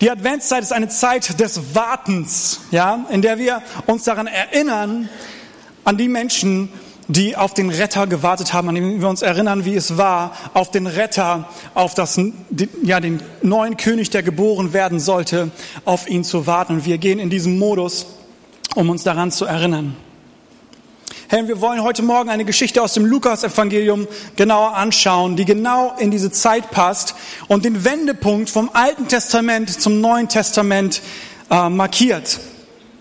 Die 0.00 0.12
Adventszeit 0.12 0.62
ist 0.62 0.72
eine 0.72 0.86
Zeit 0.86 1.40
des 1.40 1.74
Wartens, 1.74 2.60
ja, 2.70 3.04
in 3.10 3.20
der 3.20 3.38
wir 3.38 3.62
uns 3.86 4.04
daran 4.04 4.28
erinnern, 4.28 5.08
an 5.82 5.96
die 5.96 6.06
Menschen, 6.06 6.68
die 7.08 7.34
auf 7.34 7.52
den 7.52 7.68
Retter 7.68 8.06
gewartet 8.06 8.52
haben, 8.52 8.68
an 8.68 8.76
dem 8.76 9.00
wir 9.00 9.08
uns 9.08 9.22
erinnern, 9.22 9.64
wie 9.64 9.74
es 9.74 9.96
war, 9.96 10.36
auf 10.54 10.70
den 10.70 10.86
Retter, 10.86 11.48
auf 11.74 11.94
das, 11.94 12.16
ja, 12.84 13.00
den 13.00 13.20
neuen 13.42 13.76
König, 13.76 14.10
der 14.10 14.22
geboren 14.22 14.72
werden 14.72 15.00
sollte, 15.00 15.50
auf 15.84 16.08
ihn 16.08 16.22
zu 16.22 16.46
warten. 16.46 16.74
Und 16.74 16.84
wir 16.84 16.98
gehen 16.98 17.18
in 17.18 17.28
diesem 17.28 17.58
Modus, 17.58 18.06
um 18.76 18.90
uns 18.90 19.02
daran 19.02 19.32
zu 19.32 19.46
erinnern. 19.46 19.96
Herr, 21.30 21.46
wir 21.46 21.60
wollen 21.60 21.82
heute 21.82 22.00
Morgen 22.00 22.30
eine 22.30 22.46
Geschichte 22.46 22.82
aus 22.82 22.94
dem 22.94 23.04
Lukas-Evangelium 23.04 24.08
genauer 24.36 24.74
anschauen, 24.74 25.36
die 25.36 25.44
genau 25.44 25.92
in 25.98 26.10
diese 26.10 26.30
Zeit 26.30 26.70
passt 26.70 27.14
und 27.48 27.66
den 27.66 27.84
Wendepunkt 27.84 28.48
vom 28.48 28.70
Alten 28.72 29.08
Testament 29.08 29.78
zum 29.78 30.00
Neuen 30.00 30.30
Testament 30.30 31.02
äh, 31.50 31.68
markiert. 31.68 32.40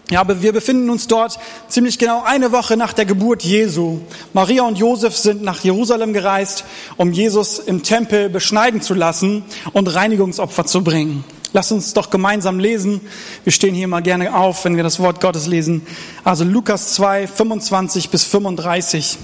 Ja, 0.10 0.20
aber 0.20 0.42
wir 0.42 0.52
befinden 0.52 0.90
uns 0.90 1.08
dort 1.08 1.40
ziemlich 1.70 2.00
genau 2.00 2.22
eine 2.22 2.52
Woche 2.52 2.76
nach 2.76 2.92
der 2.92 3.06
Geburt 3.06 3.44
Jesu. 3.44 4.00
Maria 4.34 4.64
und 4.64 4.78
Josef 4.78 5.16
sind 5.16 5.42
nach 5.42 5.64
Jerusalem 5.64 6.12
gereist, 6.12 6.66
um 6.98 7.14
Jesus 7.14 7.60
im 7.60 7.82
Tempel 7.82 8.30
beschneiden 8.30 8.82
zu 8.82 8.94
lassen 8.94 9.46
und 9.72 9.88
Reinigungsopfer 9.88 10.66
zu 10.66 10.84
bringen. 10.84 11.24
Lass 11.54 11.72
uns 11.72 11.94
doch 11.94 12.10
gemeinsam 12.10 12.60
lesen. 12.60 13.02
Wir 13.44 13.54
stehen 13.54 13.74
hier 13.74 13.88
mal 13.88 14.02
gerne 14.02 14.36
auf, 14.36 14.66
wenn 14.66 14.76
wir 14.76 14.84
das 14.84 15.00
Wort 15.00 15.22
Gottes 15.22 15.48
lesen. 15.48 15.86
Also 16.24 16.44
Lukas 16.44 16.94
2, 16.94 17.28
25 17.28 18.10
bis 18.10 18.24
35. 18.24 19.18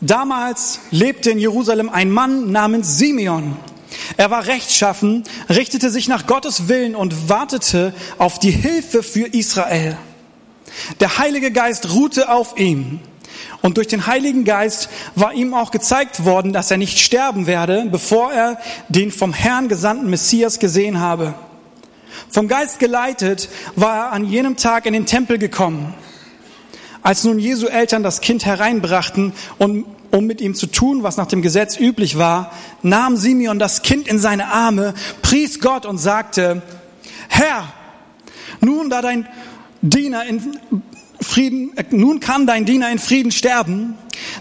Damals 0.00 0.80
lebte 0.90 1.30
in 1.30 1.38
Jerusalem 1.38 1.88
ein 1.88 2.10
Mann 2.10 2.52
namens 2.52 2.98
Simeon. 2.98 3.56
Er 4.16 4.30
war 4.30 4.46
rechtschaffen, 4.46 5.24
richtete 5.48 5.90
sich 5.90 6.08
nach 6.08 6.26
Gottes 6.26 6.68
Willen 6.68 6.94
und 6.94 7.28
wartete 7.28 7.94
auf 8.18 8.38
die 8.38 8.50
Hilfe 8.50 9.02
für 9.02 9.26
Israel. 9.26 9.96
Der 11.00 11.18
Heilige 11.18 11.50
Geist 11.50 11.94
ruhte 11.94 12.30
auf 12.30 12.56
ihm. 12.58 13.00
Und 13.60 13.76
durch 13.76 13.88
den 13.88 14.06
Heiligen 14.06 14.44
Geist 14.44 14.88
war 15.14 15.34
ihm 15.34 15.52
auch 15.52 15.70
gezeigt 15.70 16.24
worden, 16.24 16.52
dass 16.52 16.70
er 16.70 16.76
nicht 16.76 16.98
sterben 16.98 17.46
werde, 17.46 17.86
bevor 17.90 18.32
er 18.32 18.58
den 18.88 19.10
vom 19.10 19.32
Herrn 19.32 19.68
gesandten 19.68 20.08
Messias 20.10 20.58
gesehen 20.58 21.00
habe. 21.00 21.34
Vom 22.30 22.46
Geist 22.46 22.78
geleitet 22.78 23.48
war 23.74 23.96
er 23.96 24.12
an 24.12 24.24
jenem 24.24 24.56
Tag 24.56 24.86
in 24.86 24.92
den 24.92 25.06
Tempel 25.06 25.38
gekommen. 25.38 25.94
Als 27.02 27.24
nun 27.24 27.38
Jesu 27.38 27.66
Eltern 27.66 28.02
das 28.02 28.20
Kind 28.20 28.44
hereinbrachten, 28.44 29.32
um, 29.58 29.86
um 30.10 30.24
mit 30.26 30.40
ihm 30.40 30.54
zu 30.54 30.66
tun, 30.66 31.02
was 31.02 31.16
nach 31.16 31.26
dem 31.26 31.42
Gesetz 31.42 31.78
üblich 31.78 32.18
war, 32.18 32.52
nahm 32.82 33.16
Simeon 33.16 33.58
das 33.58 33.82
Kind 33.82 34.08
in 34.08 34.18
seine 34.18 34.48
Arme, 34.48 34.94
pries 35.22 35.60
Gott 35.60 35.86
und 35.86 35.98
sagte, 35.98 36.62
Herr, 37.28 37.72
nun 38.60 38.90
da 38.90 39.00
dein 39.00 39.28
Diener 39.80 40.24
in 40.24 40.58
Frieden, 41.38 41.72
nun 41.90 42.18
kann 42.18 42.48
dein 42.48 42.64
Diener 42.64 42.90
in 42.90 42.98
Frieden 42.98 43.30
sterben, 43.30 43.96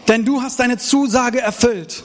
denn 0.07 0.25
du 0.25 0.41
hast 0.41 0.59
deine 0.59 0.79
Zusage 0.79 1.39
erfüllt. 1.39 2.03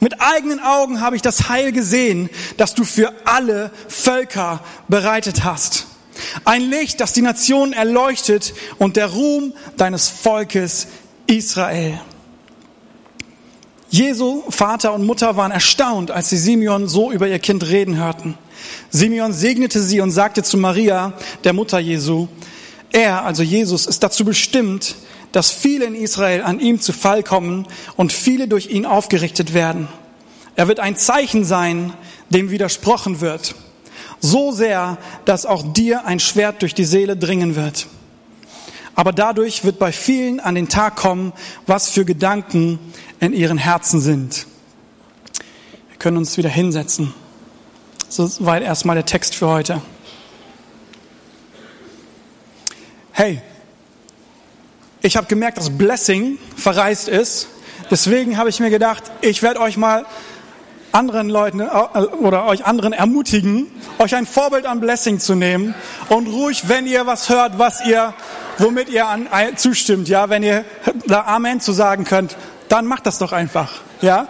Mit 0.00 0.20
eigenen 0.20 0.58
Augen 0.58 1.00
habe 1.00 1.14
ich 1.14 1.22
das 1.22 1.48
Heil 1.48 1.70
gesehen, 1.70 2.28
das 2.56 2.74
du 2.74 2.82
für 2.82 3.12
alle 3.26 3.70
Völker 3.86 4.58
bereitet 4.88 5.44
hast. 5.44 5.86
Ein 6.44 6.68
Licht, 6.68 7.00
das 7.00 7.12
die 7.12 7.22
Nation 7.22 7.72
erleuchtet 7.72 8.54
und 8.78 8.96
der 8.96 9.06
Ruhm 9.06 9.52
deines 9.76 10.08
Volkes 10.08 10.88
Israel. 11.28 12.00
Jesu 13.88 14.42
Vater 14.48 14.94
und 14.94 15.06
Mutter 15.06 15.36
waren 15.36 15.52
erstaunt, 15.52 16.10
als 16.10 16.28
sie 16.28 16.38
Simeon 16.38 16.88
so 16.88 17.12
über 17.12 17.28
ihr 17.28 17.38
Kind 17.38 17.68
reden 17.68 17.98
hörten. 17.98 18.36
Simeon 18.90 19.32
segnete 19.32 19.80
sie 19.80 20.00
und 20.00 20.10
sagte 20.10 20.42
zu 20.42 20.56
Maria, 20.56 21.12
der 21.44 21.52
Mutter 21.52 21.78
Jesu, 21.78 22.26
er, 22.92 23.24
also 23.24 23.42
Jesus, 23.42 23.86
ist 23.86 24.02
dazu 24.02 24.24
bestimmt, 24.24 24.96
dass 25.32 25.50
viele 25.50 25.86
in 25.86 25.94
Israel 25.94 26.42
an 26.42 26.60
ihm 26.60 26.80
zu 26.80 26.92
Fall 26.92 27.22
kommen 27.22 27.66
und 27.96 28.12
viele 28.12 28.48
durch 28.48 28.66
ihn 28.68 28.86
aufgerichtet 28.86 29.54
werden. 29.54 29.88
Er 30.56 30.68
wird 30.68 30.80
ein 30.80 30.96
Zeichen 30.96 31.44
sein, 31.44 31.94
dem 32.28 32.50
widersprochen 32.50 33.20
wird. 33.20 33.54
So 34.20 34.52
sehr, 34.52 34.98
dass 35.24 35.46
auch 35.46 35.72
dir 35.72 36.04
ein 36.04 36.20
Schwert 36.20 36.62
durch 36.62 36.74
die 36.74 36.84
Seele 36.84 37.16
dringen 37.16 37.56
wird. 37.56 37.86
Aber 38.94 39.12
dadurch 39.12 39.64
wird 39.64 39.78
bei 39.78 39.90
vielen 39.90 40.38
an 40.38 40.54
den 40.54 40.68
Tag 40.68 40.96
kommen, 40.96 41.32
was 41.66 41.88
für 41.88 42.04
Gedanken 42.04 42.78
in 43.20 43.32
ihren 43.32 43.58
Herzen 43.58 44.00
sind. 44.00 44.46
Wir 45.88 45.98
können 45.98 46.18
uns 46.18 46.36
wieder 46.36 46.50
hinsetzen. 46.50 47.14
Soweit 48.08 48.62
erstmal 48.62 48.96
der 48.96 49.06
Text 49.06 49.34
für 49.34 49.48
heute. 49.48 49.80
Hey, 53.22 53.40
ich 55.00 55.16
habe 55.16 55.28
gemerkt, 55.28 55.56
dass 55.56 55.70
Blessing 55.70 56.38
verreist 56.56 57.06
ist. 57.06 57.46
Deswegen 57.88 58.36
habe 58.36 58.48
ich 58.48 58.58
mir 58.58 58.68
gedacht, 58.70 59.04
ich 59.20 59.44
werde 59.44 59.60
euch 59.60 59.76
mal 59.76 60.06
anderen 60.90 61.28
Leuten 61.28 61.60
äh, 61.60 61.66
oder 62.20 62.46
euch 62.46 62.64
anderen 62.64 62.92
ermutigen, 62.92 63.68
euch 64.00 64.16
ein 64.16 64.26
Vorbild 64.26 64.66
an 64.66 64.80
Blessing 64.80 65.20
zu 65.20 65.36
nehmen 65.36 65.72
und 66.08 66.26
ruhig, 66.26 66.68
wenn 66.68 66.84
ihr 66.88 67.06
was 67.06 67.28
hört, 67.28 67.60
was 67.60 67.86
ihr, 67.86 68.12
womit 68.58 68.88
ihr 68.88 69.06
an, 69.06 69.28
zustimmt, 69.54 70.08
ja, 70.08 70.28
wenn 70.28 70.42
ihr 70.42 70.64
da 71.06 71.22
Amen 71.22 71.60
zu 71.60 71.70
sagen 71.70 72.02
könnt, 72.02 72.36
dann 72.68 72.86
macht 72.86 73.06
das 73.06 73.18
doch 73.18 73.30
einfach, 73.30 73.82
ja. 74.00 74.26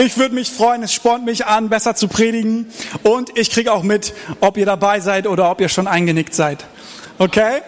Ich 0.00 0.16
würde 0.16 0.36
mich 0.36 0.52
freuen, 0.52 0.84
es 0.84 0.92
spornt 0.92 1.24
mich 1.24 1.46
an, 1.46 1.70
besser 1.70 1.96
zu 1.96 2.06
predigen 2.06 2.72
und 3.02 3.36
ich 3.36 3.50
kriege 3.50 3.72
auch 3.72 3.82
mit, 3.82 4.14
ob 4.38 4.56
ihr 4.56 4.66
dabei 4.66 5.00
seid 5.00 5.26
oder 5.26 5.50
ob 5.50 5.60
ihr 5.60 5.68
schon 5.68 5.88
eingenickt 5.88 6.34
seid. 6.34 6.64
Okay? 7.18 7.62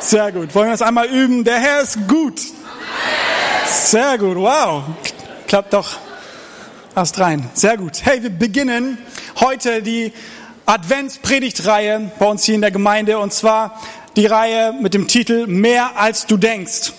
Sehr 0.00 0.32
gut. 0.32 0.54
Wollen 0.54 0.68
wir 0.68 0.72
das 0.72 0.82
einmal 0.82 1.08
üben? 1.08 1.44
Der 1.44 1.58
Herr 1.58 1.82
ist 1.82 2.08
gut. 2.08 2.40
Sehr 3.66 4.16
gut. 4.16 4.36
Wow. 4.36 4.82
Klappt 5.46 5.74
doch 5.74 5.98
erst 6.96 7.18
rein. 7.20 7.48
Sehr 7.52 7.76
gut. 7.76 8.00
Hey, 8.02 8.22
wir 8.22 8.30
beginnen 8.30 8.96
heute 9.38 9.82
die 9.82 10.12
Adventspredigtreihe 10.64 12.12
bei 12.18 12.26
uns 12.26 12.44
hier 12.44 12.54
in 12.54 12.62
der 12.62 12.70
Gemeinde 12.70 13.18
und 13.18 13.34
zwar 13.34 13.78
die 14.16 14.24
Reihe 14.24 14.72
mit 14.72 14.94
dem 14.94 15.06
Titel 15.06 15.46
Mehr 15.46 15.98
als 15.98 16.26
du 16.26 16.38
denkst. 16.38 16.92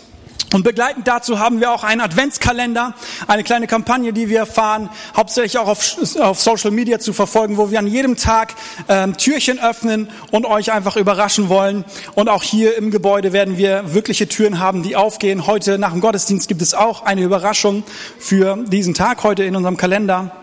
Und 0.54 0.64
begleitend 0.64 1.08
dazu 1.08 1.40
haben 1.40 1.62
wir 1.62 1.72
auch 1.72 1.84
einen 1.86 2.02
Adventskalender, 2.02 2.94
eine 3.28 3.44
kleine 3.44 3.68
Kampagne, 3.68 4.12
die 4.12 4.28
wir 4.28 4.46
fahren, 4.46 4.90
hauptsächlich 5.16 5.58
auch 5.58 5.68
auf, 5.68 5.96
auf 6.20 6.42
Social 6.42 6.72
Media 6.72 7.00
zu 7.00 7.14
verfolgen, 7.14 7.58
wo 7.58 7.72
wir 7.72 7.80
an 7.80 7.88
jedem 7.88 8.18
Tag 8.18 8.56
ähm, 8.90 9.16
Türchen 9.16 9.60
öffnen 9.60 10.10
und 10.30 10.46
euch 10.46 10.74
einfach 10.74 10.98
überraschen 10.98 11.48
wollen. 11.48 11.86
Und 12.16 12.28
auch 12.28 12.44
hier 12.44 12.78
im 12.78 12.92
Gebäude 12.92 13.32
werden 13.32 13.58
wir 13.58 13.94
wirkliche 13.94 14.28
Türen 14.28 14.60
haben, 14.60 14.84
die 14.84 14.98
aufgehen. 14.98 15.48
Heute 15.48 15.78
nach 15.78 15.92
dem 15.92 16.02
Gottesdienst 16.02 16.50
gibt 16.50 16.62
es 16.62 16.74
auch 16.74 17.04
eine 17.04 17.22
Überraschung 17.22 17.84
für 18.20 18.58
diesen 18.68 18.94
Tag 18.94 19.24
heute 19.24 19.44
in 19.44 19.56
unserem 19.56 19.78
Kalender. 19.78 20.41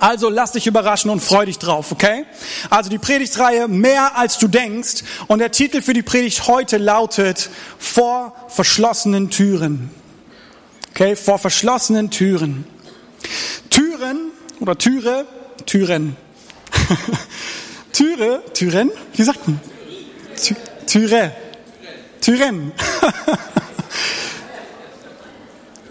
Also 0.00 0.30
lass 0.30 0.52
dich 0.52 0.66
überraschen 0.66 1.10
und 1.10 1.20
freu 1.20 1.44
dich 1.44 1.58
drauf, 1.58 1.92
okay? 1.92 2.24
Also 2.70 2.88
die 2.88 2.98
Predigtreihe 2.98 3.68
Mehr 3.68 4.16
als 4.16 4.38
du 4.38 4.48
denkst 4.48 5.04
und 5.26 5.40
der 5.40 5.52
Titel 5.52 5.82
für 5.82 5.92
die 5.92 6.02
Predigt 6.02 6.48
heute 6.48 6.78
lautet 6.78 7.50
Vor 7.78 8.34
verschlossenen 8.48 9.28
Türen. 9.28 9.90
Okay, 10.90 11.16
vor 11.16 11.38
verschlossenen 11.38 12.10
Türen. 12.10 12.64
Türen 13.68 14.30
oder 14.60 14.78
Türe, 14.78 15.26
Türen. 15.66 16.16
Türe, 17.92 18.42
Türen, 18.54 18.90
wie 19.12 19.22
sagt 19.22 19.46
man? 19.46 19.60
Türe. 20.86 21.32
Türen. 22.22 22.72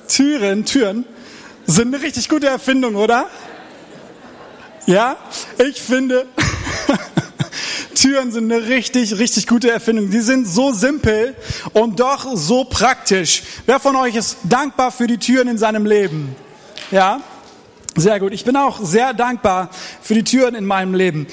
Türen, 0.07 0.65
Türen 0.65 1.05
sind 1.67 1.93
eine 1.93 2.03
richtig 2.03 2.27
gute 2.27 2.47
Erfindung, 2.47 2.95
oder? 2.95 3.29
Ja, 4.89 5.17
ich 5.59 5.79
finde, 5.79 6.25
Türen 7.93 8.31
sind 8.31 8.51
eine 8.51 8.69
richtig, 8.69 9.19
richtig 9.19 9.45
gute 9.45 9.69
Erfindung. 9.69 10.09
Die 10.09 10.21
sind 10.21 10.47
so 10.47 10.71
simpel 10.71 11.35
und 11.73 11.99
doch 11.99 12.35
so 12.35 12.63
praktisch. 12.63 13.43
Wer 13.67 13.79
von 13.79 13.95
euch 13.95 14.15
ist 14.15 14.37
dankbar 14.45 14.91
für 14.91 15.05
die 15.05 15.19
Türen 15.19 15.47
in 15.47 15.59
seinem 15.59 15.85
Leben? 15.85 16.35
Ja, 16.89 17.21
sehr 17.97 18.19
gut. 18.19 18.33
Ich 18.33 18.43
bin 18.43 18.55
auch 18.55 18.83
sehr 18.83 19.13
dankbar 19.13 19.69
für 20.01 20.15
die 20.15 20.23
Türen 20.23 20.55
in 20.55 20.65
meinem 20.65 20.95
Leben. 20.95 21.27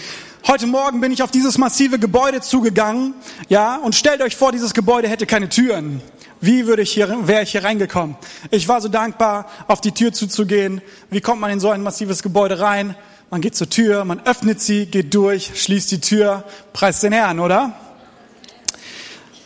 Heute 0.47 0.67
Morgen 0.67 1.01
bin 1.01 1.11
ich 1.11 1.23
auf 1.23 1.31
dieses 1.31 1.57
massive 1.57 1.99
Gebäude 1.99 2.43
zugegangen, 2.43 3.15
ja, 3.49 3.77
und 3.77 3.95
stellt 3.95 4.21
euch 4.21 4.37
vor, 4.37 4.53
dieses 4.53 4.75
Gebäude 4.75 5.09
hätte 5.09 5.25
keine 5.25 5.49
Türen. 5.49 6.03
Wie 6.43 6.67
würde 6.67 6.83
ich 6.83 6.93
hier, 6.93 7.27
wäre 7.27 7.43
ich 7.43 7.53
hier 7.53 7.65
reingekommen? 7.65 8.17
Ich 8.51 8.69
war 8.69 8.83
so 8.83 8.89
dankbar, 8.89 9.47
auf 9.67 9.81
die 9.81 9.93
Tür 9.93 10.13
zuzugehen. 10.13 10.83
Wie 11.09 11.23
kommt 11.23 11.41
man 11.41 11.51
in 11.51 11.59
so 11.59 11.71
ein 11.71 11.83
massives 11.83 12.23
Gebäude 12.23 12.61
rein? 12.61 12.95
Man 13.29 13.41
geht 13.41 13.57
zur 13.57 13.69
Tür, 13.69 14.05
man 14.05 14.21
öffnet 14.25 14.61
sie, 14.61 14.87
geht 14.87 15.13
durch, 15.13 15.61
schließt 15.61 15.91
die 15.91 16.01
Tür, 16.01 16.45
preist 16.73 17.03
den 17.03 17.13
Herrn, 17.13 17.41
oder? 17.41 17.73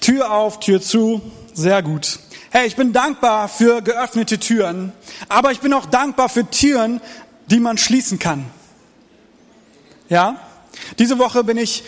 Tür 0.03 0.31
auf, 0.33 0.61
Tür 0.61 0.83
zu, 0.83 1.23
sehr 1.55 1.83
gut. 1.83 2.19
Hey, 2.51 2.67
ich 2.67 2.77
bin 2.77 2.93
dankbar 2.93 3.49
für 3.49 3.81
geöffnete 3.81 4.39
Türen, 4.39 4.93
aber 5.31 5.51
ich 5.53 5.61
bin 5.61 5.73
auch 5.73 5.87
dankbar 5.87 6.29
für 6.29 6.49
Türen, 6.51 7.01
die 7.47 7.59
man 7.59 7.79
schließen 7.79 8.19
kann. 8.19 8.45
Ja? 10.11 10.37
Diese 10.99 11.19
Woche 11.19 11.43
bin 11.43 11.57
ich 11.57 11.83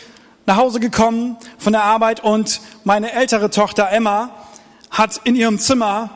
nach 0.46 0.56
Hause 0.56 0.80
gekommen 0.80 1.36
von 1.58 1.74
der 1.74 1.84
Arbeit 1.84 2.24
und 2.24 2.62
meine 2.84 3.12
ältere 3.12 3.50
Tochter 3.50 3.90
Emma 3.90 4.30
hat 4.90 5.20
in 5.24 5.36
ihrem 5.36 5.58
Zimmer 5.58 6.08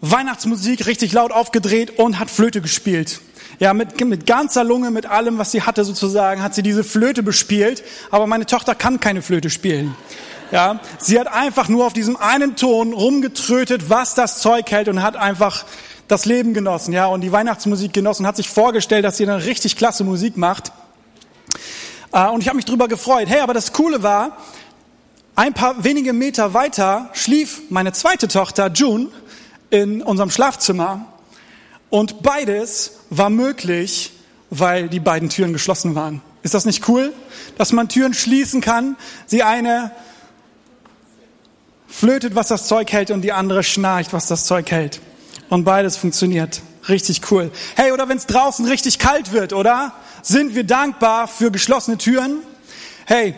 Weihnachtsmusik 0.00 0.86
richtig 0.86 1.12
laut 1.12 1.32
aufgedreht 1.32 1.98
und 1.98 2.20
hat 2.20 2.30
Flöte 2.30 2.60
gespielt. 2.60 3.20
Ja, 3.58 3.74
mit, 3.74 4.00
mit 4.04 4.26
ganzer 4.26 4.64
Lunge, 4.64 4.90
mit 4.90 5.06
allem, 5.06 5.38
was 5.38 5.52
sie 5.52 5.62
hatte 5.62 5.84
sozusagen, 5.84 6.42
hat 6.42 6.54
sie 6.54 6.62
diese 6.62 6.84
Flöte 6.84 7.22
bespielt. 7.22 7.82
Aber 8.10 8.26
meine 8.26 8.46
Tochter 8.46 8.74
kann 8.74 9.00
keine 9.00 9.22
Flöte 9.22 9.50
spielen. 9.50 9.94
Ja, 10.50 10.80
sie 10.98 11.18
hat 11.18 11.28
einfach 11.28 11.68
nur 11.68 11.86
auf 11.86 11.94
diesem 11.94 12.16
einen 12.16 12.56
Ton 12.56 12.92
rumgetrötet, 12.92 13.88
was 13.88 14.14
das 14.14 14.40
Zeug 14.40 14.70
hält 14.70 14.88
und 14.88 15.02
hat 15.02 15.16
einfach 15.16 15.64
das 16.08 16.26
Leben 16.26 16.52
genossen, 16.52 16.92
ja, 16.92 17.06
und 17.06 17.22
die 17.22 17.32
Weihnachtsmusik 17.32 17.94
genossen, 17.94 18.26
hat 18.26 18.36
sich 18.36 18.50
vorgestellt, 18.50 19.02
dass 19.04 19.16
sie 19.16 19.22
eine 19.22 19.46
richtig 19.46 19.76
klasse 19.76 20.04
Musik 20.04 20.36
macht. 20.36 20.70
Äh, 22.12 22.28
und 22.28 22.42
ich 22.42 22.48
habe 22.48 22.56
mich 22.56 22.66
drüber 22.66 22.86
gefreut. 22.86 23.28
Hey, 23.28 23.40
aber 23.40 23.54
das 23.54 23.72
Coole 23.72 24.02
war, 24.02 24.36
ein 25.34 25.54
paar 25.54 25.82
wenige 25.82 26.12
Meter 26.12 26.52
weiter 26.52 27.08
schlief 27.14 27.62
meine 27.70 27.92
zweite 27.92 28.28
Tochter 28.28 28.70
June 28.70 29.08
in 29.70 30.02
unserem 30.02 30.28
Schlafzimmer 30.28 31.06
und 31.88 32.22
beides 32.22 32.98
war 33.16 33.28
möglich, 33.30 34.12
weil 34.48 34.88
die 34.88 35.00
beiden 35.00 35.28
Türen 35.28 35.52
geschlossen 35.52 35.94
waren. 35.94 36.22
Ist 36.42 36.54
das 36.54 36.64
nicht 36.64 36.88
cool, 36.88 37.12
dass 37.58 37.72
man 37.72 37.88
Türen 37.88 38.14
schließen 38.14 38.60
kann? 38.60 38.96
Sie 39.26 39.42
eine 39.42 39.92
flötet, 41.86 42.34
was 42.34 42.48
das 42.48 42.66
Zeug 42.66 42.90
hält 42.90 43.10
und 43.10 43.20
die 43.20 43.32
andere 43.32 43.62
schnarcht, 43.62 44.12
was 44.12 44.26
das 44.26 44.46
Zeug 44.46 44.70
hält. 44.70 45.00
Und 45.50 45.64
beides 45.64 45.98
funktioniert. 45.98 46.62
Richtig 46.88 47.30
cool. 47.30 47.52
Hey, 47.76 47.92
oder 47.92 48.08
wenn 48.08 48.16
es 48.16 48.26
draußen 48.26 48.66
richtig 48.66 48.98
kalt 48.98 49.32
wird, 49.32 49.52
oder? 49.52 49.92
Sind 50.22 50.54
wir 50.54 50.64
dankbar 50.64 51.28
für 51.28 51.50
geschlossene 51.50 51.98
Türen? 51.98 52.38
Hey, 53.04 53.34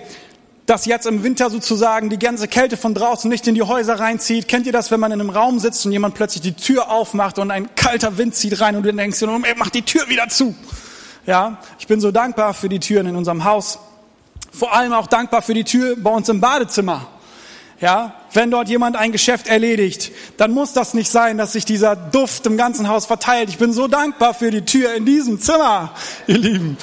dass 0.66 0.86
jetzt 0.86 1.06
im 1.06 1.22
Winter 1.22 1.50
sozusagen 1.50 2.08
die 2.08 2.18
ganze 2.18 2.48
Kälte 2.48 2.76
von 2.76 2.94
draußen 2.94 3.28
nicht 3.28 3.46
in 3.46 3.54
die 3.54 3.62
Häuser 3.62 4.00
reinzieht. 4.00 4.48
Kennt 4.48 4.66
ihr 4.66 4.72
das, 4.72 4.90
wenn 4.90 5.00
man 5.00 5.12
in 5.12 5.20
einem 5.20 5.30
Raum 5.30 5.58
sitzt 5.58 5.84
und 5.84 5.92
jemand 5.92 6.14
plötzlich 6.14 6.42
die 6.42 6.54
Tür 6.54 6.90
aufmacht 6.90 7.38
und 7.38 7.50
ein 7.50 7.74
kalter 7.74 8.16
Wind 8.16 8.34
zieht 8.34 8.60
rein 8.60 8.74
und 8.76 8.82
du 8.84 8.92
denkst, 8.92 9.22
mach 9.56 9.70
die 9.70 9.82
Tür 9.82 10.08
wieder 10.08 10.28
zu. 10.28 10.54
Ja, 11.26 11.58
ich 11.78 11.86
bin 11.86 12.00
so 12.00 12.10
dankbar 12.10 12.54
für 12.54 12.68
die 12.68 12.80
Türen 12.80 13.06
in 13.06 13.16
unserem 13.16 13.44
Haus. 13.44 13.78
Vor 14.52 14.74
allem 14.74 14.92
auch 14.92 15.06
dankbar 15.06 15.42
für 15.42 15.54
die 15.54 15.64
Tür 15.64 15.96
bei 15.96 16.10
uns 16.10 16.28
im 16.28 16.40
Badezimmer. 16.40 17.08
Ja, 17.80 18.14
wenn 18.32 18.50
dort 18.50 18.68
jemand 18.68 18.96
ein 18.96 19.12
Geschäft 19.12 19.46
erledigt, 19.48 20.12
dann 20.36 20.52
muss 20.52 20.72
das 20.72 20.94
nicht 20.94 21.10
sein, 21.10 21.36
dass 21.36 21.52
sich 21.52 21.64
dieser 21.64 21.96
Duft 21.96 22.46
im 22.46 22.56
ganzen 22.56 22.88
Haus 22.88 23.04
verteilt. 23.04 23.48
Ich 23.48 23.58
bin 23.58 23.72
so 23.72 23.88
dankbar 23.88 24.32
für 24.32 24.50
die 24.50 24.64
Tür 24.64 24.94
in 24.94 25.04
diesem 25.04 25.40
Zimmer, 25.40 25.92
ihr 26.26 26.38
Lieben. 26.38 26.78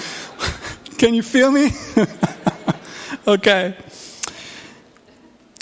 Can 0.97 1.13
you 1.13 1.23
feel 1.23 1.49
me? 1.49 1.71
Okay. 3.23 3.73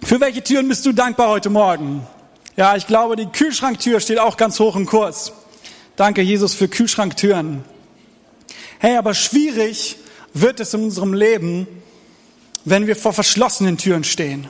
Für 0.01 0.21
welche 0.21 0.41
Türen 0.41 0.69
bist 0.69 0.85
du 0.85 0.93
dankbar 0.93 1.27
heute 1.27 1.49
Morgen? 1.49 2.07
Ja, 2.55 2.77
ich 2.77 2.87
glaube, 2.87 3.17
die 3.17 3.25
Kühlschranktür 3.25 3.99
steht 3.99 4.17
auch 4.17 4.37
ganz 4.37 4.61
hoch 4.61 4.77
im 4.77 4.85
Kurs. 4.85 5.33
Danke, 5.97 6.21
Jesus, 6.21 6.55
für 6.55 6.69
Kühlschranktüren. 6.69 7.65
Hey, 8.79 8.95
aber 8.95 9.13
schwierig 9.13 9.97
wird 10.33 10.61
es 10.61 10.73
in 10.73 10.85
unserem 10.85 11.13
Leben, 11.13 11.67
wenn 12.63 12.87
wir 12.87 12.95
vor 12.95 13.11
verschlossenen 13.11 13.77
Türen 13.77 14.05
stehen. 14.05 14.47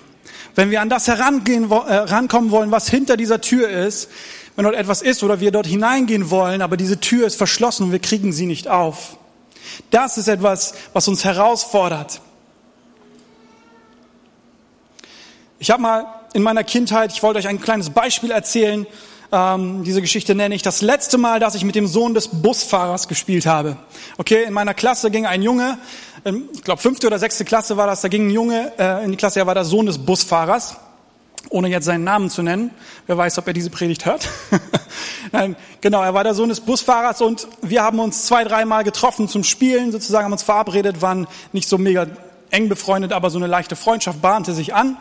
Wenn 0.54 0.70
wir 0.70 0.80
an 0.80 0.90
das 0.90 1.08
herangehen, 1.08 1.72
äh, 1.72 1.76
rankommen 1.76 2.52
wollen, 2.52 2.70
was 2.70 2.90
hinter 2.90 3.18
dieser 3.18 3.42
Tür 3.42 3.70
ist, 3.70 4.08
wenn 4.56 4.66
dort 4.66 4.76
etwas 4.76 5.02
ist 5.02 5.24
oder 5.24 5.40
wir 5.40 5.50
dort 5.50 5.66
hineingehen 5.66 6.30
wollen, 6.30 6.62
aber 6.62 6.78
diese 6.78 7.00
Tür 7.00 7.26
ist 7.26 7.38
verschlossen 7.38 7.86
und 7.86 7.92
wir 7.92 8.00
kriegen 8.00 8.32
sie 8.34 8.46
nicht 8.46 8.68
auf. 8.68 9.18
Das 9.90 10.20
ist 10.20 10.28
etwas, 10.28 10.76
was 10.94 11.08
uns 11.08 11.24
herausfordert. 11.24 12.22
Ich 15.62 15.72
habe 15.72 15.82
mal 15.82 16.06
in 16.32 16.42
meiner 16.42 16.64
Kindheit, 16.64 17.12
ich 17.12 17.22
wollte 17.22 17.38
euch 17.38 17.48
ein 17.50 17.60
kleines 17.60 17.90
Beispiel 17.90 18.32
erzählen, 18.32 18.88
ähm, 19.34 19.84
diese 19.84 20.02
Geschichte 20.02 20.34
nenne 20.34 20.56
ich, 20.56 20.62
das 20.62 20.82
letzte 20.82 21.18
Mal, 21.18 21.42
dass 21.42 21.54
ich 21.54 21.66
mit 21.66 21.76
dem 21.76 21.86
Sohn 21.86 22.14
des 22.14 22.30
Busfahrers 22.30 23.10
gespielt 23.10 23.46
habe. 23.46 23.76
Okay, 24.18 24.46
in 24.46 24.54
meiner 24.54 24.74
Klasse 24.74 25.12
ging 25.12 25.26
ein 25.26 25.42
Junge, 25.42 25.78
ähm, 26.24 26.48
ich 26.54 26.64
glaube 26.64 26.82
fünfte 26.82 27.08
oder 27.08 27.20
sechste 27.20 27.44
Klasse 27.44 27.76
war 27.76 27.88
das, 27.88 28.00
da 28.00 28.08
ging 28.08 28.28
ein 28.28 28.32
Junge 28.32 28.72
äh, 28.80 29.04
in 29.04 29.12
die 29.12 29.18
Klasse, 29.18 29.42
er 29.42 29.48
war 29.48 29.54
der 29.54 29.66
Sohn 29.66 29.86
des 29.86 29.98
Busfahrers, 29.98 30.78
ohne 31.50 31.68
jetzt 31.68 31.84
seinen 31.84 32.06
Namen 32.06 32.30
zu 32.30 32.42
nennen. 32.42 32.72
Wer 33.06 33.18
weiß, 33.18 33.38
ob 33.38 33.48
er 33.48 33.54
diese 33.54 33.70
Predigt 33.70 34.06
hört. 34.06 34.30
Nein, 35.34 35.58
genau, 35.82 36.02
er 36.02 36.14
war 36.14 36.24
der 36.24 36.36
Sohn 36.36 36.48
des 36.48 36.62
Busfahrers 36.62 37.22
und 37.22 37.50
wir 37.62 37.84
haben 37.84 38.00
uns 38.00 38.26
zwei, 38.26 38.46
dreimal 38.46 38.86
getroffen 38.86 39.28
zum 39.28 39.44
Spielen, 39.44 39.92
sozusagen 39.92 40.24
haben 40.24 40.32
uns 40.32 40.44
verabredet, 40.44 41.02
waren 41.02 41.28
nicht 41.52 41.68
so 41.68 41.78
mega 41.78 42.08
eng 42.50 42.70
befreundet, 42.70 43.12
aber 43.12 43.30
so 43.30 43.38
eine 43.38 43.48
leichte 43.48 43.76
Freundschaft 43.76 44.22
bahnte 44.22 44.54
sich 44.54 44.74
an. 44.74 44.98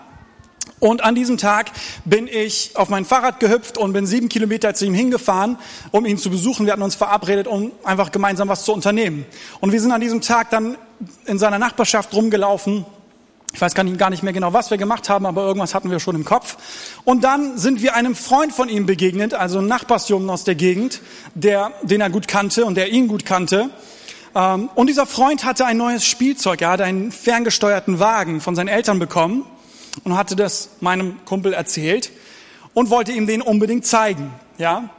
Und 0.80 1.02
an 1.02 1.14
diesem 1.14 1.38
Tag 1.38 1.72
bin 2.04 2.28
ich 2.28 2.72
auf 2.74 2.88
mein 2.88 3.04
Fahrrad 3.04 3.40
gehüpft 3.40 3.78
und 3.78 3.92
bin 3.92 4.06
sieben 4.06 4.28
Kilometer 4.28 4.74
zu 4.74 4.86
ihm 4.86 4.94
hingefahren, 4.94 5.58
um 5.90 6.06
ihn 6.06 6.18
zu 6.18 6.30
besuchen. 6.30 6.66
Wir 6.66 6.72
hatten 6.72 6.82
uns 6.82 6.94
verabredet, 6.94 7.46
um 7.46 7.72
einfach 7.82 8.12
gemeinsam 8.12 8.48
was 8.48 8.64
zu 8.64 8.72
unternehmen. 8.72 9.26
Und 9.60 9.72
wir 9.72 9.80
sind 9.80 9.90
an 9.90 10.00
diesem 10.00 10.20
Tag 10.20 10.50
dann 10.50 10.76
in 11.26 11.38
seiner 11.38 11.58
Nachbarschaft 11.58 12.14
rumgelaufen. 12.14 12.84
Ich 13.54 13.60
weiß 13.60 13.74
gar 13.74 13.82
nicht 13.82 14.22
mehr 14.22 14.32
genau, 14.32 14.52
was 14.52 14.70
wir 14.70 14.76
gemacht 14.76 15.08
haben, 15.08 15.26
aber 15.26 15.44
irgendwas 15.46 15.74
hatten 15.74 15.90
wir 15.90 16.00
schon 16.00 16.14
im 16.14 16.24
Kopf. 16.24 16.58
Und 17.04 17.24
dann 17.24 17.58
sind 17.58 17.82
wir 17.82 17.94
einem 17.94 18.14
Freund 18.14 18.52
von 18.52 18.68
ihm 18.68 18.86
begegnet, 18.86 19.34
also 19.34 19.58
einem 19.58 19.68
Nachbarsjungen 19.68 20.28
aus 20.30 20.44
der 20.44 20.54
Gegend, 20.54 21.00
der, 21.34 21.72
den 21.82 22.00
er 22.00 22.10
gut 22.10 22.28
kannte 22.28 22.66
und 22.66 22.76
der 22.76 22.90
ihn 22.90 23.08
gut 23.08 23.24
kannte. 23.24 23.70
Ähm, 24.34 24.68
und 24.74 24.88
dieser 24.88 25.06
Freund 25.06 25.44
hatte 25.44 25.64
ein 25.64 25.78
neues 25.78 26.04
Spielzeug. 26.04 26.60
Er 26.60 26.70
hatte 26.70 26.84
einen 26.84 27.10
ferngesteuerten 27.10 27.98
Wagen 27.98 28.40
von 28.40 28.54
seinen 28.54 28.68
Eltern 28.68 28.98
bekommen 28.98 29.44
und 30.04 30.16
hatte 30.16 30.36
das 30.36 30.70
meinem 30.80 31.24
Kumpel 31.24 31.52
erzählt 31.52 32.10
und 32.74 32.90
wollte 32.90 33.12
ihm 33.12 33.26
den 33.26 33.42
unbedingt 33.42 33.86
zeigen. 33.86 34.32
Ja, 34.58 34.90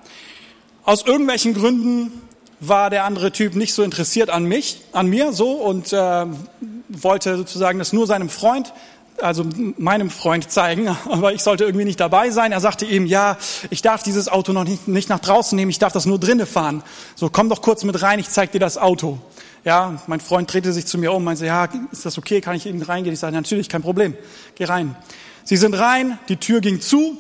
aus 0.84 1.06
irgendwelchen 1.06 1.54
Gründen 1.54 2.12
war 2.60 2.90
der 2.90 3.06
andere 3.06 3.32
Typ 3.32 3.56
nicht 3.56 3.74
so 3.74 3.84
interessiert 3.84 4.30
an 4.30 4.46
mich, 4.46 4.82
an 4.92 5.08
mir 5.08 5.34
so 5.34 5.52
und 5.52 5.94
äh, 5.94 6.26
wollte 6.90 7.38
sozusagen 7.38 7.80
das 7.80 7.94
nur 7.94 8.08
seinem 8.08 8.30
Freund, 8.30 8.74
also 9.22 9.46
meinem 9.78 10.10
Freund 10.10 10.50
zeigen, 10.52 10.88
aber 11.10 11.34
ich 11.34 11.44
sollte 11.44 11.64
irgendwie 11.64 11.86
nicht 11.86 12.00
dabei 12.00 12.32
sein. 12.32 12.52
Er 12.52 12.60
sagte 12.60 12.86
ihm, 12.86 13.06
ja, 13.06 13.38
ich 13.70 13.82
darf 13.82 14.04
dieses 14.04 14.28
Auto 14.28 14.52
noch 14.52 14.64
nicht, 14.64 14.88
nicht 14.88 15.10
nach 15.10 15.20
draußen 15.20 15.56
nehmen, 15.56 15.72
ich 15.72 15.80
darf 15.80 15.94
das 15.94 16.06
nur 16.06 16.20
drinnen 16.20 16.46
fahren. 16.46 16.84
So, 17.16 17.30
komm 17.30 17.50
doch 17.50 17.62
kurz 17.62 17.84
mit 17.84 18.02
rein, 18.02 18.20
ich 18.20 18.30
zeig 18.30 18.52
dir 18.52 18.60
das 18.60 18.78
Auto. 18.78 19.20
Ja, 19.66 20.02
mein 20.08 20.20
Freund 20.20 20.52
drehte 20.52 20.72
sich 20.72 20.86
zu 20.86 20.98
mir 20.98 21.12
um, 21.12 21.24
meinte, 21.24 21.46
ja, 21.46 21.68
ist 21.92 22.06
das 22.06 22.18
okay, 22.18 22.40
kann 22.42 22.56
ich 22.56 22.66
eben 22.66 22.82
reingehen? 22.82 23.14
Ich 23.14 23.20
sagte, 23.20 23.36
natürlich, 23.36 23.68
kein 23.68 23.82
Problem, 23.82 24.16
geh 24.56 24.66
rein. 24.66 24.96
Sie 25.44 25.58
sind 25.58 25.74
rein, 25.74 26.18
die 26.30 26.38
Tür 26.38 26.62
ging 26.62 26.80
zu 26.80 27.18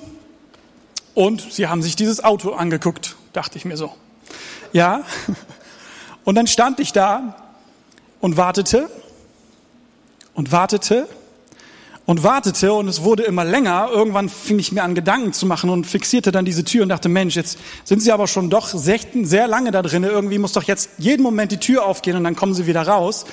und 1.15 1.51
sie 1.51 1.67
haben 1.67 1.81
sich 1.81 1.95
dieses 1.95 2.23
Auto 2.23 2.53
angeguckt, 2.53 3.17
dachte 3.33 3.57
ich 3.57 3.65
mir 3.65 3.75
so. 3.75 3.93
Ja, 4.71 5.03
und 6.23 6.35
dann 6.35 6.47
stand 6.47 6.79
ich 6.79 6.93
da 6.93 7.35
und 8.21 8.37
wartete 8.37 8.89
und 10.33 10.51
wartete 10.51 11.07
und 12.09 12.23
wartete 12.23 12.73
und 12.73 12.87
es 12.87 13.03
wurde 13.03 13.21
immer 13.21 13.45
länger. 13.45 13.89
Irgendwann 13.91 14.29
fing 14.29 14.57
ich 14.57 14.71
mir 14.71 14.81
an, 14.81 14.95
Gedanken 14.95 15.31
zu 15.31 15.45
machen 15.45 15.69
und 15.69 15.85
fixierte 15.85 16.31
dann 16.31 16.43
diese 16.43 16.63
Tür 16.63 16.81
und 16.81 16.89
dachte, 16.89 17.07
Mensch, 17.07 17.35
jetzt 17.35 17.59
sind 17.83 18.01
sie 18.01 18.11
aber 18.11 18.25
schon 18.25 18.49
doch 18.49 18.69
sehr 18.73 19.47
lange 19.47 19.69
da 19.69 19.83
drin. 19.83 20.03
Irgendwie 20.03 20.39
muss 20.39 20.53
doch 20.53 20.63
jetzt 20.63 20.89
jeden 20.97 21.21
Moment 21.21 21.51
die 21.51 21.59
Tür 21.59 21.85
aufgehen 21.85 22.17
und 22.17 22.23
dann 22.23 22.35
kommen 22.35 22.55
sie 22.55 22.65
wieder 22.65 22.81
raus. 22.81 23.27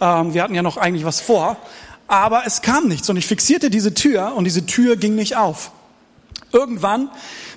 Ähm, 0.00 0.32
wir 0.32 0.42
hatten 0.42 0.54
ja 0.54 0.62
noch 0.62 0.78
eigentlich 0.78 1.04
was 1.04 1.20
vor. 1.20 1.58
Aber 2.06 2.44
es 2.46 2.62
kam 2.62 2.88
nichts 2.88 3.10
und 3.10 3.18
ich 3.18 3.26
fixierte 3.26 3.68
diese 3.68 3.92
Tür 3.92 4.32
und 4.34 4.44
diese 4.44 4.64
Tür 4.64 4.96
ging 4.96 5.14
nicht 5.14 5.36
auf. 5.36 5.70
Irgendwann 6.52 7.10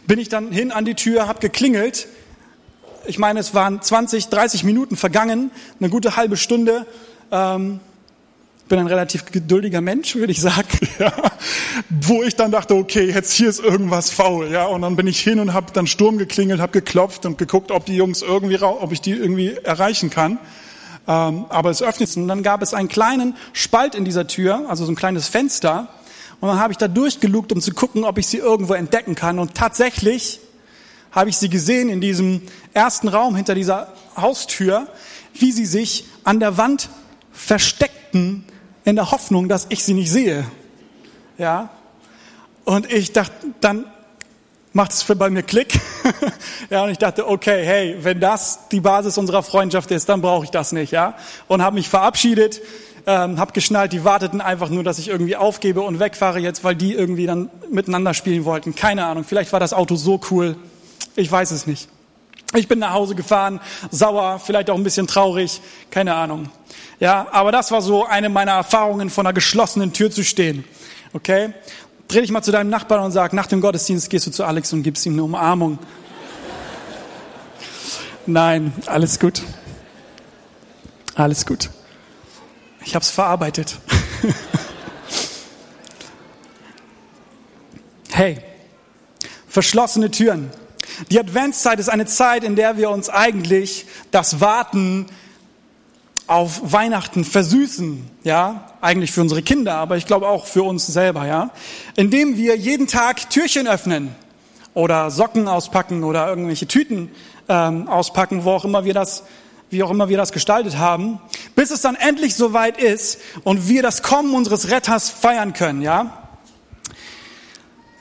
bin 0.07 0.19
ich 0.19 0.27
dann 0.27 0.51
hin 0.51 0.73
an 0.73 0.83
die 0.83 0.95
Tür, 0.95 1.29
habe 1.29 1.39
geklingelt. 1.39 2.05
Ich 3.05 3.17
meine, 3.17 3.39
es 3.39 3.53
waren 3.53 3.81
20, 3.81 4.27
30 4.27 4.65
Minuten 4.65 4.97
vergangen, 4.97 5.51
eine 5.79 5.89
gute 5.89 6.17
halbe 6.17 6.35
Stunde. 6.35 6.85
Ähm, 7.31 7.79
bin 8.67 8.79
ein 8.79 8.87
relativ 8.87 9.25
geduldiger 9.25 9.81
Mensch, 9.81 10.15
würde 10.15 10.31
ich 10.31 10.41
sagen, 10.41 10.67
ja, 10.99 11.13
wo 11.89 12.23
ich 12.23 12.35
dann 12.35 12.51
dachte, 12.51 12.75
okay, 12.75 13.11
jetzt 13.11 13.33
hier 13.33 13.49
ist 13.49 13.59
irgendwas 13.59 14.09
faul, 14.09 14.51
ja, 14.51 14.65
und 14.65 14.81
dann 14.81 14.95
bin 14.95 15.07
ich 15.07 15.19
hin 15.19 15.39
und 15.39 15.53
habe 15.53 15.71
dann 15.73 15.87
Sturm 15.87 16.17
geklingelt, 16.17 16.59
habe 16.59 16.71
geklopft 16.71 17.25
und 17.25 17.37
geguckt, 17.37 17.71
ob 17.71 17.85
die 17.85 17.95
Jungs 17.95 18.21
irgendwie, 18.21 18.61
ob 18.61 18.91
ich 18.91 19.01
die 19.01 19.11
irgendwie 19.11 19.53
erreichen 19.53 20.09
kann. 20.09 20.39
Ähm, 21.07 21.45
aber 21.49 21.69
es 21.69 21.83
öffnet 21.83 22.09
sich 22.09 22.17
und 22.17 22.27
dann 22.27 22.41
gab 22.41 22.63
es 22.63 22.73
einen 22.73 22.87
kleinen 22.87 23.35
Spalt 23.53 23.93
in 23.93 24.05
dieser 24.05 24.25
Tür, 24.25 24.65
also 24.67 24.85
so 24.85 24.91
ein 24.91 24.95
kleines 24.95 25.27
Fenster, 25.27 25.89
und 26.41 26.49
dann 26.49 26.59
habe 26.59 26.73
ich 26.73 26.77
da 26.77 26.87
durchgelugt, 26.87 27.51
um 27.51 27.61
zu 27.61 27.73
gucken, 27.73 28.03
ob 28.03 28.17
ich 28.17 28.27
sie 28.27 28.37
irgendwo 28.37 28.73
entdecken 28.73 29.15
kann. 29.15 29.39
Und 29.39 29.55
tatsächlich 29.55 30.41
habe 31.11 31.29
ich 31.29 31.37
sie 31.37 31.49
gesehen 31.49 31.89
in 31.89 32.01
diesem 32.01 32.41
ersten 32.73 33.07
Raum 33.07 33.35
hinter 33.35 33.55
dieser 33.55 33.93
Haustür, 34.17 34.87
wie 35.33 35.51
sie 35.51 35.65
sich 35.65 36.05
an 36.23 36.39
der 36.39 36.57
Wand 36.57 36.89
versteckten 37.31 38.43
in 38.85 38.95
der 38.95 39.11
Hoffnung, 39.11 39.49
dass 39.49 39.65
ich 39.69 39.83
sie 39.83 39.93
nicht 39.93 40.11
sehe. 40.11 40.45
Ja. 41.37 41.69
Und 42.63 42.91
ich 42.91 43.11
dachte, 43.11 43.33
dann 43.59 43.85
macht 44.73 44.91
es 44.91 45.03
bei 45.03 45.29
mir 45.29 45.43
Klick. 45.43 45.79
ja, 46.69 46.83
und 46.83 46.91
ich 46.91 46.97
dachte, 46.97 47.27
okay, 47.27 47.65
hey, 47.65 47.97
wenn 48.01 48.19
das 48.19 48.67
die 48.69 48.79
Basis 48.79 49.17
unserer 49.17 49.43
Freundschaft 49.43 49.89
ist, 49.91 50.07
dann 50.07 50.21
brauche 50.21 50.45
ich 50.45 50.51
das 50.51 50.71
nicht, 50.71 50.91
ja. 50.91 51.15
Und 51.47 51.61
habe 51.61 51.75
mich 51.75 51.89
verabschiedet, 51.89 52.61
ähm, 53.07 53.39
habe 53.39 53.53
geschnallt, 53.53 53.93
die 53.93 54.03
warteten 54.03 54.41
einfach 54.41 54.69
nur, 54.69 54.83
dass 54.83 54.99
ich 54.99 55.07
irgendwie 55.07 55.35
aufgebe 55.35 55.81
und 55.81 55.99
wegfahre 55.99 56.39
jetzt, 56.39 56.63
weil 56.63 56.75
die 56.75 56.93
irgendwie 56.93 57.25
dann 57.25 57.49
miteinander 57.71 58.13
spielen 58.13 58.45
wollten. 58.45 58.75
Keine 58.75 59.05
Ahnung, 59.05 59.23
vielleicht 59.23 59.53
war 59.53 59.59
das 59.59 59.73
Auto 59.73 59.95
so 59.95 60.19
cool, 60.31 60.57
ich 61.15 61.31
weiß 61.31 61.51
es 61.51 61.67
nicht. 61.67 61.87
Ich 62.55 62.67
bin 62.67 62.79
nach 62.79 62.93
Hause 62.93 63.15
gefahren, 63.15 63.59
sauer, 63.91 64.39
vielleicht 64.39 64.69
auch 64.69 64.75
ein 64.75 64.83
bisschen 64.83 65.07
traurig, 65.07 65.61
keine 65.91 66.15
Ahnung. 66.15 66.49
Ja, 66.99 67.27
aber 67.31 67.51
das 67.51 67.71
war 67.71 67.81
so 67.81 68.05
eine 68.05 68.29
meiner 68.29 68.53
Erfahrungen, 68.53 69.09
von 69.09 69.25
einer 69.25 69.33
geschlossenen 69.33 69.91
Tür 69.91 70.09
zu 70.09 70.23
stehen. 70.23 70.63
Okay? 71.13 71.53
Dreh 72.07 72.21
dich 72.21 72.31
mal 72.31 72.41
zu 72.41 72.51
deinem 72.51 72.69
Nachbarn 72.69 73.03
und 73.03 73.11
sag, 73.11 73.33
nach 73.33 73.47
dem 73.47 73.59
Gottesdienst 73.59 74.09
gehst 74.09 74.27
du 74.27 74.31
zu 74.31 74.45
Alex 74.45 74.71
und 74.71 74.83
gibst 74.83 75.05
ihm 75.05 75.13
eine 75.13 75.23
Umarmung. 75.23 75.79
Nein, 78.25 78.73
alles 78.85 79.19
gut. 79.19 79.41
Alles 81.15 81.45
gut. 81.45 81.69
Ich 82.85 82.95
habe 82.95 83.03
es 83.03 83.09
verarbeitet. 83.09 83.77
hey, 88.11 88.37
verschlossene 89.47 90.09
Türen. 90.11 90.51
Die 91.11 91.19
Adventszeit 91.19 91.79
ist 91.79 91.89
eine 91.89 92.05
Zeit, 92.05 92.43
in 92.43 92.55
der 92.55 92.77
wir 92.77 92.89
uns 92.89 93.09
eigentlich 93.09 93.85
das 94.11 94.39
Warten 94.39 95.07
auf 96.27 96.61
Weihnachten 96.63 97.23
versüßen, 97.23 98.09
ja, 98.23 98.71
eigentlich 98.81 99.11
für 99.11 99.21
unsere 99.21 99.43
Kinder, 99.43 99.75
aber 99.75 99.97
ich 99.97 100.07
glaube 100.07 100.27
auch 100.27 100.47
für 100.47 100.63
uns 100.63 100.87
selber, 100.87 101.27
ja, 101.27 101.51
indem 101.95 102.37
wir 102.37 102.55
jeden 102.57 102.87
Tag 102.87 103.29
Türchen 103.29 103.67
öffnen 103.67 104.15
oder 104.73 105.11
Socken 105.11 105.47
auspacken 105.47 106.03
oder 106.03 106.27
irgendwelche 106.27 106.67
Tüten 106.67 107.11
ähm, 107.47 107.87
auspacken, 107.87 108.43
wo 108.43 108.51
auch 108.51 108.65
immer 108.65 108.85
wir 108.85 108.95
das, 108.95 109.23
wie 109.69 109.83
auch 109.83 109.91
immer 109.91 110.09
wir 110.09 110.17
das 110.17 110.31
gestaltet 110.31 110.77
haben, 110.77 111.19
bis 111.55 111.69
es 111.69 111.81
dann 111.81 111.95
endlich 111.95 112.35
soweit 112.35 112.81
ist 112.81 113.19
und 113.43 113.67
wir 113.67 113.83
das 113.83 114.01
Kommen 114.01 114.33
unseres 114.33 114.71
Retters 114.71 115.09
feiern 115.09 115.53
können, 115.53 115.81
ja. 115.81 116.21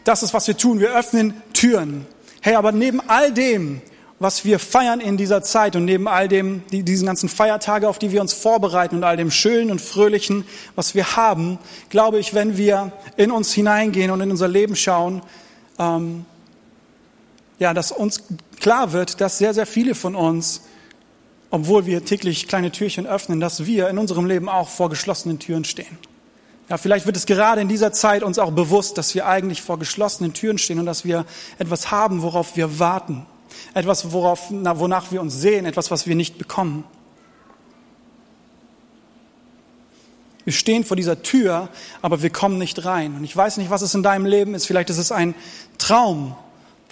Das 0.04 0.22
ist, 0.22 0.34
was 0.34 0.46
wir 0.46 0.56
tun. 0.56 0.80
Wir 0.80 0.94
öffnen 0.94 1.42
Türen. 1.54 2.06
Hey, 2.44 2.56
aber 2.56 2.72
neben 2.72 3.00
all 3.08 3.32
dem 3.32 3.80
was 4.18 4.44
wir 4.44 4.58
feiern 4.58 5.00
in 5.00 5.16
dieser 5.16 5.42
Zeit 5.42 5.76
und 5.76 5.86
neben 5.86 6.06
all 6.06 6.28
dem, 6.28 6.62
die, 6.70 6.82
diesen 6.82 7.06
ganzen 7.06 7.28
Feiertage, 7.28 7.88
auf 7.88 7.98
die 7.98 8.12
wir 8.12 8.20
uns 8.20 8.32
vorbereiten 8.32 8.96
und 8.96 9.04
all 9.04 9.16
dem 9.16 9.30
Schönen 9.30 9.70
und 9.70 9.80
Fröhlichen, 9.80 10.44
was 10.76 10.94
wir 10.94 11.16
haben, 11.16 11.58
glaube 11.88 12.18
ich, 12.18 12.34
wenn 12.34 12.56
wir 12.56 12.92
in 13.16 13.30
uns 13.30 13.52
hineingehen 13.52 14.10
und 14.10 14.20
in 14.20 14.30
unser 14.30 14.46
Leben 14.46 14.76
schauen, 14.76 15.22
ähm, 15.78 16.24
ja, 17.58 17.74
dass 17.74 17.92
uns 17.92 18.22
klar 18.60 18.92
wird, 18.92 19.20
dass 19.20 19.38
sehr, 19.38 19.54
sehr 19.54 19.66
viele 19.66 19.94
von 19.94 20.14
uns, 20.14 20.62
obwohl 21.50 21.86
wir 21.86 22.04
täglich 22.04 22.46
kleine 22.46 22.70
Türchen 22.70 23.06
öffnen, 23.06 23.40
dass 23.40 23.66
wir 23.66 23.88
in 23.88 23.98
unserem 23.98 24.26
Leben 24.26 24.50
auch 24.50 24.68
vor 24.68 24.90
geschlossenen 24.90 25.38
Türen 25.38 25.64
stehen. 25.64 25.98
Ja, 26.68 26.78
vielleicht 26.78 27.04
wird 27.06 27.16
es 27.16 27.26
gerade 27.26 27.60
in 27.60 27.68
dieser 27.68 27.92
Zeit 27.92 28.22
uns 28.22 28.38
auch 28.38 28.50
bewusst, 28.50 28.96
dass 28.96 29.14
wir 29.14 29.26
eigentlich 29.26 29.60
vor 29.60 29.78
geschlossenen 29.78 30.32
Türen 30.32 30.58
stehen 30.58 30.78
und 30.78 30.86
dass 30.86 31.04
wir 31.04 31.26
etwas 31.58 31.90
haben, 31.90 32.22
worauf 32.22 32.56
wir 32.56 32.78
warten 32.78 33.26
etwas, 33.74 34.12
worauf, 34.12 34.50
na, 34.50 34.78
wonach 34.78 35.10
wir 35.12 35.20
uns 35.20 35.34
sehen, 35.34 35.66
etwas, 35.66 35.90
was 35.90 36.06
wir 36.06 36.14
nicht 36.14 36.38
bekommen. 36.38 36.84
Wir 40.44 40.52
stehen 40.52 40.84
vor 40.84 40.96
dieser 40.96 41.22
Tür, 41.22 41.68
aber 42.02 42.22
wir 42.22 42.30
kommen 42.30 42.58
nicht 42.58 42.84
rein. 42.84 43.14
Und 43.16 43.24
ich 43.24 43.34
weiß 43.34 43.56
nicht, 43.56 43.70
was 43.70 43.80
es 43.80 43.94
in 43.94 44.02
deinem 44.02 44.26
Leben 44.26 44.54
ist. 44.54 44.66
Vielleicht 44.66 44.90
ist 44.90 44.98
es 44.98 45.10
ein 45.10 45.34
Traum, 45.78 46.36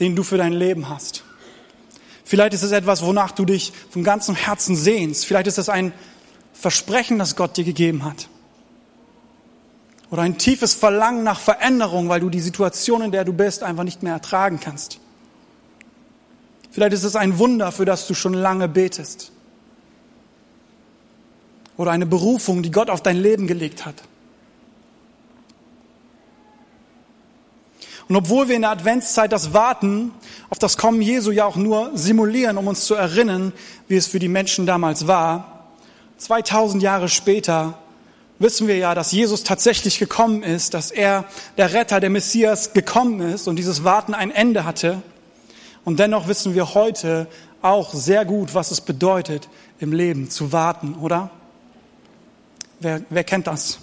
den 0.01 0.17
du 0.17 0.23
für 0.23 0.39
dein 0.39 0.55
Leben 0.55 0.89
hast. 0.89 1.23
Vielleicht 2.25 2.55
ist 2.55 2.63
es 2.63 2.73
etwas, 2.73 3.05
wonach 3.05 3.33
du 3.33 3.45
dich 3.45 3.73
von 3.91 4.05
ganzem 4.05 4.35
Herzen 4.35 4.75
sehnst. 4.75 5.27
Vielleicht 5.27 5.49
ist 5.49 5.59
es 5.59 5.69
ein 5.69 5.93
Versprechen, 6.55 7.19
das 7.19 7.37
Gott 7.37 7.59
dir 7.59 7.65
gegeben 7.65 8.05
hat. 8.05 8.29
Oder 10.13 10.23
ein 10.23 10.37
tiefes 10.37 10.75
Verlangen 10.75 11.25
nach 11.25 11.41
Veränderung, 11.41 12.11
weil 12.11 12.21
du 12.21 12.29
die 12.29 12.41
Situation, 12.41 13.01
in 13.01 13.13
der 13.13 13.25
du 13.25 13.33
bist, 13.33 13.63
einfach 13.63 13.83
nicht 13.83 14.03
mehr 14.03 14.13
ertragen 14.13 14.61
kannst. 14.61 15.01
Vielleicht 16.71 16.93
ist 16.93 17.05
es 17.05 17.17
ein 17.17 17.39
Wunder, 17.39 17.73
für 17.73 17.87
das 17.87 18.07
du 18.07 18.13
schon 18.13 18.35
lange 18.35 18.69
betest. 18.69 19.33
Oder 21.79 21.93
eine 21.93 22.05
Berufung, 22.05 22.63
die 22.63 22.71
Gott 22.71 22.91
auf 22.91 23.03
dein 23.03 23.17
Leben 23.17 23.47
gelegt 23.47 23.87
hat. 23.87 24.03
Und 28.07 28.15
obwohl 28.17 28.49
wir 28.49 28.57
in 28.57 28.63
der 28.63 28.73
Adventszeit 28.73 29.33
das 29.33 29.55
Warten 29.55 30.13
auf 30.51 30.59
das 30.59 30.77
Kommen 30.77 31.01
Jesu 31.01 31.31
ja 31.31 31.47
auch 31.47 31.57
nur 31.57 31.91
simulieren, 31.97 32.59
um 32.59 32.67
uns 32.67 32.85
zu 32.85 32.95
erinnern, 32.95 33.55
wie 33.89 33.97
es 33.97 34.09
für 34.09 34.19
die 34.19 34.29
Menschen 34.29 34.67
damals 34.67 35.07
war, 35.07 35.71
2000 36.19 36.83
Jahre 36.83 37.09
später 37.09 37.79
wissen 38.43 38.69
wir 38.69 38.77
ja, 38.77 38.95
dass 38.95 39.13
Jesus 39.13 39.45
tatsächlich 39.45 39.99
gekommen 39.99 40.43
ist, 40.43 40.75
dass 40.75 40.91
er, 40.91 41.25
der 41.57 41.73
Retter, 41.73 42.01
der 42.01 42.11
Messias, 42.11 42.73
gekommen 42.73 43.21
ist 43.21 43.49
und 43.49 43.57
dieses 43.57 43.85
Warten 43.85 44.15
ein 44.15 44.31
Ende 44.31 44.65
hatte. 44.65 45.03
Und 45.85 45.99
dennoch 45.99 46.29
wissen 46.29 46.55
wir 46.55 46.75
heute 46.75 47.27
auch 47.63 47.95
sehr 47.95 48.25
gut, 48.25 48.55
was 48.55 48.71
es 48.71 48.81
bedeutet, 48.81 49.49
im 49.79 49.93
Leben 49.93 50.29
zu 50.31 50.53
warten, 50.53 50.95
oder? 50.95 51.31
Wer, 52.81 53.03
wer 53.09 53.25
kennt 53.25 53.47
das? 53.47 53.79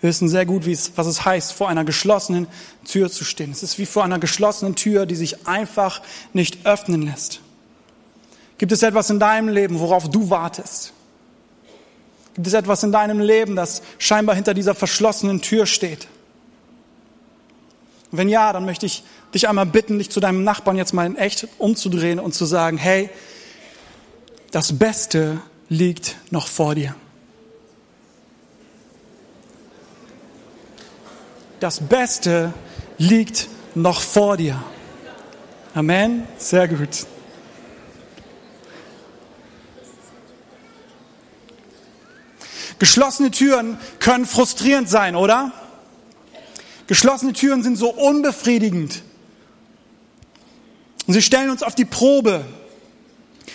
Wir 0.00 0.08
wissen 0.08 0.30
sehr 0.30 0.46
gut, 0.46 0.64
wie 0.64 0.72
es, 0.72 0.92
was 0.96 1.06
es 1.06 1.24
heißt, 1.24 1.52
vor 1.52 1.68
einer 1.68 1.84
geschlossenen 1.84 2.46
Tür 2.86 3.10
zu 3.10 3.24
stehen. 3.24 3.50
Es 3.50 3.62
ist 3.62 3.78
wie 3.78 3.84
vor 3.84 4.02
einer 4.02 4.18
geschlossenen 4.18 4.74
Tür, 4.74 5.04
die 5.04 5.14
sich 5.14 5.46
einfach 5.46 6.00
nicht 6.32 6.64
öffnen 6.64 7.02
lässt. 7.02 7.40
Gibt 8.56 8.72
es 8.72 8.82
etwas 8.82 9.10
in 9.10 9.20
deinem 9.20 9.48
Leben, 9.48 9.78
worauf 9.78 10.08
du 10.10 10.30
wartest? 10.30 10.94
Gibt 12.40 12.46
es 12.46 12.54
etwas 12.54 12.82
in 12.82 12.92
deinem 12.92 13.20
Leben, 13.20 13.54
das 13.54 13.82
scheinbar 13.98 14.34
hinter 14.34 14.54
dieser 14.54 14.74
verschlossenen 14.74 15.42
Tür 15.42 15.66
steht? 15.66 16.08
wenn 18.12 18.28
ja, 18.28 18.52
dann 18.52 18.64
möchte 18.64 18.86
ich 18.86 19.04
dich 19.34 19.48
einmal 19.48 19.66
bitten, 19.66 19.98
dich 19.98 20.10
zu 20.10 20.20
deinem 20.20 20.42
Nachbarn 20.42 20.76
jetzt 20.76 20.92
mal 20.92 21.06
in 21.06 21.16
echt 21.16 21.46
umzudrehen 21.58 22.18
und 22.18 22.34
zu 22.34 22.44
sagen, 22.44 22.76
hey, 22.76 23.10
das 24.50 24.78
Beste 24.78 25.40
liegt 25.68 26.16
noch 26.30 26.48
vor 26.48 26.74
dir. 26.74 26.94
Das 31.60 31.80
Beste 31.80 32.52
liegt 32.98 33.48
noch 33.74 34.00
vor 34.00 34.36
dir. 34.36 34.60
Amen. 35.74 36.24
Sehr 36.38 36.66
gut. 36.66 37.06
Geschlossene 42.80 43.30
Türen 43.30 43.78
können 43.98 44.24
frustrierend 44.24 44.88
sein, 44.88 45.14
oder? 45.14 45.52
Geschlossene 46.86 47.34
Türen 47.34 47.62
sind 47.62 47.76
so 47.76 47.90
unbefriedigend. 47.90 49.02
Und 51.06 51.14
sie 51.14 51.20
stellen 51.20 51.50
uns 51.50 51.62
auf 51.62 51.74
die 51.74 51.84
Probe. 51.84 52.44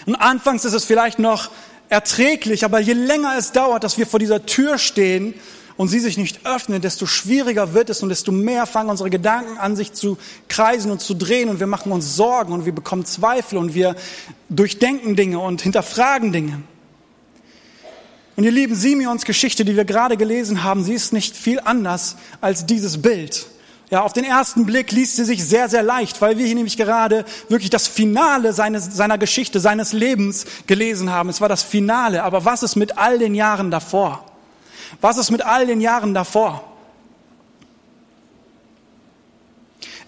Und 0.06 0.16
anfangs 0.16 0.64
ist 0.64 0.74
es 0.74 0.86
vielleicht 0.86 1.18
noch 1.18 1.50
erträglich, 1.90 2.64
aber 2.64 2.80
je 2.80 2.94
länger 2.94 3.34
es 3.36 3.52
dauert, 3.52 3.84
dass 3.84 3.98
wir 3.98 4.06
vor 4.06 4.20
dieser 4.20 4.46
Tür 4.46 4.78
stehen 4.78 5.34
und 5.76 5.88
sie 5.88 6.00
sich 6.00 6.18
nicht 6.18 6.46
öffnet, 6.46 6.84
desto 6.84 7.08
schwieriger 7.08 7.74
wird 7.74 7.90
es 7.90 8.04
und 8.04 8.10
desto 8.10 8.32
mehr 8.32 8.68
fangen 8.68 8.92
unsere 8.92 9.10
Gedanken 9.10 9.58
an, 9.58 9.76
sich 9.76 9.94
zu 9.94 10.20
kreisen 10.50 10.92
und 10.92 11.02
zu 11.02 11.16
drehen 11.16 11.50
und 11.50 11.60
wir 11.60 11.68
machen 11.68 11.92
uns 11.92 12.16
Sorgen 12.16 12.54
und 12.54 12.66
wir 12.66 12.76
bekommen 12.76 13.06
Zweifel 13.06 13.58
und 13.58 13.74
wir 13.74 13.96
durchdenken 14.50 15.16
Dinge 15.16 15.40
und 15.40 15.64
hinterfragen 15.64 16.32
Dinge. 16.32 16.62
Und 18.36 18.44
ihr 18.44 18.52
lieben 18.52 18.76
Simeons 18.76 19.24
Geschichte, 19.24 19.64
die 19.64 19.76
wir 19.76 19.86
gerade 19.86 20.18
gelesen 20.18 20.64
haben, 20.64 20.84
sie 20.84 20.94
ist 20.94 21.14
nicht 21.14 21.38
viel 21.38 21.60
anders 21.64 22.18
als 22.42 22.66
dieses 22.66 23.02
Bild. 23.02 23.48
Ja, 23.92 24.02
auf 24.02 24.14
den 24.14 24.24
ersten 24.24 24.66
Blick 24.66 24.92
liest 24.92 25.16
sie 25.16 25.26
sich 25.26 25.46
sehr, 25.46 25.70
sehr 25.70 25.84
leicht, 25.84 26.20
weil 26.20 26.38
wir 26.38 26.46
hier 26.46 26.56
nämlich 26.56 26.76
gerade 26.76 27.24
wirklich 27.50 27.70
das 27.70 27.88
Finale 27.88 28.52
seines, 28.52 28.96
seiner 28.96 29.18
Geschichte, 29.18 29.60
seines 29.60 29.94
Lebens 29.94 30.46
gelesen 30.66 31.12
haben. 31.12 31.30
Es 31.30 31.40
war 31.40 31.50
das 31.50 31.62
Finale. 31.62 32.24
Aber 32.24 32.46
was 32.46 32.64
ist 32.64 32.76
mit 32.76 32.98
all 32.98 33.20
den 33.20 33.36
Jahren 33.36 33.70
davor? 33.72 34.26
Was 35.02 35.18
ist 35.18 35.32
mit 35.32 35.44
all 35.44 35.68
den 35.68 35.82
Jahren 35.82 36.14
davor? 36.14 36.64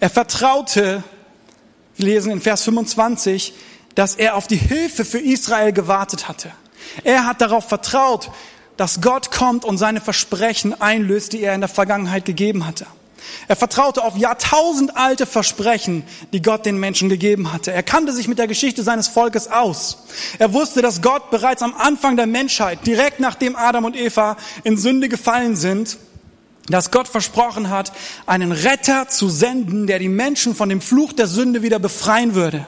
Er 0.00 0.10
vertraute, 0.10 1.02
wir 1.96 2.06
lesen 2.06 2.32
in 2.32 2.40
Vers 2.40 2.62
25, 2.64 3.54
dass 3.94 4.16
er 4.16 4.36
auf 4.36 4.46
die 4.46 4.56
Hilfe 4.56 5.04
für 5.04 5.18
Israel 5.18 5.72
gewartet 5.72 6.28
hatte. 6.28 6.52
Er 7.04 7.26
hat 7.26 7.40
darauf 7.40 7.68
vertraut, 7.68 8.30
dass 8.76 9.00
Gott 9.00 9.30
kommt 9.30 9.64
und 9.64 9.78
seine 9.78 10.00
Versprechen 10.00 10.80
einlöst, 10.80 11.32
die 11.32 11.42
er 11.42 11.54
in 11.54 11.60
der 11.60 11.68
Vergangenheit 11.68 12.24
gegeben 12.24 12.66
hatte. 12.66 12.86
Er 13.46 13.56
vertraute 13.56 14.04
auf 14.04 14.16
jahrtausendalte 14.16 15.26
Versprechen, 15.26 16.04
die 16.32 16.42
Gott 16.42 16.66
den 16.66 16.78
Menschen 16.78 17.08
gegeben 17.08 17.52
hatte. 17.52 17.72
Er 17.72 17.82
kannte 17.82 18.12
sich 18.12 18.28
mit 18.28 18.38
der 18.38 18.46
Geschichte 18.46 18.82
seines 18.82 19.08
Volkes 19.08 19.50
aus. 19.50 19.98
Er 20.38 20.52
wusste, 20.52 20.82
dass 20.82 21.02
Gott 21.02 21.30
bereits 21.30 21.62
am 21.62 21.74
Anfang 21.74 22.16
der 22.16 22.26
Menschheit, 22.26 22.86
direkt 22.86 23.20
nachdem 23.20 23.56
Adam 23.56 23.84
und 23.84 23.96
Eva 23.96 24.36
in 24.64 24.76
Sünde 24.76 25.08
gefallen 25.08 25.56
sind, 25.56 25.98
dass 26.68 26.90
Gott 26.90 27.08
versprochen 27.08 27.70
hat, 27.70 27.92
einen 28.26 28.52
Retter 28.52 29.08
zu 29.08 29.28
senden, 29.28 29.86
der 29.86 29.98
die 29.98 30.08
Menschen 30.08 30.54
von 30.54 30.68
dem 30.68 30.80
Fluch 30.80 31.12
der 31.12 31.26
Sünde 31.26 31.62
wieder 31.62 31.78
befreien 31.78 32.34
würde. 32.34 32.66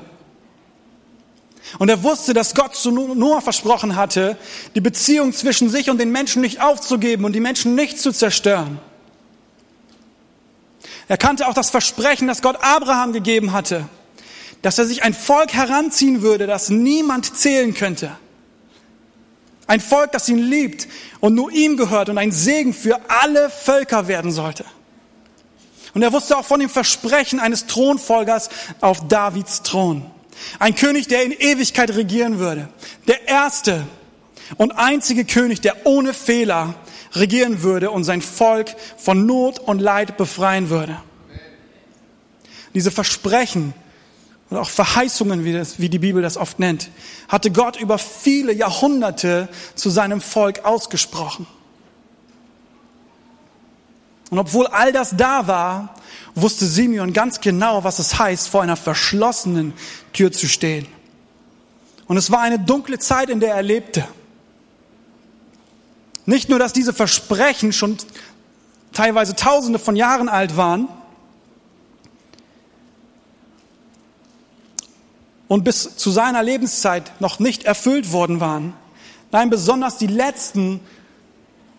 Und 1.79 1.89
er 1.89 2.03
wusste, 2.03 2.35
dass 2.35 2.55
Gott 2.55 2.75
zu 2.75 2.91
Noah 2.91 3.41
versprochen 3.41 3.97
hatte, 3.97 4.37
die 4.75 4.81
Beziehung 4.81 5.33
zwischen 5.33 5.71
sich 5.71 5.89
und 5.91 5.99
den 5.99 6.11
Menschen 6.11 6.43
nicht 6.43 6.61
aufzugeben 6.61 7.25
und 7.25 7.33
die 7.33 7.41
Menschen 7.41 7.75
nicht 7.75 7.99
zu 7.99 8.13
zerstören. 8.13 8.79
Er 11.09 11.17
kannte 11.17 11.49
auch 11.49 11.55
das 11.55 11.71
Versprechen, 11.71 12.29
das 12.29 12.43
Gott 12.43 12.59
Abraham 12.61 13.13
gegeben 13.13 13.53
hatte, 13.53 13.89
dass 14.63 14.79
er 14.79 14.87
sich 14.87 15.03
ein 15.03 15.15
Volk 15.15 15.53
heranziehen 15.53 16.23
würde, 16.23 16.47
das 16.47 16.71
niemand 16.71 17.37
zählen 17.37 17.75
könnte. 17.75 18.13
Ein 19.67 19.81
Volk, 19.81 20.13
das 20.13 20.29
ihn 20.29 20.39
liebt 20.39 20.89
und 21.21 21.35
nur 21.35 21.53
ihm 21.53 21.77
gehört 21.77 22.09
und 22.09 22.19
ein 22.19 22.33
Segen 22.33 22.75
für 22.75 23.01
alle 23.09 23.51
Völker 23.51 24.09
werden 24.09 24.33
sollte. 24.33 24.65
Und 25.95 26.03
er 26.03 26.13
wusste 26.13 26.37
auch 26.37 26.45
von 26.45 26.61
dem 26.61 26.69
Versprechen 26.69 27.41
eines 27.41 27.67
Thronfolgers 27.67 28.49
auf 28.81 29.07
Davids 29.09 29.63
Thron. 29.63 30.09
Ein 30.59 30.75
König, 30.75 31.09
der 31.09 31.25
in 31.25 31.33
Ewigkeit 31.33 31.91
regieren 31.91 32.39
würde. 32.39 32.69
Der 33.09 33.29
erste 33.29 33.87
und 34.57 34.73
einzige 34.73 35.25
König, 35.25 35.61
der 35.61 35.87
ohne 35.87 36.15
Fehler 36.15 36.75
regieren 37.13 37.63
würde 37.63 37.91
und 37.91 38.05
sein 38.05 38.23
Volk 38.23 38.75
von 38.97 39.27
Not 39.27 39.59
und 39.59 39.81
Leid 39.81 40.17
befreien 40.17 40.71
würde. 40.71 41.01
Diese 42.75 42.91
Versprechen 42.91 43.75
und 44.49 44.57
auch 44.57 44.69
Verheißungen, 44.69 45.45
wie, 45.45 45.53
das, 45.53 45.79
wie 45.79 45.89
die 45.89 45.99
Bibel 45.99 46.23
das 46.23 46.37
oft 46.37 46.59
nennt, 46.59 46.91
hatte 47.29 47.51
Gott 47.51 47.81
über 47.81 47.99
viele 47.99 48.53
Jahrhunderte 48.53 49.49
zu 49.75 49.91
seinem 49.91 50.21
Volk 50.21 50.65
ausgesprochen. 50.65 51.47
Und 54.31 54.39
obwohl 54.39 54.67
all 54.69 54.93
das 54.93 55.17
da 55.17 55.47
war, 55.47 55.95
wusste 56.35 56.65
Simeon 56.65 57.13
ganz 57.13 57.41
genau, 57.41 57.85
was 57.85 57.99
es 57.99 58.19
heißt, 58.19 58.49
vor 58.49 58.63
einer 58.63 58.77
verschlossenen 58.77 59.75
Tür 60.13 60.31
zu 60.33 60.49
stehen. 60.49 60.87
Und 62.07 62.17
es 62.17 62.31
war 62.31 62.41
eine 62.41 62.59
dunkle 62.59 62.99
Zeit, 62.99 63.29
in 63.29 63.41
der 63.41 63.55
er 63.55 63.63
lebte. 63.63 64.07
Nicht 66.27 66.49
nur, 66.49 66.59
dass 66.59 66.73
diese 66.73 66.93
Versprechen 66.93 67.73
schon 67.73 67.97
teilweise 68.93 69.35
tausende 69.35 69.79
von 69.79 69.97
Jahren 69.97 70.29
alt 70.29 70.57
waren 70.57 70.89
und 75.49 75.65
bis 75.65 75.97
zu 75.97 76.11
seiner 76.11 76.43
Lebenszeit 76.43 77.11
noch 77.21 77.41
nicht 77.41 77.65
erfüllt 77.65 78.13
worden 78.13 78.41
waren. 78.41 78.75
Nein, 79.33 79.51
besonders 79.51 79.97
die 79.97 80.07
letzten 80.07 80.81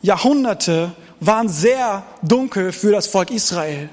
Jahrhunderte 0.01 0.93
waren 1.21 1.47
sehr 1.47 2.03
dunkel 2.23 2.73
für 2.73 2.91
das 2.91 3.07
Volk 3.07 3.31
Israel. 3.31 3.89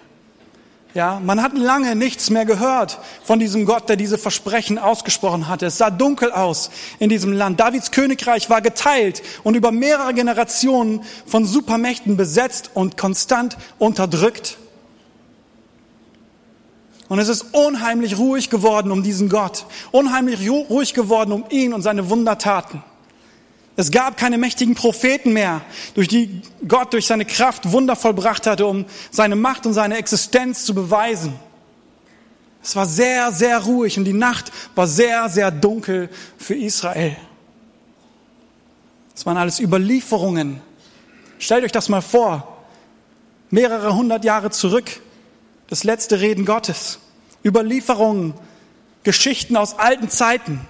Ja, 0.95 1.21
man 1.23 1.43
hat 1.43 1.57
lange 1.57 1.95
nichts 1.95 2.31
mehr 2.31 2.47
gehört 2.47 2.99
von 3.23 3.39
diesem 3.39 3.67
Gott, 3.67 3.89
der 3.91 3.97
diese 3.97 4.17
Versprechen 4.17 4.79
ausgesprochen 4.79 5.47
hatte. 5.47 5.67
Es 5.67 5.77
sah 5.77 5.91
dunkel 5.91 6.33
aus 6.33 6.71
in 6.99 7.11
diesem 7.11 7.33
Land. 7.33 7.61
Davids 7.61 7.91
Königreich 7.91 8.49
war 8.49 8.63
geteilt 8.63 9.23
und 9.45 9.55
über 9.55 9.71
mehrere 9.71 10.15
Generationen 10.15 11.03
von 11.27 11.45
Supermächten 11.45 12.17
besetzt 12.17 12.71
und 12.73 12.97
konstant 12.97 13.59
unterdrückt. 13.79 14.57
Und 17.09 17.19
es 17.19 17.29
ist 17.29 17.55
unheimlich 17.55 18.19
ruhig 18.19 18.49
geworden 18.49 18.91
um 18.91 19.03
diesen 19.03 19.29
Gott, 19.29 19.67
unheimlich 19.93 20.49
ruhig 20.51 20.95
geworden 20.95 21.33
um 21.33 21.45
ihn 21.51 21.75
und 21.75 21.83
seine 21.83 22.09
Wundertaten. 22.09 22.83
Es 23.79 23.93
gab 23.93 24.17
keine 24.17 24.39
mächtigen 24.39 24.75
Propheten 24.75 25.33
mehr, 25.33 25.61
durch 25.95 26.09
die 26.09 26.43
Gott 26.67 26.93
durch 26.93 27.07
seine 27.07 27.25
Kraft 27.25 27.71
Wunder 27.71 27.95
vollbracht 27.95 28.49
hatte, 28.49 28.67
um 28.67 28.87
seine 29.13 29.37
Macht 29.37 29.67
und 29.67 29.73
seine 29.73 29.99
Existenz 29.99 30.65
zu 30.65 30.75
beweisen. 30.75 31.39
Es 32.61 32.75
war 32.75 32.87
sehr, 32.87 33.31
sehr 33.31 33.57
ruhig 33.61 33.97
und 33.97 34.05
die 34.05 34.13
Nacht 34.13 34.51
war 34.75 34.89
sehr, 34.89 35.29
sehr 35.29 35.53
dunkel 35.53 36.11
für 36.37 36.57
Israel. 36.57 37.17
Es 39.15 39.25
waren 39.25 39.37
alles 39.37 39.61
Überlieferungen. 39.61 40.61
Stellt 41.39 41.63
euch 41.63 41.71
das 41.71 41.89
mal 41.89 42.03
vor. 42.03 42.59
Mehrere 43.49 43.95
hundert 43.95 44.25
Jahre 44.25 44.51
zurück. 44.51 44.91
Das 45.69 45.85
letzte 45.85 46.19
Reden 46.19 46.47
Gottes. 46.47 46.99
Überlieferungen, 47.45 48.35
Geschichten 49.05 49.57
aus 49.57 49.79
alten 49.79 50.11
Zeiten. 50.11 50.67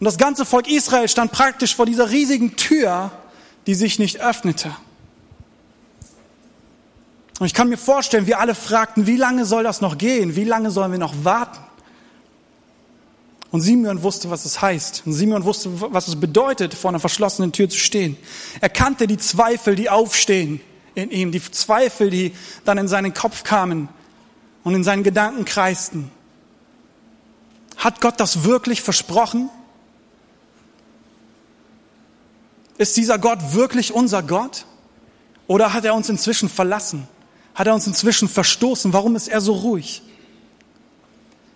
Und 0.00 0.04
das 0.04 0.16
ganze 0.16 0.44
Volk 0.44 0.68
Israel 0.68 1.08
stand 1.08 1.32
praktisch 1.32 1.74
vor 1.74 1.86
dieser 1.86 2.10
riesigen 2.10 2.56
Tür, 2.56 3.10
die 3.66 3.74
sich 3.74 3.98
nicht 3.98 4.20
öffnete. 4.20 4.74
Und 7.38 7.46
ich 7.46 7.54
kann 7.54 7.68
mir 7.68 7.78
vorstellen, 7.78 8.26
wir 8.26 8.40
alle 8.40 8.54
fragten, 8.54 9.06
wie 9.06 9.16
lange 9.16 9.44
soll 9.44 9.62
das 9.62 9.80
noch 9.80 9.98
gehen? 9.98 10.36
Wie 10.36 10.44
lange 10.44 10.70
sollen 10.70 10.92
wir 10.92 10.98
noch 10.98 11.24
warten? 11.24 11.58
Und 13.50 13.62
Simeon 13.62 14.02
wusste, 14.02 14.30
was 14.30 14.44
es 14.44 14.60
heißt. 14.60 15.04
Und 15.06 15.12
Simeon 15.14 15.44
wusste, 15.44 15.70
was 15.92 16.08
es 16.08 16.16
bedeutet, 16.16 16.74
vor 16.74 16.90
einer 16.90 17.00
verschlossenen 17.00 17.52
Tür 17.52 17.68
zu 17.68 17.78
stehen. 17.78 18.16
Er 18.60 18.68
kannte 18.68 19.06
die 19.06 19.16
Zweifel, 19.16 19.74
die 19.74 19.88
aufstehen 19.88 20.60
in 20.94 21.10
ihm, 21.10 21.32
die 21.32 21.40
Zweifel, 21.40 22.10
die 22.10 22.34
dann 22.64 22.76
in 22.76 22.88
seinen 22.88 23.14
Kopf 23.14 23.44
kamen 23.44 23.88
und 24.64 24.74
in 24.74 24.84
seinen 24.84 25.02
Gedanken 25.02 25.44
kreisten. 25.44 26.10
Hat 27.76 28.00
Gott 28.00 28.18
das 28.18 28.44
wirklich 28.44 28.82
versprochen? 28.82 29.48
Ist 32.78 32.96
dieser 32.96 33.18
Gott 33.18 33.54
wirklich 33.54 33.92
unser 33.92 34.22
Gott? 34.22 34.64
Oder 35.48 35.72
hat 35.72 35.84
er 35.84 35.94
uns 35.94 36.08
inzwischen 36.08 36.48
verlassen? 36.48 37.08
Hat 37.54 37.66
er 37.66 37.74
uns 37.74 37.86
inzwischen 37.86 38.28
verstoßen? 38.28 38.92
Warum 38.92 39.16
ist 39.16 39.28
er 39.28 39.40
so 39.40 39.52
ruhig? 39.52 40.02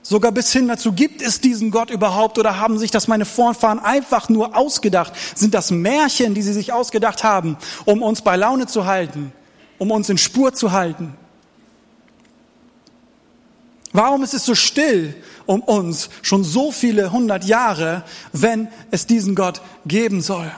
Sogar 0.03 0.33
bis 0.33 0.53
hin 0.53 0.67
dazu, 0.67 0.93
gibt 0.93 1.23
es 1.23 1.41
diesen 1.41 1.71
Gott 1.71 1.91
überhaupt 1.91 2.37
oder 2.37 2.59
haben 2.59 2.77
sich 2.77 2.91
das 2.91 3.07
meine 3.07 3.25
Vorfahren 3.25 3.79
einfach 3.79 4.29
nur 4.29 4.57
ausgedacht? 4.57 5.13
Sind 5.37 5.55
das 5.55 5.71
Märchen, 5.71 6.35
die 6.35 6.43
sie 6.43 6.53
sich 6.53 6.73
ausgedacht 6.73 7.23
haben, 7.23 7.57
um 7.85 8.03
uns 8.03 8.21
bei 8.23 8.35
Laune 8.35 8.67
zu 8.67 8.87
halten, 8.87 9.33
um 9.79 9.93
uns 9.93 10.09
in 10.09 10.19
Spur 10.19 10.53
zu 10.55 10.73
halten? 10.73 11.15
Warum 13.93 14.25
ist 14.25 14.35
es 14.35 14.45
so 14.45 14.57
still 14.57 15.15
um 15.47 15.61
uns 15.61 16.09
schon 16.23 16.43
so 16.43 16.73
viele 16.73 17.13
hundert 17.13 17.45
Jahre, 17.45 18.03
wenn 18.33 18.69
es 18.91 19.07
diesen 19.07 19.37
Gott 19.37 19.61
geben 19.87 20.21
soll? 20.21 20.51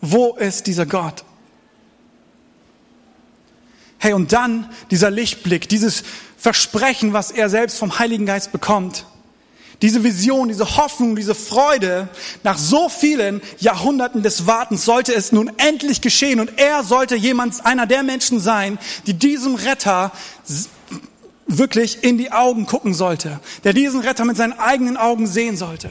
Wo 0.00 0.34
ist 0.34 0.66
dieser 0.66 0.86
Gott? 0.86 1.24
Hey, 3.98 4.12
und 4.12 4.32
dann 4.32 4.68
dieser 4.90 5.10
Lichtblick, 5.10 5.68
dieses 5.68 6.04
Versprechen, 6.36 7.12
was 7.12 7.30
er 7.30 7.48
selbst 7.48 7.78
vom 7.78 7.98
Heiligen 7.98 8.26
Geist 8.26 8.52
bekommt. 8.52 9.06
Diese 9.82 10.04
Vision, 10.04 10.48
diese 10.48 10.76
Hoffnung, 10.76 11.16
diese 11.16 11.34
Freude, 11.34 12.08
nach 12.42 12.56
so 12.56 12.88
vielen 12.88 13.42
Jahrhunderten 13.58 14.22
des 14.22 14.46
Wartens 14.46 14.84
sollte 14.84 15.14
es 15.14 15.32
nun 15.32 15.50
endlich 15.58 16.00
geschehen 16.00 16.40
und 16.40 16.58
er 16.58 16.82
sollte 16.82 17.14
jemand, 17.14 17.66
einer 17.66 17.86
der 17.86 18.02
Menschen 18.02 18.40
sein, 18.40 18.78
die 19.06 19.14
diesem 19.14 19.54
Retter 19.54 20.12
wirklich 21.46 22.02
in 22.04 22.16
die 22.16 22.32
Augen 22.32 22.66
gucken 22.66 22.94
sollte, 22.94 23.40
der 23.64 23.72
diesen 23.72 24.00
Retter 24.00 24.24
mit 24.24 24.36
seinen 24.36 24.58
eigenen 24.58 24.96
Augen 24.96 25.26
sehen 25.26 25.56
sollte. 25.56 25.90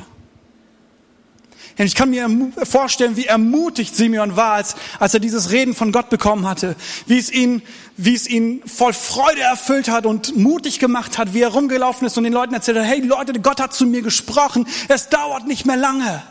Ich 1.77 1.93
kann 1.93 2.09
mir 2.09 2.29
vorstellen, 2.63 3.17
wie 3.17 3.25
ermutigt 3.25 3.95
Simeon 3.95 4.37
war, 4.37 4.53
als, 4.53 4.75
als 4.97 5.13
er 5.13 5.19
dieses 5.19 5.51
Reden 5.51 5.75
von 5.75 5.91
Gott 5.91 6.09
bekommen 6.09 6.47
hatte, 6.47 6.77
wie 7.05 7.17
es 7.17 7.29
ihn, 7.29 7.61
wie 7.97 8.15
es 8.15 8.27
ihn 8.27 8.61
voll 8.65 8.93
Freude 8.93 9.41
erfüllt 9.41 9.89
hat 9.89 10.05
und 10.05 10.37
mutig 10.37 10.79
gemacht 10.79 11.17
hat, 11.17 11.33
wie 11.33 11.41
er 11.41 11.49
rumgelaufen 11.49 12.07
ist 12.07 12.17
und 12.17 12.23
den 12.23 12.31
Leuten 12.31 12.53
erzählt 12.53 12.77
hat, 12.77 12.85
hey 12.85 13.01
Leute, 13.01 13.33
Gott 13.41 13.59
hat 13.59 13.73
zu 13.73 13.85
mir 13.85 14.01
gesprochen, 14.01 14.65
es 14.87 15.09
dauert 15.09 15.47
nicht 15.47 15.65
mehr 15.65 15.75
lange, 15.75 16.23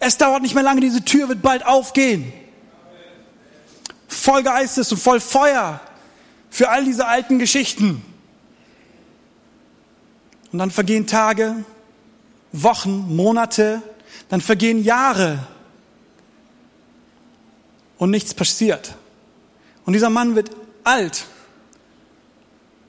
es 0.00 0.18
dauert 0.18 0.42
nicht 0.42 0.54
mehr 0.54 0.64
lange, 0.64 0.82
diese 0.82 1.02
Tür 1.02 1.30
wird 1.30 1.40
bald 1.40 1.64
aufgehen. 1.64 2.30
Voll 4.06 4.42
Geistes 4.42 4.92
und 4.92 4.98
voll 4.98 5.20
Feuer 5.20 5.80
für 6.50 6.68
all 6.68 6.84
diese 6.84 7.06
alten 7.06 7.38
Geschichten. 7.38 8.02
Und 10.52 10.58
dann 10.58 10.70
vergehen 10.70 11.06
Tage, 11.06 11.64
Wochen, 12.52 13.14
Monate, 13.14 13.82
dann 14.30 14.40
vergehen 14.40 14.82
Jahre 14.82 15.40
und 17.98 18.10
nichts 18.10 18.32
passiert. 18.32 18.94
Und 19.84 19.92
dieser 19.92 20.08
Mann 20.08 20.36
wird 20.36 20.50
alt 20.84 21.26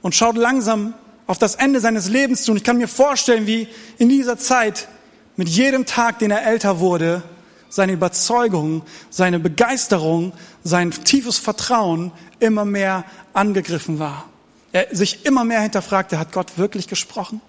und 0.01 0.15
schaut 0.15 0.37
langsam 0.37 0.93
auf 1.27 1.37
das 1.37 1.55
Ende 1.55 1.79
seines 1.79 2.09
Lebens 2.09 2.43
zu. 2.43 2.51
Und 2.51 2.57
ich 2.57 2.63
kann 2.63 2.77
mir 2.77 2.87
vorstellen, 2.87 3.47
wie 3.47 3.67
in 3.97 4.07
dieser 4.07 4.37
Zeit 4.37 4.87
mit 5.35 5.49
jedem 5.49 5.85
Tag, 5.85 6.19
den 6.19 6.31
er 6.31 6.45
älter 6.45 6.79
wurde, 6.79 7.23
seine 7.69 7.93
Überzeugung, 7.93 8.83
seine 9.09 9.39
Begeisterung, 9.39 10.33
sein 10.63 10.91
tiefes 10.91 11.37
Vertrauen 11.37 12.11
immer 12.39 12.65
mehr 12.65 13.05
angegriffen 13.33 13.97
war. 13.97 14.29
Er 14.73 14.95
sich 14.95 15.25
immer 15.25 15.43
mehr 15.43 15.61
hinterfragte, 15.61 16.19
hat 16.19 16.33
Gott 16.33 16.57
wirklich 16.57 16.87
gesprochen? 16.87 17.41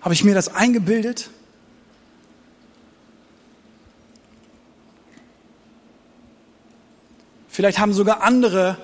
Habe 0.00 0.14
ich 0.14 0.24
mir 0.24 0.34
das 0.34 0.54
eingebildet? 0.54 1.30
Vielleicht 7.58 7.80
haben 7.80 7.92
sogar 7.92 8.22
andere 8.22 8.76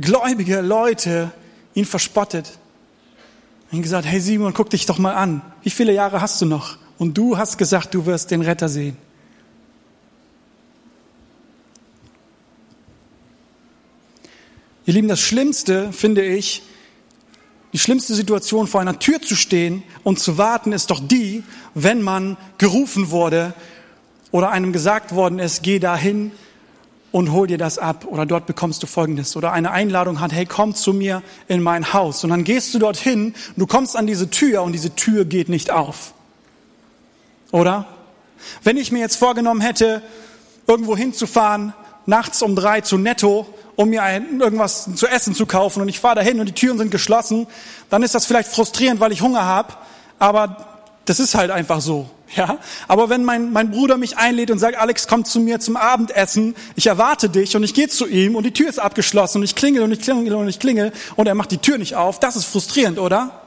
gläubige 0.00 0.62
Leute 0.62 1.30
ihn 1.74 1.84
verspottet. 1.84 2.58
Und 3.70 3.82
gesagt, 3.82 4.04
hey 4.04 4.18
Simon, 4.18 4.52
guck 4.52 4.68
dich 4.68 4.84
doch 4.86 4.98
mal 4.98 5.14
an. 5.14 5.42
Wie 5.62 5.70
viele 5.70 5.92
Jahre 5.92 6.20
hast 6.20 6.42
du 6.42 6.46
noch? 6.46 6.76
Und 6.98 7.16
du 7.16 7.38
hast 7.38 7.56
gesagt, 7.56 7.94
du 7.94 8.04
wirst 8.04 8.32
den 8.32 8.42
Retter 8.42 8.68
sehen. 8.68 8.96
Ihr 14.84 14.94
Lieben, 14.94 15.06
das 15.06 15.20
Schlimmste, 15.20 15.92
finde 15.92 16.24
ich, 16.24 16.64
die 17.72 17.78
schlimmste 17.78 18.16
Situation 18.16 18.66
vor 18.66 18.80
einer 18.80 18.98
Tür 18.98 19.22
zu 19.22 19.36
stehen 19.36 19.84
und 20.02 20.18
zu 20.18 20.36
warten, 20.36 20.72
ist 20.72 20.90
doch 20.90 20.98
die, 20.98 21.44
wenn 21.74 22.02
man 22.02 22.38
gerufen 22.58 23.10
wurde 23.10 23.54
oder 24.32 24.50
einem 24.50 24.72
gesagt 24.72 25.14
worden 25.14 25.38
ist, 25.38 25.62
geh 25.62 25.78
dahin 25.78 26.32
und 27.10 27.32
hol 27.32 27.46
dir 27.46 27.58
das 27.58 27.78
ab 27.78 28.04
oder 28.06 28.26
dort 28.26 28.46
bekommst 28.46 28.82
du 28.82 28.86
Folgendes 28.86 29.36
oder 29.36 29.52
eine 29.52 29.70
Einladung 29.70 30.20
hat, 30.20 30.32
hey, 30.32 30.46
komm 30.46 30.74
zu 30.74 30.92
mir 30.92 31.22
in 31.46 31.62
mein 31.62 31.92
Haus 31.92 32.24
und 32.24 32.30
dann 32.30 32.44
gehst 32.44 32.74
du 32.74 32.78
dorthin, 32.78 33.34
du 33.56 33.66
kommst 33.66 33.96
an 33.96 34.06
diese 34.06 34.30
Tür 34.30 34.62
und 34.62 34.72
diese 34.72 34.94
Tür 34.94 35.24
geht 35.24 35.48
nicht 35.48 35.70
auf. 35.70 36.12
Oder? 37.50 37.86
Wenn 38.62 38.76
ich 38.76 38.92
mir 38.92 39.00
jetzt 39.00 39.16
vorgenommen 39.16 39.60
hätte, 39.60 40.02
irgendwo 40.66 40.96
hinzufahren, 40.96 41.72
nachts 42.06 42.42
um 42.42 42.54
drei 42.54 42.82
zu 42.82 42.98
Netto 42.98 43.46
um 43.78 43.90
mir 43.90 44.02
ein, 44.02 44.40
irgendwas 44.40 44.92
zu 44.96 45.06
essen 45.06 45.36
zu 45.36 45.46
kaufen 45.46 45.80
und 45.80 45.88
ich 45.88 46.00
fahre 46.00 46.16
dahin 46.16 46.40
und 46.40 46.46
die 46.46 46.52
Türen 46.52 46.78
sind 46.78 46.90
geschlossen, 46.90 47.46
dann 47.90 48.02
ist 48.02 48.12
das 48.12 48.26
vielleicht 48.26 48.50
frustrierend, 48.50 48.98
weil 48.98 49.12
ich 49.12 49.22
Hunger 49.22 49.44
habe, 49.44 49.72
aber 50.18 50.77
das 51.08 51.20
ist 51.20 51.34
halt 51.34 51.50
einfach 51.50 51.80
so. 51.80 52.08
Ja, 52.36 52.58
aber 52.86 53.08
wenn 53.08 53.24
mein, 53.24 53.52
mein 53.52 53.70
Bruder 53.70 53.96
mich 53.96 54.18
einlädt 54.18 54.50
und 54.50 54.58
sagt, 54.58 54.76
Alex, 54.76 55.08
komm 55.08 55.24
zu 55.24 55.40
mir 55.40 55.60
zum 55.60 55.76
Abendessen, 55.76 56.54
ich 56.76 56.86
erwarte 56.86 57.30
dich 57.30 57.56
und 57.56 57.62
ich 57.62 57.72
gehe 57.72 57.88
zu 57.88 58.06
ihm 58.06 58.36
und 58.36 58.44
die 58.44 58.52
Tür 58.52 58.68
ist 58.68 58.78
abgeschlossen 58.78 59.38
und 59.38 59.44
ich 59.44 59.54
klingel 59.54 59.82
und 59.82 59.92
ich 59.92 60.00
klingel 60.00 60.34
und 60.34 60.48
ich 60.48 60.58
klingel 60.58 60.92
und 61.16 61.26
er 61.26 61.34
macht 61.34 61.50
die 61.50 61.58
Tür 61.58 61.78
nicht 61.78 61.96
auf, 61.96 62.20
das 62.20 62.36
ist 62.36 62.44
frustrierend, 62.44 62.98
oder? 62.98 63.42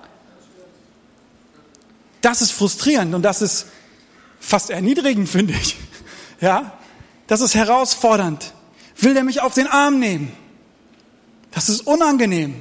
Das 2.22 2.42
ist 2.42 2.52
frustrierend 2.52 3.14
und 3.14 3.22
das 3.22 3.42
ist 3.42 3.68
fast 4.40 4.70
erniedrigend, 4.70 5.30
finde 5.30 5.54
ich. 5.54 5.78
Ja, 6.42 6.72
das 7.28 7.42
ist 7.42 7.54
herausfordernd 7.54 8.52
will 9.04 9.14
der 9.14 9.24
mich 9.24 9.42
auf 9.42 9.54
den 9.54 9.68
Arm 9.68 10.00
nehmen. 10.00 10.32
Das 11.52 11.70
ist 11.70 11.82
unangenehm. 11.82 12.56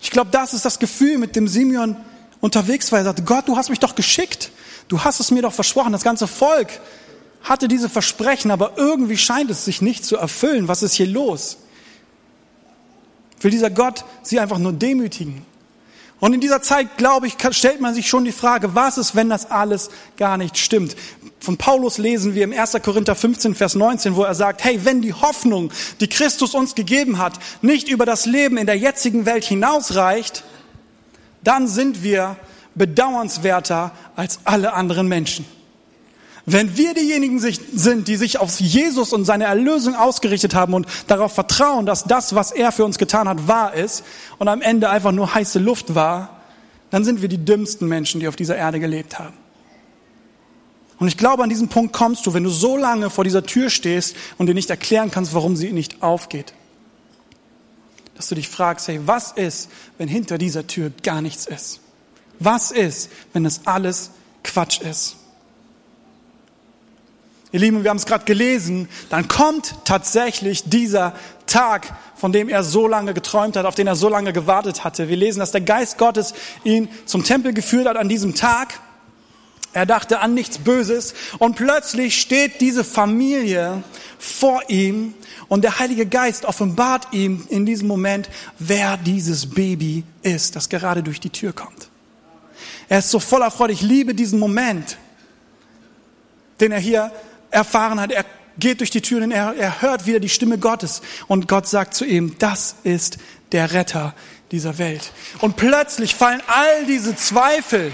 Ich 0.00 0.10
glaube, 0.10 0.30
das 0.30 0.52
ist 0.52 0.64
das 0.64 0.78
Gefühl, 0.78 1.18
mit 1.18 1.36
dem 1.36 1.46
Simeon 1.46 1.96
unterwegs 2.42 2.92
war. 2.92 2.98
Er 2.98 3.04
sagte, 3.06 3.22
Gott, 3.22 3.48
du 3.48 3.56
hast 3.56 3.70
mich 3.70 3.78
doch 3.78 3.94
geschickt. 3.94 4.50
Du 4.88 5.00
hast 5.00 5.20
es 5.20 5.30
mir 5.30 5.40
doch 5.40 5.54
versprochen. 5.54 5.92
Das 5.92 6.02
ganze 6.02 6.26
Volk 6.26 6.68
hatte 7.42 7.68
diese 7.68 7.88
Versprechen, 7.88 8.50
aber 8.50 8.74
irgendwie 8.76 9.16
scheint 9.16 9.50
es 9.50 9.64
sich 9.64 9.80
nicht 9.80 10.04
zu 10.04 10.18
erfüllen. 10.18 10.68
Was 10.68 10.82
ist 10.82 10.92
hier 10.92 11.06
los? 11.06 11.56
Will 13.40 13.50
dieser 13.50 13.70
Gott 13.70 14.04
sie 14.22 14.38
einfach 14.38 14.58
nur 14.58 14.72
demütigen? 14.72 15.46
Und 16.20 16.34
in 16.34 16.40
dieser 16.40 16.62
Zeit, 16.62 16.98
glaube 16.98 17.26
ich, 17.26 17.34
stellt 17.50 17.80
man 17.80 17.94
sich 17.94 18.08
schon 18.08 18.24
die 18.24 18.32
Frage, 18.32 18.76
was 18.76 18.96
ist, 18.96 19.16
wenn 19.16 19.28
das 19.28 19.50
alles 19.50 19.90
gar 20.16 20.36
nicht 20.36 20.56
stimmt? 20.56 20.94
Von 21.40 21.56
Paulus 21.56 21.98
lesen 21.98 22.36
wir 22.36 22.44
im 22.44 22.52
1. 22.52 22.76
Korinther 22.84 23.16
15, 23.16 23.56
Vers 23.56 23.74
19, 23.74 24.14
wo 24.14 24.22
er 24.22 24.36
sagt, 24.36 24.62
hey, 24.62 24.84
wenn 24.84 25.02
die 25.02 25.14
Hoffnung, 25.14 25.72
die 25.98 26.06
Christus 26.08 26.54
uns 26.54 26.76
gegeben 26.76 27.18
hat, 27.18 27.40
nicht 27.60 27.88
über 27.88 28.06
das 28.06 28.26
Leben 28.26 28.56
in 28.56 28.66
der 28.66 28.78
jetzigen 28.78 29.26
Welt 29.26 29.44
hinausreicht, 29.44 30.44
dann 31.44 31.66
sind 31.66 32.02
wir 32.02 32.36
bedauernswerter 32.74 33.92
als 34.16 34.40
alle 34.44 34.72
anderen 34.72 35.08
Menschen. 35.08 35.44
Wenn 36.44 36.76
wir 36.76 36.92
diejenigen 36.94 37.38
sind, 37.38 38.08
die 38.08 38.16
sich 38.16 38.38
auf 38.40 38.58
Jesus 38.58 39.12
und 39.12 39.24
seine 39.24 39.44
Erlösung 39.44 39.94
ausgerichtet 39.94 40.54
haben 40.54 40.74
und 40.74 40.86
darauf 41.06 41.32
vertrauen, 41.32 41.86
dass 41.86 42.02
das, 42.04 42.34
was 42.34 42.50
er 42.50 42.72
für 42.72 42.84
uns 42.84 42.98
getan 42.98 43.28
hat, 43.28 43.46
wahr 43.46 43.74
ist 43.74 44.02
und 44.38 44.48
am 44.48 44.60
Ende 44.60 44.90
einfach 44.90 45.12
nur 45.12 45.32
heiße 45.32 45.60
Luft 45.60 45.94
war, 45.94 46.40
dann 46.90 47.04
sind 47.04 47.22
wir 47.22 47.28
die 47.28 47.44
dümmsten 47.44 47.86
Menschen, 47.86 48.20
die 48.20 48.26
auf 48.26 48.34
dieser 48.34 48.56
Erde 48.56 48.80
gelebt 48.80 49.20
haben. 49.20 49.34
Und 50.98 51.08
ich 51.08 51.16
glaube, 51.16 51.42
an 51.44 51.48
diesem 51.48 51.68
Punkt 51.68 51.92
kommst 51.92 52.26
du, 52.26 52.34
wenn 52.34 52.44
du 52.44 52.50
so 52.50 52.76
lange 52.76 53.08
vor 53.08 53.24
dieser 53.24 53.44
Tür 53.44 53.70
stehst 53.70 54.16
und 54.36 54.46
dir 54.46 54.54
nicht 54.54 54.70
erklären 54.70 55.10
kannst, 55.10 55.34
warum 55.34 55.56
sie 55.56 55.72
nicht 55.72 56.02
aufgeht. 56.02 56.54
Dass 58.22 58.28
du 58.28 58.36
dich 58.36 58.48
fragst, 58.48 58.86
hey, 58.86 59.00
was 59.04 59.32
ist, 59.32 59.68
wenn 59.98 60.06
hinter 60.06 60.38
dieser 60.38 60.68
Tür 60.68 60.92
gar 61.02 61.20
nichts 61.20 61.44
ist? 61.44 61.80
Was 62.38 62.70
ist, 62.70 63.10
wenn 63.32 63.42
das 63.42 63.66
alles 63.66 64.12
Quatsch 64.44 64.80
ist? 64.80 65.16
Ihr 67.50 67.58
Lieben, 67.58 67.82
wir 67.82 67.90
haben 67.90 67.96
es 67.96 68.06
gerade 68.06 68.24
gelesen, 68.24 68.88
dann 69.10 69.26
kommt 69.26 69.74
tatsächlich 69.84 70.62
dieser 70.70 71.16
Tag, 71.48 71.92
von 72.14 72.30
dem 72.30 72.48
er 72.48 72.62
so 72.62 72.86
lange 72.86 73.12
geträumt 73.12 73.56
hat, 73.56 73.66
auf 73.66 73.74
den 73.74 73.88
er 73.88 73.96
so 73.96 74.08
lange 74.08 74.32
gewartet 74.32 74.84
hatte. 74.84 75.08
Wir 75.08 75.16
lesen, 75.16 75.40
dass 75.40 75.50
der 75.50 75.62
Geist 75.62 75.98
Gottes 75.98 76.32
ihn 76.62 76.88
zum 77.06 77.24
Tempel 77.24 77.52
geführt 77.52 77.88
hat 77.88 77.96
an 77.96 78.08
diesem 78.08 78.36
Tag. 78.36 78.78
Er 79.72 79.86
dachte 79.86 80.20
an 80.20 80.34
nichts 80.34 80.58
Böses 80.58 81.14
und 81.38 81.56
plötzlich 81.56 82.20
steht 82.20 82.60
diese 82.60 82.84
Familie 82.84 83.82
vor 84.18 84.62
ihm 84.68 85.14
und 85.48 85.62
der 85.62 85.78
Heilige 85.78 86.06
Geist 86.06 86.44
offenbart 86.44 87.08
ihm 87.12 87.46
in 87.48 87.66
diesem 87.66 87.88
Moment, 87.88 88.28
wer 88.58 88.96
dieses 88.96 89.50
Baby 89.50 90.04
ist, 90.22 90.56
das 90.56 90.68
gerade 90.68 91.02
durch 91.02 91.20
die 91.20 91.30
Tür 91.30 91.52
kommt. 91.52 91.88
Er 92.88 92.98
ist 92.98 93.10
so 93.10 93.18
voller 93.18 93.50
Freude. 93.50 93.72
Ich 93.72 93.82
liebe 93.82 94.14
diesen 94.14 94.38
Moment, 94.38 94.98
den 96.60 96.72
er 96.72 96.78
hier 96.78 97.10
erfahren 97.50 98.00
hat. 98.00 98.12
Er 98.12 98.24
geht 98.58 98.80
durch 98.80 98.90
die 98.90 99.00
Türen, 99.00 99.30
er, 99.30 99.54
er 99.56 99.80
hört 99.82 100.06
wieder 100.06 100.20
die 100.20 100.28
Stimme 100.28 100.58
Gottes 100.58 101.00
und 101.26 101.48
Gott 101.48 101.66
sagt 101.66 101.94
zu 101.94 102.04
ihm, 102.04 102.36
das 102.38 102.76
ist 102.84 103.18
der 103.52 103.72
Retter 103.72 104.14
dieser 104.50 104.78
Welt. 104.78 105.12
Und 105.40 105.56
plötzlich 105.56 106.14
fallen 106.14 106.42
all 106.46 106.84
diese 106.86 107.16
Zweifel, 107.16 107.92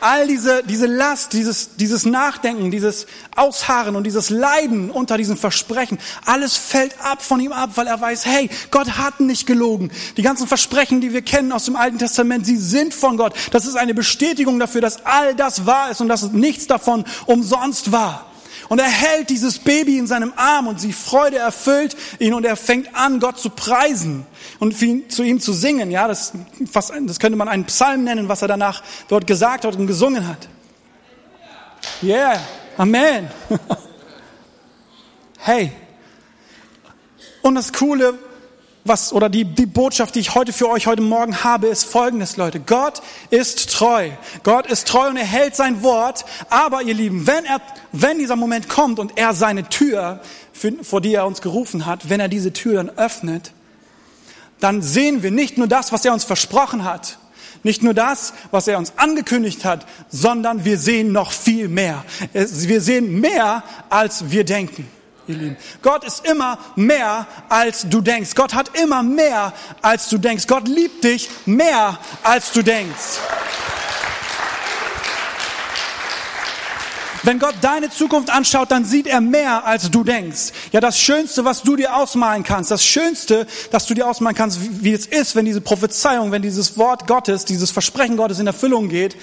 all 0.00 0.26
diese, 0.26 0.62
diese 0.62 0.86
Last, 0.86 1.32
dieses, 1.32 1.76
dieses 1.76 2.04
Nachdenken, 2.04 2.70
dieses 2.70 3.06
Ausharren 3.36 3.96
und 3.96 4.04
dieses 4.04 4.30
Leiden 4.30 4.90
unter 4.90 5.16
diesem 5.16 5.36
Versprechen, 5.36 5.98
alles 6.24 6.56
fällt 6.56 6.94
ab 7.00 7.22
von 7.22 7.40
ihm 7.40 7.52
ab, 7.52 7.70
weil 7.74 7.86
er 7.86 8.00
weiß, 8.00 8.26
hey, 8.26 8.50
Gott 8.70 8.98
hat 8.98 9.20
nicht 9.20 9.46
gelogen. 9.46 9.90
Die 10.16 10.22
ganzen 10.22 10.46
Versprechen, 10.46 11.00
die 11.00 11.12
wir 11.12 11.22
kennen 11.22 11.52
aus 11.52 11.64
dem 11.64 11.76
Alten 11.76 11.98
Testament, 11.98 12.46
sie 12.46 12.56
sind 12.56 12.94
von 12.94 13.16
Gott. 13.16 13.34
Das 13.50 13.66
ist 13.66 13.76
eine 13.76 13.94
Bestätigung 13.94 14.58
dafür, 14.58 14.80
dass 14.80 15.04
all 15.04 15.34
das 15.34 15.66
wahr 15.66 15.90
ist 15.90 16.00
und 16.00 16.08
dass 16.08 16.32
nichts 16.32 16.66
davon 16.66 17.04
umsonst 17.26 17.92
war. 17.92 18.33
Und 18.68 18.78
er 18.78 18.88
hält 18.88 19.30
dieses 19.30 19.58
Baby 19.58 19.98
in 19.98 20.06
seinem 20.06 20.32
Arm 20.36 20.66
und 20.66 20.82
die 20.82 20.92
Freude 20.92 21.38
erfüllt 21.38 21.96
ihn 22.18 22.34
und 22.34 22.44
er 22.44 22.56
fängt 22.56 22.94
an, 22.94 23.20
Gott 23.20 23.38
zu 23.38 23.50
preisen 23.50 24.26
und 24.58 24.76
zu 24.76 25.22
ihm 25.22 25.40
zu 25.40 25.52
singen. 25.52 25.90
Ja, 25.90 26.08
das, 26.08 26.32
das 26.72 27.18
könnte 27.18 27.36
man 27.36 27.48
einen 27.48 27.64
Psalm 27.64 28.04
nennen, 28.04 28.28
was 28.28 28.42
er 28.42 28.48
danach 28.48 28.82
dort 29.08 29.26
gesagt 29.26 29.64
hat 29.64 29.76
und 29.76 29.86
gesungen 29.86 30.26
hat. 30.26 30.48
Yeah, 32.02 32.40
Amen. 32.76 33.30
hey. 35.38 35.70
Und 37.42 37.54
das 37.54 37.72
Coole, 37.72 38.18
was, 38.84 39.14
oder 39.14 39.30
die, 39.30 39.44
die 39.44 39.66
Botschaft, 39.66 40.14
die 40.14 40.20
ich 40.20 40.34
heute 40.34 40.52
für 40.52 40.68
euch 40.68 40.86
heute 40.86 41.00
Morgen 41.00 41.42
habe, 41.42 41.68
ist 41.68 41.84
folgendes, 41.84 42.36
Leute. 42.36 42.60
Gott 42.60 43.00
ist 43.30 43.72
treu. 43.72 44.10
Gott 44.42 44.66
ist 44.66 44.86
treu 44.86 45.08
und 45.08 45.16
er 45.16 45.24
hält 45.24 45.56
sein 45.56 45.82
Wort. 45.82 46.26
Aber 46.50 46.82
ihr 46.82 46.94
Lieben, 46.94 47.26
wenn 47.26 47.46
er, 47.46 47.60
wenn 47.92 48.18
dieser 48.18 48.36
Moment 48.36 48.68
kommt 48.68 48.98
und 48.98 49.16
er 49.16 49.32
seine 49.32 49.68
Tür, 49.70 50.20
vor 50.82 51.00
die 51.00 51.14
er 51.14 51.26
uns 51.26 51.40
gerufen 51.40 51.86
hat, 51.86 52.10
wenn 52.10 52.20
er 52.20 52.28
diese 52.28 52.52
Tür 52.52 52.74
dann 52.74 52.90
öffnet, 52.90 53.52
dann 54.60 54.82
sehen 54.82 55.22
wir 55.22 55.30
nicht 55.30 55.56
nur 55.56 55.66
das, 55.66 55.90
was 55.90 56.04
er 56.04 56.12
uns 56.12 56.24
versprochen 56.24 56.84
hat, 56.84 57.18
nicht 57.62 57.82
nur 57.82 57.94
das, 57.94 58.34
was 58.50 58.68
er 58.68 58.76
uns 58.76 58.92
angekündigt 58.98 59.64
hat, 59.64 59.86
sondern 60.10 60.66
wir 60.66 60.78
sehen 60.78 61.10
noch 61.10 61.32
viel 61.32 61.68
mehr. 61.68 62.04
Wir 62.32 62.82
sehen 62.82 63.20
mehr, 63.20 63.62
als 63.88 64.30
wir 64.30 64.44
denken 64.44 64.86
ihr 65.26 65.36
Lieben. 65.36 65.56
Gott 65.82 66.04
ist 66.04 66.26
immer 66.26 66.58
mehr, 66.76 67.26
als 67.48 67.88
du 67.88 68.00
denkst. 68.00 68.34
Gott 68.34 68.54
hat 68.54 68.78
immer 68.78 69.02
mehr, 69.02 69.52
als 69.82 70.08
du 70.08 70.18
denkst. 70.18 70.46
Gott 70.46 70.68
liebt 70.68 71.04
dich 71.04 71.28
mehr, 71.46 71.98
als 72.22 72.52
du 72.52 72.62
denkst. 72.62 73.20
Wenn 77.24 77.38
Gott 77.38 77.54
deine 77.62 77.88
Zukunft 77.88 78.28
anschaut, 78.28 78.70
dann 78.70 78.84
sieht 78.84 79.06
er 79.06 79.22
mehr, 79.22 79.64
als 79.64 79.90
du 79.90 80.04
denkst. 80.04 80.52
Ja, 80.72 80.80
das 80.80 80.98
Schönste, 80.98 81.46
was 81.46 81.62
du 81.62 81.74
dir 81.74 81.96
ausmalen 81.96 82.42
kannst, 82.42 82.70
das 82.70 82.84
Schönste, 82.84 83.46
dass 83.70 83.86
du 83.86 83.94
dir 83.94 84.06
ausmalen 84.06 84.36
kannst, 84.36 84.60
wie, 84.60 84.84
wie 84.84 84.92
es 84.92 85.06
ist, 85.06 85.34
wenn 85.34 85.46
diese 85.46 85.62
Prophezeiung, 85.62 86.32
wenn 86.32 86.42
dieses 86.42 86.76
Wort 86.76 87.06
Gottes, 87.06 87.46
dieses 87.46 87.70
Versprechen 87.70 88.18
Gottes 88.18 88.40
in 88.40 88.46
Erfüllung 88.46 88.90
geht, 88.90 89.16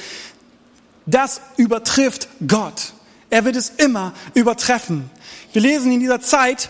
das 1.06 1.42
übertrifft 1.58 2.28
Gott. 2.48 2.94
Er 3.32 3.46
wird 3.46 3.56
es 3.56 3.70
immer 3.70 4.14
übertreffen. 4.34 5.10
Wir 5.54 5.62
lesen 5.62 5.92
in 5.92 6.02
dieser 6.02 6.20
Zeit, 6.20 6.70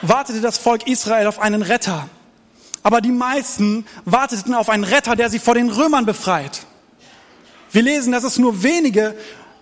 wartete 0.00 0.40
das 0.40 0.58
Volk 0.58 0.86
Israel 0.86 1.26
auf 1.26 1.40
einen 1.40 1.60
Retter. 1.60 2.08
Aber 2.84 3.00
die 3.00 3.10
meisten 3.10 3.84
warteten 4.04 4.54
auf 4.54 4.68
einen 4.68 4.84
Retter, 4.84 5.16
der 5.16 5.28
sie 5.28 5.40
vor 5.40 5.54
den 5.54 5.68
Römern 5.68 6.06
befreit. 6.06 6.64
Wir 7.72 7.82
lesen, 7.82 8.12
dass 8.12 8.22
es 8.22 8.38
nur 8.38 8.62
wenige 8.62 9.16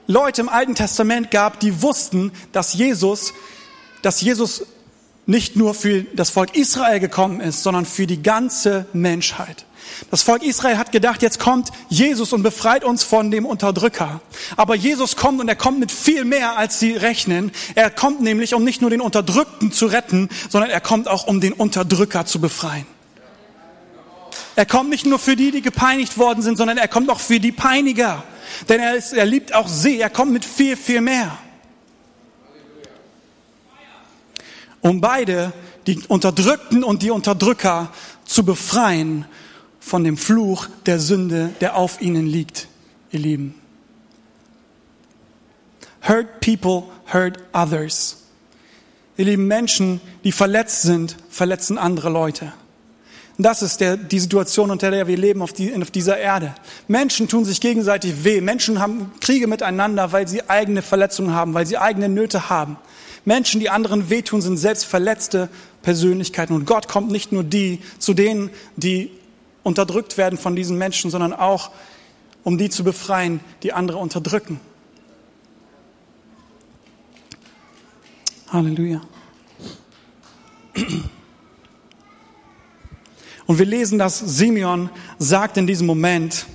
Leute 0.06 0.42
im 0.42 0.50
Alten 0.50 0.74
Testament 0.74 1.30
gab, 1.30 1.58
die 1.58 1.80
wussten, 1.80 2.32
dass 2.52 2.74
Jesus, 2.74 3.32
dass 4.02 4.20
Jesus 4.20 4.66
nicht 5.26 5.56
nur 5.56 5.74
für 5.74 6.02
das 6.02 6.30
Volk 6.30 6.56
Israel 6.56 7.00
gekommen 7.00 7.40
ist, 7.40 7.62
sondern 7.62 7.86
für 7.86 8.06
die 8.06 8.22
ganze 8.22 8.86
Menschheit. 8.92 9.64
Das 10.10 10.22
Volk 10.22 10.42
Israel 10.42 10.78
hat 10.78 10.92
gedacht, 10.92 11.22
jetzt 11.22 11.38
kommt 11.38 11.70
Jesus 11.88 12.32
und 12.32 12.42
befreit 12.42 12.84
uns 12.84 13.02
von 13.02 13.30
dem 13.30 13.46
Unterdrücker. 13.46 14.20
Aber 14.56 14.74
Jesus 14.74 15.16
kommt 15.16 15.40
und 15.40 15.48
er 15.48 15.56
kommt 15.56 15.78
mit 15.78 15.92
viel 15.92 16.24
mehr, 16.24 16.56
als 16.56 16.80
sie 16.80 16.92
rechnen. 16.92 17.52
Er 17.74 17.90
kommt 17.90 18.20
nämlich, 18.20 18.54
um 18.54 18.64
nicht 18.64 18.80
nur 18.80 18.90
den 18.90 19.00
Unterdrückten 19.00 19.72
zu 19.72 19.86
retten, 19.86 20.28
sondern 20.48 20.70
er 20.70 20.80
kommt 20.80 21.08
auch, 21.08 21.26
um 21.26 21.40
den 21.40 21.52
Unterdrücker 21.52 22.26
zu 22.26 22.40
befreien. 22.40 22.86
Er 24.56 24.66
kommt 24.66 24.90
nicht 24.90 25.06
nur 25.06 25.18
für 25.18 25.36
die, 25.36 25.50
die 25.50 25.62
gepeinigt 25.62 26.16
worden 26.16 26.42
sind, 26.42 26.56
sondern 26.56 26.78
er 26.78 26.88
kommt 26.88 27.10
auch 27.10 27.20
für 27.20 27.40
die 27.40 27.52
Peiniger. 27.52 28.22
Denn 28.68 28.80
er, 28.80 28.94
ist, 28.94 29.12
er 29.12 29.26
liebt 29.26 29.54
auch 29.54 29.68
sie. 29.68 30.00
Er 30.00 30.10
kommt 30.10 30.32
mit 30.32 30.44
viel, 30.44 30.76
viel 30.76 31.00
mehr. 31.00 31.36
Um 34.84 35.00
beide, 35.00 35.54
die 35.86 36.02
Unterdrückten 36.08 36.84
und 36.84 37.02
die 37.02 37.10
Unterdrücker, 37.10 37.90
zu 38.26 38.44
befreien 38.44 39.24
von 39.80 40.04
dem 40.04 40.18
Fluch 40.18 40.66
der 40.84 41.00
Sünde, 41.00 41.54
der 41.62 41.76
auf 41.76 42.02
ihnen 42.02 42.26
liegt, 42.26 42.68
ihr 43.10 43.20
Lieben. 43.20 43.54
Hurt 46.06 46.40
people 46.40 46.82
hurt 47.10 47.38
others. 47.54 48.24
Ihr 49.16 49.24
lieben 49.24 49.46
Menschen, 49.46 50.02
die 50.22 50.32
verletzt 50.32 50.82
sind, 50.82 51.16
verletzen 51.30 51.78
andere 51.78 52.10
Leute. 52.10 52.52
Das 53.36 53.62
ist 53.62 53.80
der, 53.80 53.96
die 53.96 54.20
Situation, 54.20 54.70
unter 54.70 54.92
der 54.92 55.08
wir 55.08 55.16
leben 55.16 55.42
auf, 55.42 55.52
die, 55.52 55.74
auf 55.74 55.90
dieser 55.90 56.18
Erde. 56.18 56.54
Menschen 56.86 57.26
tun 57.26 57.44
sich 57.44 57.60
gegenseitig 57.60 58.22
weh. 58.22 58.40
Menschen 58.40 58.78
haben 58.78 59.10
Kriege 59.20 59.48
miteinander, 59.48 60.12
weil 60.12 60.28
sie 60.28 60.48
eigene 60.48 60.82
Verletzungen 60.82 61.34
haben, 61.34 61.52
weil 61.52 61.66
sie 61.66 61.76
eigene 61.76 62.08
Nöte 62.08 62.48
haben. 62.48 62.76
Menschen, 63.24 63.58
die 63.58 63.70
anderen 63.70 64.08
wehtun, 64.08 64.40
sind 64.40 64.56
selbst 64.56 64.84
verletzte 64.84 65.48
Persönlichkeiten. 65.82 66.54
Und 66.54 66.64
Gott 66.64 66.86
kommt 66.86 67.10
nicht 67.10 67.32
nur 67.32 67.42
die 67.42 67.80
zu 67.98 68.14
denen, 68.14 68.50
die 68.76 69.10
unterdrückt 69.64 70.16
werden 70.16 70.38
von 70.38 70.54
diesen 70.54 70.78
Menschen, 70.78 71.10
sondern 71.10 71.32
auch, 71.32 71.70
um 72.44 72.56
die 72.56 72.70
zu 72.70 72.84
befreien, 72.84 73.40
die 73.62 73.72
andere 73.72 73.98
unterdrücken. 73.98 74.60
Halleluja. 78.52 79.00
Und 83.46 83.58
wir 83.58 83.66
lesen, 83.66 83.98
dass 83.98 84.18
Simeon 84.18 84.90
sagt 85.18 85.56
in 85.56 85.66
diesem 85.66 85.86
Moment, 85.86 86.46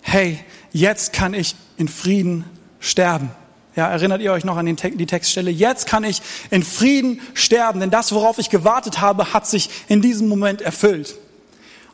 hey, 0.00 0.38
jetzt 0.72 1.12
kann 1.12 1.34
ich 1.34 1.56
in 1.76 1.88
Frieden 1.88 2.44
sterben. 2.80 3.30
Ja, 3.76 3.88
erinnert 3.88 4.20
ihr 4.20 4.32
euch 4.32 4.44
noch 4.44 4.56
an 4.56 4.66
den, 4.66 4.76
die 4.76 5.06
Textstelle? 5.06 5.50
Jetzt 5.50 5.86
kann 5.86 6.02
ich 6.02 6.20
in 6.50 6.64
Frieden 6.64 7.20
sterben, 7.34 7.80
denn 7.80 7.90
das, 7.90 8.12
worauf 8.12 8.38
ich 8.38 8.50
gewartet 8.50 9.00
habe, 9.00 9.32
hat 9.32 9.46
sich 9.46 9.70
in 9.86 10.02
diesem 10.02 10.28
Moment 10.28 10.60
erfüllt. 10.60 11.16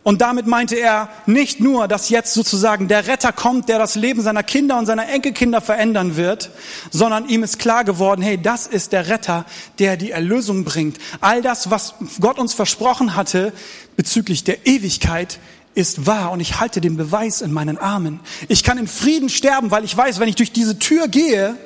Und 0.05 0.21
damit 0.21 0.47
meinte 0.47 0.77
er 0.77 1.09
nicht 1.25 1.61
nur, 1.61 1.88
dass 1.88 2.11
jetzt 2.11 2.35
sozusagen 2.35 2.88
der 2.88 3.07
Retter 3.07 3.33
kommt, 3.33 3.71
der 3.71 3.79
das 3.79 3.95
Leben 3.95 4.21
seiner 4.21 4.43
Kinder 4.43 4.79
und 4.79 4.85
seiner 4.85 5.09
Enkelkinder 5.09 5.62
verändern 5.62 6.17
wird, 6.17 6.51
sondern 6.90 7.27
ihm 7.27 7.43
ist 7.43 7.59
klar 7.59 7.85
geworden, 7.85 8.21
hey, 8.21 8.40
das 8.40 8.67
ist 8.67 8.93
der 8.93 9.09
Retter, 9.09 9.47
der 9.79 9.97
die 9.97 10.11
Erlösung 10.11 10.64
bringt. 10.64 10.99
All 11.23 11.40
das, 11.40 11.71
was 11.71 11.95
Gott 12.21 12.38
uns 12.38 12.53
versprochen 12.53 13.17
hatte 13.17 13.55
bezüglich 13.97 14.45
der 14.45 14.67
Ewigkeit, 14.67 15.40
ist 15.75 16.07
wahr 16.07 16.33
und 16.33 16.40
ich 16.40 16.61
halte 16.61 16.83
den 16.83 16.99
Beweis 16.99 17.40
in 17.40 17.51
meinen 17.51 17.79
Armen. 17.79 18.21
Ich 18.49 18.62
kann 18.62 18.77
in 18.77 18.87
Frieden 18.87 19.31
sterben, 19.31 19.71
weil 19.71 19.85
ich 19.85 19.97
weiß, 19.97 20.21
wenn 20.21 20.29
ich 20.29 20.37
durch 20.37 20.53
diese 20.53 20.79
Tür 20.79 21.09
gehe, 21.09 21.57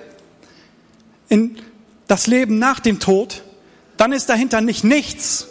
in 1.28 1.58
das 2.06 2.28
Leben 2.28 2.60
nach 2.60 2.78
dem 2.78 3.00
Tod, 3.00 3.42
dann 3.96 4.12
ist 4.12 4.28
dahinter 4.28 4.60
nicht 4.60 4.84
nichts, 4.84 5.48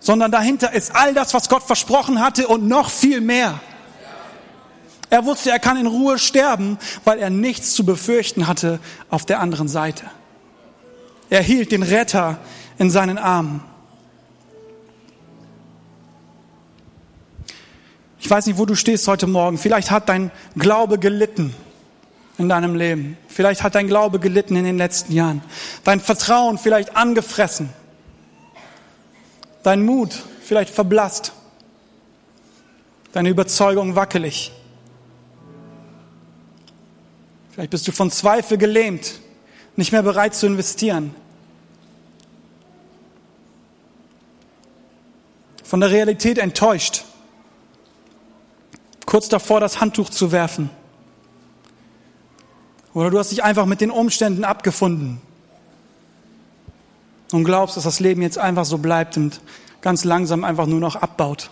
sondern 0.00 0.30
dahinter 0.30 0.72
ist 0.72 0.94
all 0.94 1.14
das, 1.14 1.34
was 1.34 1.48
Gott 1.48 1.62
versprochen 1.62 2.20
hatte 2.20 2.48
und 2.48 2.66
noch 2.66 2.90
viel 2.90 3.20
mehr. 3.20 3.60
Er 5.10 5.24
wusste, 5.24 5.50
er 5.50 5.58
kann 5.58 5.78
in 5.78 5.86
Ruhe 5.86 6.18
sterben, 6.18 6.78
weil 7.04 7.18
er 7.18 7.30
nichts 7.30 7.74
zu 7.74 7.84
befürchten 7.84 8.46
hatte 8.46 8.78
auf 9.10 9.24
der 9.24 9.40
anderen 9.40 9.68
Seite. 9.68 10.04
Er 11.30 11.42
hielt 11.42 11.72
den 11.72 11.82
Retter 11.82 12.38
in 12.78 12.90
seinen 12.90 13.18
Armen. 13.18 13.62
Ich 18.20 18.28
weiß 18.28 18.46
nicht, 18.46 18.58
wo 18.58 18.66
du 18.66 18.74
stehst 18.74 19.08
heute 19.08 19.26
Morgen. 19.26 19.58
Vielleicht 19.58 19.90
hat 19.90 20.08
dein 20.08 20.30
Glaube 20.56 20.98
gelitten 20.98 21.54
in 22.36 22.48
deinem 22.48 22.74
Leben. 22.74 23.16
Vielleicht 23.28 23.62
hat 23.62 23.74
dein 23.74 23.88
Glaube 23.88 24.18
gelitten 24.18 24.56
in 24.56 24.64
den 24.64 24.76
letzten 24.76 25.12
Jahren. 25.12 25.42
Dein 25.84 26.00
Vertrauen 26.00 26.58
vielleicht 26.58 26.96
angefressen 26.96 27.70
dein 29.68 29.84
Mut 29.84 30.24
vielleicht 30.40 30.74
verblasst, 30.74 31.34
deine 33.12 33.28
Überzeugung 33.28 33.96
wackelig. 33.96 34.50
Vielleicht 37.50 37.70
bist 37.70 37.86
du 37.86 37.92
von 37.92 38.10
Zweifel 38.10 38.56
gelähmt, 38.56 39.20
nicht 39.76 39.92
mehr 39.92 40.02
bereit 40.02 40.34
zu 40.34 40.46
investieren. 40.46 41.14
Von 45.62 45.80
der 45.80 45.90
Realität 45.90 46.38
enttäuscht, 46.38 47.04
kurz 49.04 49.28
davor 49.28 49.60
das 49.60 49.82
Handtuch 49.82 50.08
zu 50.08 50.32
werfen. 50.32 50.70
Oder 52.94 53.10
du 53.10 53.18
hast 53.18 53.32
dich 53.32 53.44
einfach 53.44 53.66
mit 53.66 53.82
den 53.82 53.90
Umständen 53.90 54.44
abgefunden 54.44 55.20
und 57.32 57.44
glaubst, 57.44 57.76
dass 57.76 57.84
das 57.84 58.00
Leben 58.00 58.22
jetzt 58.22 58.38
einfach 58.38 58.64
so 58.64 58.78
bleibt 58.78 59.16
und 59.16 59.40
ganz 59.80 60.04
langsam 60.04 60.44
einfach 60.44 60.66
nur 60.66 60.80
noch 60.80 60.96
abbaut. 60.96 61.50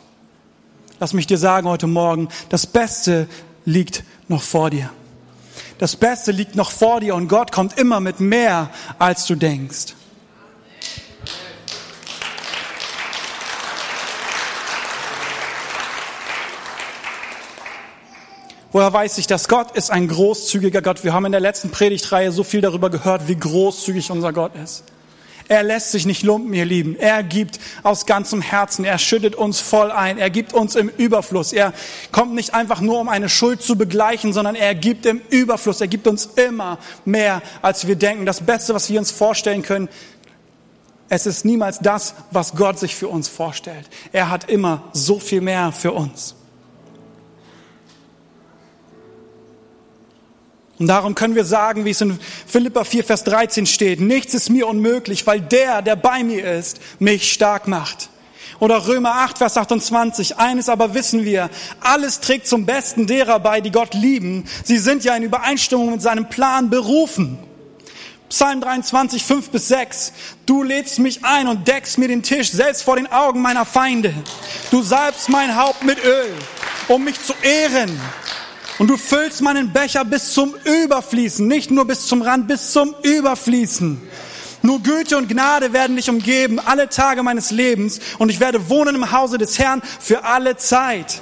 Lass 0.99 1.13
mich 1.13 1.27
dir 1.27 1.39
sagen 1.39 1.69
heute 1.69 1.87
Morgen, 1.87 2.29
das 2.49 2.67
Beste 2.67 3.29
liegt 3.65 4.05
noch 4.29 4.43
vor 4.43 4.71
dir. 4.71 4.91
Das 5.79 5.97
Beste 5.97 6.33
liegt 6.33 6.57
noch 6.57 6.71
vor 6.71 7.01
dir 7.01 7.15
und 7.15 7.29
Gott 7.29 7.53
kommt 7.53 7.79
immer 7.79 8.01
mit 8.01 8.21
mehr, 8.21 8.71
als 8.99 9.27
du 9.27 9.35
denkst. 9.35 9.95
Woher 18.73 18.93
weiß 18.93 19.19
ich 19.19 19.27
das? 19.27 19.49
Gott 19.49 19.75
ist 19.77 19.91
ein 19.91 20.09
großzügiger 20.09 20.83
Gott. 20.83 21.03
Wir 21.03 21.15
haben 21.15 21.25
in 21.25 21.33
der 21.33 21.41
letzten 21.41 21.71
Predigtreihe 21.71 22.31
so 22.33 22.45
viel 22.45 22.61
darüber 22.61 22.91
gehört, 22.91 23.29
wie 23.29 23.37
großzügig 23.37 24.11
unser 24.11 24.33
Gott 24.33 24.55
ist. 24.55 24.85
Er 25.49 25.63
lässt 25.63 25.93
sich 25.93 26.07
nicht 26.07 26.23
lumpen, 26.23 26.53
ihr 26.55 26.65
Lieben. 26.65 26.97
Er 26.99 27.23
gibt 27.23 27.61
aus 27.83 28.07
ganzem 28.07 28.41
Herzen. 28.41 28.85
Er 28.85 28.99
schüttet 28.99 29.37
uns 29.37 29.61
voll 29.61 29.93
ein. 29.93 30.19
Er 30.19 30.31
gibt 30.31 30.53
uns 30.53 30.75
im 30.75 30.89
Überfluss. 30.89 31.53
Er 31.53 31.73
kommt 32.11 32.35
nicht 32.35 32.55
einfach 32.55 32.81
nur, 32.81 32.99
um 33.01 33.09
eine 33.09 33.29
Schuld 33.29 33.63
zu 33.63 33.77
begleichen, 33.77 34.33
sondern 34.33 34.57
er 34.57 34.75
gibt 34.75 35.07
im 35.07 35.21
Überfluss. 35.31 35.81
Er 35.81 35.89
gibt 35.89 36.07
uns 36.09 36.27
immer 36.27 36.79
mehr, 37.05 37.43
als 37.63 37.87
wir 37.87 37.97
denken. 37.97 38.27
Das 38.27 38.41
Beste, 38.41 38.75
was 38.75 38.91
wir 38.91 38.99
uns 38.99 39.13
vorstellen 39.13 39.63
können, 39.63 39.89
es 41.09 41.27
ist 41.27 41.45
niemals 41.45 41.79
das, 41.79 42.15
was 42.33 42.57
Gott 42.57 42.81
sich 42.81 42.97
für 42.97 43.09
uns 43.09 43.29
vorstellt. 43.29 43.89
Er 44.13 44.31
hat 44.31 44.51
immer 44.51 44.83
so 44.93 45.21
viel 45.21 45.41
mehr 45.41 45.71
für 45.71 45.93
uns. 45.93 46.35
Und 50.79 50.89
darum 50.89 51.15
können 51.15 51.35
wir 51.35 51.45
sagen, 51.45 51.85
wie 51.85 51.91
es 51.91 52.01
in 52.01 52.19
Philippa 52.47 52.85
4, 52.85 53.05
Vers 53.05 53.25
13 53.25 53.67
steht, 53.67 54.01
nichts 54.01 54.35
ist 54.35 54.51
mir 54.51 54.67
unmöglich, 54.67 55.27
weil 55.27 55.41
der, 55.41 55.81
der 55.81 55.97
bei 55.97 56.23
mir 56.23 56.53
ist, 56.53 56.81
mich 56.99 57.33
stark 57.33 57.67
macht. 57.67 58.11
Oder 58.59 58.87
Römer 58.87 59.17
8, 59.17 59.39
Vers 59.39 59.57
28, 59.57 60.39
eines 60.39 60.69
aber 60.69 60.95
wissen 60.95 61.25
wir, 61.25 61.51
alles 61.81 62.21
trägt 62.21 62.47
zum 62.47 62.67
Besten 62.67 63.07
derer 63.07 63.39
bei, 63.39 63.61
die 63.61 63.71
Gott 63.71 63.95
lieben. 63.95 64.45
Sie 64.65 64.79
sind 64.79 65.05
ja 65.05 65.15
in 65.15 65.23
Übereinstimmung 65.23 65.93
mit 65.93 66.03
seinem 66.03 66.29
Plan 66.29 66.71
berufen. 66.71 67.39
Psalm 68.29 68.61
23, 68.61 69.23
5 69.23 69.51
bis 69.51 69.69
6. 69.69 70.13
Du 70.47 70.63
lädst 70.63 70.99
mich 70.99 71.25
ein 71.25 71.49
und 71.49 71.69
deckst 71.69 71.97
mir 71.97 72.09
den 72.09 72.23
Tisch, 72.23 72.51
selbst 72.51 72.83
vor 72.83 72.97
den 72.97 73.07
Augen 73.07 73.41
meiner 73.41 73.65
Feinde. 73.65 74.13
Du 74.71 74.83
salbst 74.83 75.29
mein 75.29 75.57
Haupt 75.57 75.85
mit 75.85 76.03
Öl, 76.05 76.33
um 76.89 77.05
mich 77.05 77.23
zu 77.23 77.35
ehren. 77.43 78.01
Und 78.79 78.89
du 78.89 78.97
füllst 78.97 79.41
meinen 79.41 79.73
Becher 79.73 80.05
bis 80.05 80.33
zum 80.33 80.55
Überfließen, 80.65 81.47
nicht 81.47 81.71
nur 81.71 81.87
bis 81.87 82.07
zum 82.07 82.23
Rand, 82.23 82.47
bis 82.47 82.73
zum 82.73 82.95
Überfließen. 83.03 84.01
Nur 84.63 84.83
Güte 84.83 85.17
und 85.17 85.29
Gnade 85.29 85.73
werden 85.73 85.97
dich 85.97 86.11
umgeben 86.11 86.59
alle 86.59 86.89
Tage 86.89 87.23
meines 87.23 87.51
Lebens 87.51 88.01
und 88.19 88.31
ich 88.31 88.41
werde 88.41 88.69
wohnen 88.69 88.97
im 88.97 89.13
Hause 89.13 89.39
des 89.39 89.59
Herrn 89.59 89.81
für 90.01 90.25
alle 90.25 90.57
Zeit. 90.57 91.21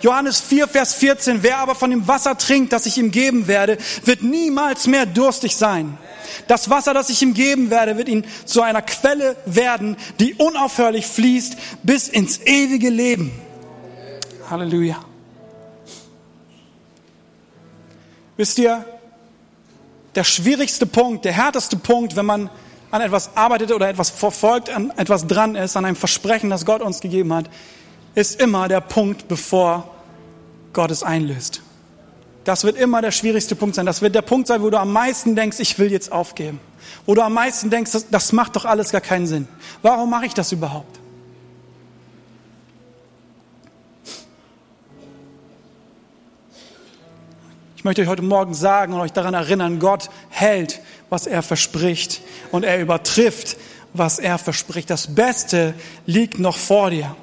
Johannes 0.00 0.40
4, 0.40 0.68
Vers 0.68 0.94
14. 0.94 1.42
Wer 1.42 1.58
aber 1.58 1.74
von 1.74 1.90
dem 1.90 2.06
Wasser 2.08 2.38
trinkt, 2.38 2.72
das 2.72 2.86
ich 2.86 2.96
ihm 2.96 3.10
geben 3.10 3.46
werde, 3.48 3.78
wird 4.04 4.22
niemals 4.22 4.86
mehr 4.86 5.06
durstig 5.06 5.56
sein. 5.56 5.98
Das 6.46 6.70
Wasser, 6.70 6.94
das 6.94 7.10
ich 7.10 7.20
ihm 7.22 7.34
geben 7.34 7.70
werde, 7.70 7.96
wird 7.96 8.08
ihn 8.08 8.24
zu 8.44 8.62
einer 8.62 8.82
Quelle 8.82 9.36
werden, 9.44 9.96
die 10.20 10.34
unaufhörlich 10.34 11.06
fließt 11.06 11.56
bis 11.82 12.08
ins 12.08 12.40
ewige 12.44 12.90
Leben. 12.90 13.32
Halleluja. 14.48 15.13
Wisst 18.36 18.58
ihr, 18.58 18.84
der 20.14 20.24
schwierigste 20.24 20.86
Punkt, 20.86 21.24
der 21.24 21.32
härteste 21.32 21.76
Punkt, 21.76 22.16
wenn 22.16 22.26
man 22.26 22.50
an 22.90 23.00
etwas 23.00 23.36
arbeitet 23.36 23.72
oder 23.72 23.88
etwas 23.88 24.10
verfolgt, 24.10 24.70
an 24.70 24.92
etwas 24.96 25.26
dran 25.26 25.56
ist, 25.56 25.76
an 25.76 25.84
einem 25.84 25.96
Versprechen, 25.96 26.50
das 26.50 26.64
Gott 26.64 26.82
uns 26.82 27.00
gegeben 27.00 27.32
hat, 27.32 27.50
ist 28.14 28.40
immer 28.40 28.68
der 28.68 28.80
Punkt, 28.80 29.26
bevor 29.26 29.88
Gott 30.72 30.90
es 30.90 31.02
einlöst. 31.02 31.62
Das 32.44 32.64
wird 32.64 32.76
immer 32.76 33.00
der 33.00 33.10
schwierigste 33.10 33.56
Punkt 33.56 33.74
sein. 33.74 33.86
Das 33.86 34.02
wird 34.02 34.14
der 34.14 34.22
Punkt 34.22 34.48
sein, 34.48 34.62
wo 34.62 34.70
du 34.70 34.78
am 34.78 34.92
meisten 34.92 35.34
denkst, 35.34 35.58
ich 35.60 35.78
will 35.78 35.90
jetzt 35.90 36.12
aufgeben. 36.12 36.60
Wo 37.06 37.14
du 37.14 37.22
am 37.22 37.32
meisten 37.32 37.70
denkst, 37.70 37.92
das, 37.92 38.10
das 38.10 38.32
macht 38.32 38.54
doch 38.54 38.64
alles 38.64 38.92
gar 38.92 39.00
keinen 39.00 39.26
Sinn. 39.26 39.48
Warum 39.82 40.10
mache 40.10 40.26
ich 40.26 40.34
das 40.34 40.52
überhaupt? 40.52 41.00
Ich 47.84 47.86
möchte 47.86 48.00
euch 48.00 48.08
heute 48.08 48.22
Morgen 48.22 48.54
sagen 48.54 48.94
und 48.94 49.00
euch 49.00 49.12
daran 49.12 49.34
erinnern, 49.34 49.78
Gott 49.78 50.08
hält, 50.30 50.80
was 51.10 51.26
er 51.26 51.42
verspricht 51.42 52.22
und 52.50 52.64
er 52.64 52.80
übertrifft, 52.80 53.58
was 53.92 54.18
er 54.18 54.38
verspricht. 54.38 54.88
Das 54.88 55.14
Beste 55.14 55.74
liegt 56.06 56.38
noch 56.38 56.56
vor 56.56 56.88
dir. 56.88 57.14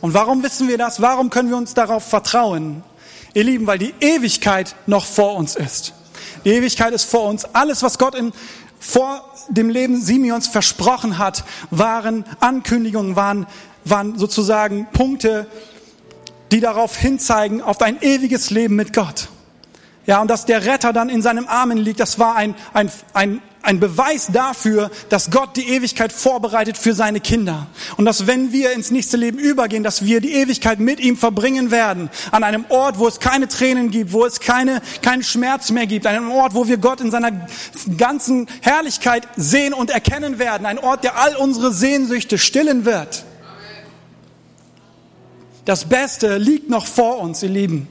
Und 0.00 0.12
warum 0.12 0.42
wissen 0.42 0.66
wir 0.66 0.76
das? 0.76 1.00
Warum 1.00 1.30
können 1.30 1.50
wir 1.50 1.56
uns 1.56 1.74
darauf 1.74 2.02
vertrauen? 2.02 2.82
Ihr 3.32 3.44
Lieben, 3.44 3.68
weil 3.68 3.78
die 3.78 3.94
Ewigkeit 4.00 4.74
noch 4.88 5.06
vor 5.06 5.36
uns 5.36 5.54
ist. 5.54 5.94
Die 6.44 6.50
Ewigkeit 6.50 6.92
ist 6.92 7.04
vor 7.04 7.28
uns. 7.28 7.44
Alles, 7.54 7.84
was 7.84 7.96
Gott 7.96 8.16
in, 8.16 8.32
vor 8.80 9.22
dem 9.50 9.70
Leben 9.70 10.02
Simeons 10.02 10.48
versprochen 10.48 11.18
hat, 11.18 11.44
waren 11.70 12.24
Ankündigungen, 12.40 13.14
waren, 13.14 13.46
waren 13.84 14.18
sozusagen 14.18 14.88
Punkte, 14.92 15.46
die 16.50 16.58
darauf 16.58 16.96
hinzeigen, 16.96 17.62
auf 17.62 17.80
ein 17.80 18.02
ewiges 18.02 18.50
Leben 18.50 18.74
mit 18.74 18.92
Gott. 18.92 19.28
Ja, 20.06 20.20
und 20.20 20.28
dass 20.28 20.46
der 20.46 20.64
Retter 20.64 20.92
dann 20.92 21.08
in 21.08 21.22
seinem 21.22 21.46
Armen 21.46 21.78
liegt, 21.78 22.00
das 22.00 22.18
war 22.18 22.34
ein, 22.34 22.56
ein, 22.72 22.90
ein, 23.12 23.40
ein 23.62 23.78
Beweis 23.78 24.28
dafür, 24.32 24.90
dass 25.08 25.30
Gott 25.30 25.56
die 25.56 25.68
Ewigkeit 25.68 26.12
vorbereitet 26.12 26.76
für 26.76 26.92
seine 26.92 27.20
Kinder. 27.20 27.68
Und 27.96 28.04
dass 28.04 28.26
wenn 28.26 28.52
wir 28.52 28.72
ins 28.72 28.90
nächste 28.90 29.16
Leben 29.16 29.38
übergehen, 29.38 29.84
dass 29.84 30.04
wir 30.04 30.20
die 30.20 30.32
Ewigkeit 30.32 30.80
mit 30.80 30.98
ihm 30.98 31.16
verbringen 31.16 31.70
werden. 31.70 32.10
An 32.32 32.42
einem 32.42 32.64
Ort, 32.68 32.98
wo 32.98 33.06
es 33.06 33.20
keine 33.20 33.46
Tränen 33.46 33.92
gibt, 33.92 34.12
wo 34.12 34.24
es 34.24 34.40
keine, 34.40 34.82
keinen 35.02 35.22
Schmerz 35.22 35.70
mehr 35.70 35.86
gibt. 35.86 36.04
An 36.06 36.16
einem 36.16 36.32
Ort, 36.32 36.54
wo 36.54 36.66
wir 36.66 36.78
Gott 36.78 37.00
in 37.00 37.12
seiner 37.12 37.30
ganzen 37.96 38.48
Herrlichkeit 38.60 39.28
sehen 39.36 39.72
und 39.72 39.90
erkennen 39.90 40.40
werden. 40.40 40.66
Ein 40.66 40.78
Ort, 40.78 41.04
der 41.04 41.16
all 41.16 41.36
unsere 41.36 41.72
Sehnsüchte 41.72 42.38
stillen 42.38 42.84
wird. 42.84 43.24
Das 45.64 45.84
Beste 45.84 46.38
liegt 46.38 46.68
noch 46.68 46.86
vor 46.86 47.20
uns, 47.20 47.44
ihr 47.44 47.48
Lieben. 47.48 47.86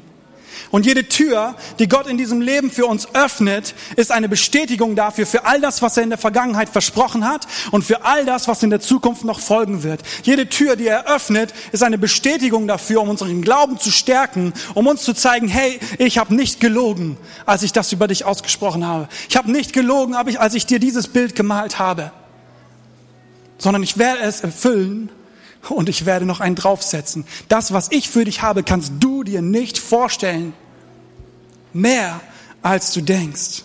Und 0.69 0.85
jede 0.85 1.07
Tür, 1.07 1.55
die 1.79 1.87
Gott 1.87 2.07
in 2.07 2.17
diesem 2.17 2.41
Leben 2.41 2.71
für 2.71 2.85
uns 2.85 3.13
öffnet, 3.13 3.75
ist 3.95 4.11
eine 4.11 4.29
Bestätigung 4.29 4.95
dafür, 4.95 5.25
für 5.25 5.45
all 5.45 5.59
das, 5.61 5.81
was 5.81 5.97
er 5.97 6.03
in 6.03 6.09
der 6.09 6.17
Vergangenheit 6.17 6.69
versprochen 6.69 7.27
hat 7.27 7.47
und 7.71 7.83
für 7.83 8.03
all 8.05 8.25
das, 8.25 8.47
was 8.47 8.63
in 8.63 8.69
der 8.69 8.79
Zukunft 8.79 9.23
noch 9.25 9.39
folgen 9.39 9.83
wird. 9.83 10.01
Jede 10.23 10.47
Tür, 10.47 10.75
die 10.75 10.87
er 10.87 11.07
öffnet, 11.07 11.53
ist 11.71 11.83
eine 11.83 11.97
Bestätigung 11.97 12.67
dafür, 12.67 13.01
um 13.01 13.09
unseren 13.09 13.41
Glauben 13.41 13.79
zu 13.79 13.91
stärken, 13.91 14.53
um 14.73 14.87
uns 14.87 15.03
zu 15.03 15.13
zeigen, 15.13 15.47
hey, 15.47 15.79
ich 15.97 16.17
habe 16.17 16.33
nicht 16.35 16.59
gelogen, 16.59 17.17
als 17.45 17.63
ich 17.63 17.73
das 17.73 17.91
über 17.91 18.07
dich 18.07 18.25
ausgesprochen 18.25 18.85
habe. 18.85 19.07
Ich 19.29 19.37
habe 19.37 19.51
nicht 19.51 19.73
gelogen, 19.73 20.15
als 20.15 20.53
ich 20.53 20.65
dir 20.65 20.79
dieses 20.79 21.07
Bild 21.07 21.35
gemalt 21.35 21.79
habe, 21.79 22.11
sondern 23.57 23.83
ich 23.83 23.97
werde 23.97 24.21
es 24.21 24.41
erfüllen 24.41 25.09
und 25.69 25.89
ich 25.89 26.05
werde 26.05 26.25
noch 26.25 26.39
einen 26.39 26.55
draufsetzen. 26.55 27.25
Das, 27.47 27.73
was 27.73 27.91
ich 27.91 28.09
für 28.09 28.25
dich 28.25 28.41
habe, 28.41 28.63
kannst 28.63 28.93
du 28.99 29.23
dir 29.23 29.41
nicht 29.41 29.77
vorstellen. 29.77 30.53
Mehr 31.73 32.19
als 32.61 32.91
du 32.93 33.01
denkst. 33.01 33.63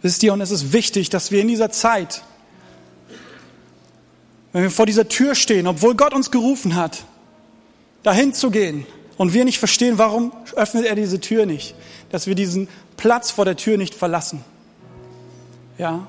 Wisst 0.00 0.22
ihr, 0.22 0.32
und 0.32 0.40
es 0.40 0.50
ist 0.50 0.72
wichtig, 0.72 1.10
dass 1.10 1.32
wir 1.32 1.40
in 1.40 1.48
dieser 1.48 1.70
Zeit, 1.70 2.22
wenn 4.52 4.62
wir 4.62 4.70
vor 4.70 4.86
dieser 4.86 5.08
Tür 5.08 5.34
stehen, 5.34 5.66
obwohl 5.66 5.96
Gott 5.96 6.14
uns 6.14 6.30
gerufen 6.30 6.76
hat, 6.76 7.04
dahin 8.04 8.32
zu 8.32 8.50
gehen 8.50 8.86
und 9.18 9.34
wir 9.34 9.44
nicht 9.44 9.58
verstehen, 9.58 9.98
warum 9.98 10.32
öffnet 10.54 10.86
er 10.86 10.94
diese 10.94 11.20
Tür 11.20 11.44
nicht, 11.44 11.74
dass 12.10 12.26
wir 12.26 12.34
diesen 12.34 12.68
Platz 12.96 13.30
vor 13.30 13.44
der 13.44 13.56
Tür 13.56 13.76
nicht 13.76 13.94
verlassen. 13.94 14.42
Ja. 15.76 16.06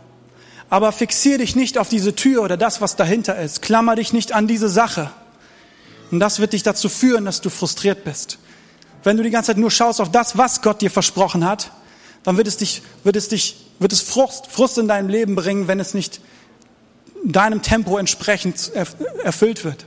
Aber 0.69 0.91
fixier 0.91 1.39
dich 1.39 1.55
nicht 1.55 1.77
auf 1.77 1.89
diese 1.89 2.15
Tür 2.15 2.43
oder 2.43 2.55
das, 2.55 2.79
was 2.79 2.95
dahinter 2.95 3.37
ist. 3.37 3.61
Klammer 3.61 3.95
dich 3.95 4.13
nicht 4.13 4.31
an 4.33 4.47
diese 4.47 4.69
Sache. 4.69 5.09
Und 6.11 6.19
das 6.19 6.39
wird 6.39 6.53
dich 6.53 6.63
dazu 6.63 6.87
führen, 6.87 7.25
dass 7.25 7.41
du 7.41 7.49
frustriert 7.49 8.03
bist. 8.03 8.37
Wenn 9.03 9.17
du 9.17 9.23
die 9.23 9.31
ganze 9.31 9.47
Zeit 9.47 9.57
nur 9.57 9.71
schaust 9.71 10.01
auf 10.01 10.11
das, 10.11 10.37
was 10.37 10.61
Gott 10.61 10.81
dir 10.81 10.91
versprochen 10.91 11.45
hat, 11.45 11.71
dann 12.23 12.37
wird 12.37 12.47
es 12.47 12.57
dich, 12.57 12.83
wird 13.03 13.15
es 13.15 13.27
dich, 13.29 13.65
wird 13.79 13.93
es 13.93 14.01
Frust, 14.01 14.47
Frust 14.47 14.77
in 14.77 14.87
deinem 14.87 15.09
Leben 15.09 15.35
bringen, 15.35 15.67
wenn 15.67 15.79
es 15.79 15.93
nicht 15.93 16.21
deinem 17.23 17.61
Tempo 17.61 17.97
entsprechend 17.97 18.71
erfüllt 19.23 19.63
wird. 19.63 19.85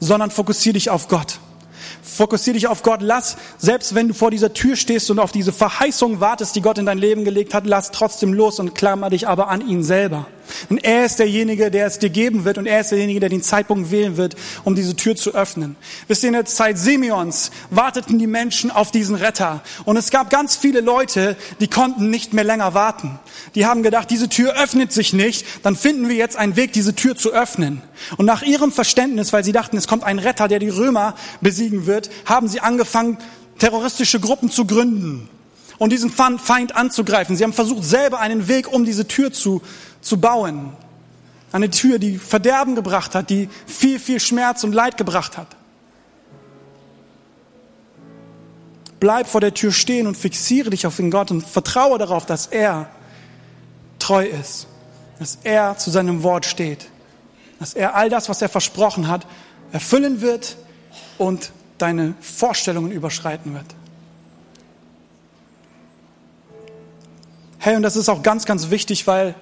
Sondern 0.00 0.30
fokussier 0.30 0.72
dich 0.72 0.90
auf 0.90 1.08
Gott. 1.08 1.38
Fokussier 2.12 2.52
dich 2.54 2.66
auf 2.68 2.82
Gott. 2.82 3.00
Lass, 3.02 3.36
selbst 3.58 3.94
wenn 3.94 4.08
du 4.08 4.14
vor 4.14 4.30
dieser 4.30 4.52
Tür 4.52 4.76
stehst 4.76 5.10
und 5.10 5.18
auf 5.18 5.32
diese 5.32 5.52
Verheißung 5.52 6.20
wartest, 6.20 6.56
die 6.56 6.62
Gott 6.62 6.78
in 6.78 6.86
dein 6.86 6.98
Leben 6.98 7.24
gelegt 7.24 7.54
hat, 7.54 7.66
lass 7.66 7.90
trotzdem 7.90 8.32
los 8.32 8.58
und 8.60 8.74
klammer 8.74 9.10
dich 9.10 9.28
aber 9.28 9.48
an 9.48 9.66
ihn 9.66 9.82
selber. 9.82 10.26
Und 10.68 10.84
er 10.84 11.04
ist 11.04 11.18
derjenige, 11.18 11.70
der 11.70 11.86
es 11.86 11.98
dir 11.98 12.10
geben 12.10 12.44
wird 12.44 12.58
und 12.58 12.66
er 12.66 12.80
ist 12.80 12.90
derjenige, 12.90 13.20
der 13.20 13.28
den 13.28 13.42
Zeitpunkt 13.42 13.90
wählen 13.90 14.16
wird, 14.16 14.36
um 14.64 14.74
diese 14.74 14.96
Tür 14.96 15.16
zu 15.16 15.34
öffnen. 15.34 15.76
Wisst 16.08 16.22
ihr, 16.22 16.28
in 16.28 16.34
der 16.34 16.44
Zeit 16.44 16.78
Simeons 16.78 17.50
warteten 17.70 18.18
die 18.18 18.26
Menschen 18.26 18.70
auf 18.70 18.90
diesen 18.90 19.16
Retter. 19.16 19.62
Und 19.84 19.96
es 19.96 20.10
gab 20.10 20.30
ganz 20.30 20.56
viele 20.56 20.80
Leute, 20.80 21.36
die 21.60 21.68
konnten 21.68 22.10
nicht 22.10 22.32
mehr 22.32 22.44
länger 22.44 22.74
warten. 22.74 23.18
Die 23.54 23.66
haben 23.66 23.82
gedacht, 23.82 24.10
diese 24.10 24.28
Tür 24.28 24.54
öffnet 24.54 24.92
sich 24.92 25.12
nicht, 25.12 25.46
dann 25.62 25.76
finden 25.76 26.08
wir 26.08 26.16
jetzt 26.16 26.36
einen 26.36 26.56
Weg, 26.56 26.72
diese 26.72 26.94
Tür 26.94 27.16
zu 27.16 27.32
öffnen. 27.32 27.82
Und 28.16 28.26
nach 28.26 28.42
ihrem 28.42 28.72
Verständnis, 28.72 29.32
weil 29.32 29.44
sie 29.44 29.52
dachten, 29.52 29.76
es 29.76 29.88
kommt 29.88 30.04
ein 30.04 30.18
Retter, 30.18 30.48
der 30.48 30.58
die 30.58 30.68
Römer 30.68 31.14
besiegen 31.40 31.86
wird, 31.86 32.10
haben 32.24 32.48
sie 32.48 32.60
angefangen, 32.60 33.18
terroristische 33.58 34.20
Gruppen 34.20 34.50
zu 34.50 34.66
gründen 34.66 35.28
und 35.82 35.90
diesen 35.90 36.10
Feind 36.10 36.76
anzugreifen. 36.76 37.34
Sie 37.34 37.42
haben 37.42 37.52
versucht, 37.52 37.82
selber 37.82 38.20
einen 38.20 38.46
Weg 38.46 38.72
um 38.72 38.84
diese 38.84 39.08
Tür 39.08 39.32
zu, 39.32 39.62
zu 40.00 40.20
bauen. 40.20 40.76
Eine 41.50 41.70
Tür, 41.70 41.98
die 41.98 42.18
Verderben 42.18 42.76
gebracht 42.76 43.16
hat, 43.16 43.30
die 43.30 43.48
viel, 43.66 43.98
viel 43.98 44.20
Schmerz 44.20 44.62
und 44.62 44.74
Leid 44.74 44.96
gebracht 44.96 45.36
hat. 45.36 45.48
Bleib 49.00 49.26
vor 49.26 49.40
der 49.40 49.54
Tür 49.54 49.72
stehen 49.72 50.06
und 50.06 50.16
fixiere 50.16 50.70
dich 50.70 50.86
auf 50.86 50.94
den 50.94 51.10
Gott 51.10 51.32
und 51.32 51.44
vertraue 51.44 51.98
darauf, 51.98 52.26
dass 52.26 52.46
er 52.46 52.88
treu 53.98 54.24
ist, 54.24 54.68
dass 55.18 55.38
er 55.42 55.78
zu 55.78 55.90
seinem 55.90 56.22
Wort 56.22 56.46
steht, 56.46 56.86
dass 57.58 57.74
er 57.74 57.96
all 57.96 58.08
das, 58.08 58.28
was 58.28 58.40
er 58.40 58.48
versprochen 58.48 59.08
hat, 59.08 59.26
erfüllen 59.72 60.20
wird 60.20 60.58
und 61.18 61.50
deine 61.78 62.14
Vorstellungen 62.20 62.92
überschreiten 62.92 63.52
wird. 63.54 63.81
Hey, 67.64 67.76
und 67.76 67.82
das 67.82 67.94
ist 67.94 68.08
auch 68.08 68.24
ganz, 68.24 68.44
ganz 68.44 68.70
wichtig, 68.70 69.06
weil 69.06 69.36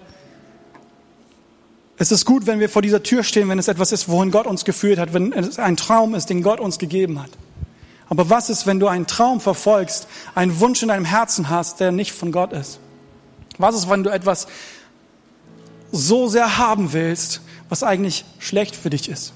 es 1.96 2.12
ist 2.12 2.26
gut, 2.26 2.46
wenn 2.46 2.60
wir 2.60 2.68
vor 2.68 2.82
dieser 2.82 3.02
Tür 3.02 3.22
stehen, 3.24 3.48
wenn 3.48 3.58
es 3.58 3.66
etwas 3.66 3.92
ist, 3.92 4.10
wohin 4.10 4.30
Gott 4.30 4.46
uns 4.46 4.66
geführt 4.66 4.98
hat, 4.98 5.14
wenn 5.14 5.32
es 5.32 5.58
ein 5.58 5.78
Traum 5.78 6.14
ist, 6.14 6.28
den 6.28 6.42
Gott 6.42 6.60
uns 6.60 6.78
gegeben 6.78 7.22
hat. 7.22 7.30
Aber 8.10 8.28
was 8.28 8.50
ist, 8.50 8.66
wenn 8.66 8.78
du 8.78 8.88
einen 8.88 9.06
Traum 9.06 9.40
verfolgst, 9.40 10.06
einen 10.34 10.60
Wunsch 10.60 10.82
in 10.82 10.88
deinem 10.88 11.06
Herzen 11.06 11.48
hast, 11.48 11.80
der 11.80 11.92
nicht 11.92 12.12
von 12.12 12.30
Gott 12.30 12.52
ist? 12.52 12.78
Was 13.56 13.74
ist, 13.74 13.88
wenn 13.88 14.04
du 14.04 14.10
etwas 14.10 14.48
so 15.90 16.28
sehr 16.28 16.58
haben 16.58 16.92
willst, 16.92 17.40
was 17.70 17.82
eigentlich 17.82 18.26
schlecht 18.38 18.76
für 18.76 18.90
dich 18.90 19.08
ist? 19.08 19.32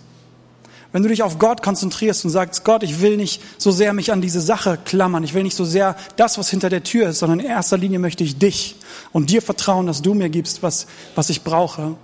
Wenn 0.94 1.02
du 1.02 1.08
dich 1.08 1.24
auf 1.24 1.40
Gott 1.40 1.60
konzentrierst 1.60 2.24
und 2.24 2.30
sagst, 2.30 2.62
Gott, 2.62 2.84
ich 2.84 3.00
will 3.00 3.16
nicht 3.16 3.42
so 3.58 3.72
sehr 3.72 3.92
mich 3.92 4.12
an 4.12 4.20
diese 4.20 4.40
Sache 4.40 4.78
klammern, 4.84 5.24
ich 5.24 5.34
will 5.34 5.42
nicht 5.42 5.56
so 5.56 5.64
sehr 5.64 5.96
das, 6.14 6.38
was 6.38 6.50
hinter 6.50 6.70
der 6.70 6.84
Tür 6.84 7.08
ist, 7.08 7.18
sondern 7.18 7.40
in 7.40 7.46
erster 7.46 7.76
Linie 7.76 7.98
möchte 7.98 8.22
ich 8.22 8.38
dich 8.38 8.76
und 9.10 9.28
dir 9.28 9.42
vertrauen, 9.42 9.88
dass 9.88 10.02
du 10.02 10.14
mir 10.14 10.28
gibst, 10.28 10.62
was, 10.62 10.86
was 11.16 11.30
ich 11.30 11.42
brauche. 11.42 11.96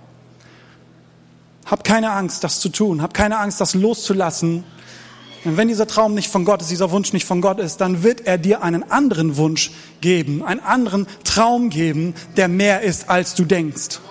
Hab 1.65 1.85
keine 1.85 2.11
Angst, 2.11 2.43
das 2.43 2.59
zu 2.59 2.67
tun. 2.67 3.01
Hab 3.01 3.13
keine 3.13 3.39
Angst, 3.39 3.61
das 3.61 3.75
loszulassen. 3.75 4.65
Und 5.45 5.55
wenn 5.55 5.69
dieser 5.69 5.87
Traum 5.87 6.13
nicht 6.13 6.29
von 6.29 6.43
Gott 6.43 6.61
ist, 6.61 6.69
dieser 6.69 6.91
Wunsch 6.91 7.13
nicht 7.13 7.25
von 7.25 7.39
Gott 7.39 7.61
ist, 7.61 7.77
dann 7.77 8.03
wird 8.03 8.27
er 8.27 8.37
dir 8.37 8.61
einen 8.61 8.91
anderen 8.91 9.37
Wunsch 9.37 9.71
geben, 10.01 10.43
einen 10.43 10.59
anderen 10.59 11.07
Traum 11.23 11.69
geben, 11.69 12.13
der 12.35 12.49
mehr 12.49 12.81
ist, 12.81 13.09
als 13.09 13.35
du 13.35 13.45
denkst. 13.45 14.01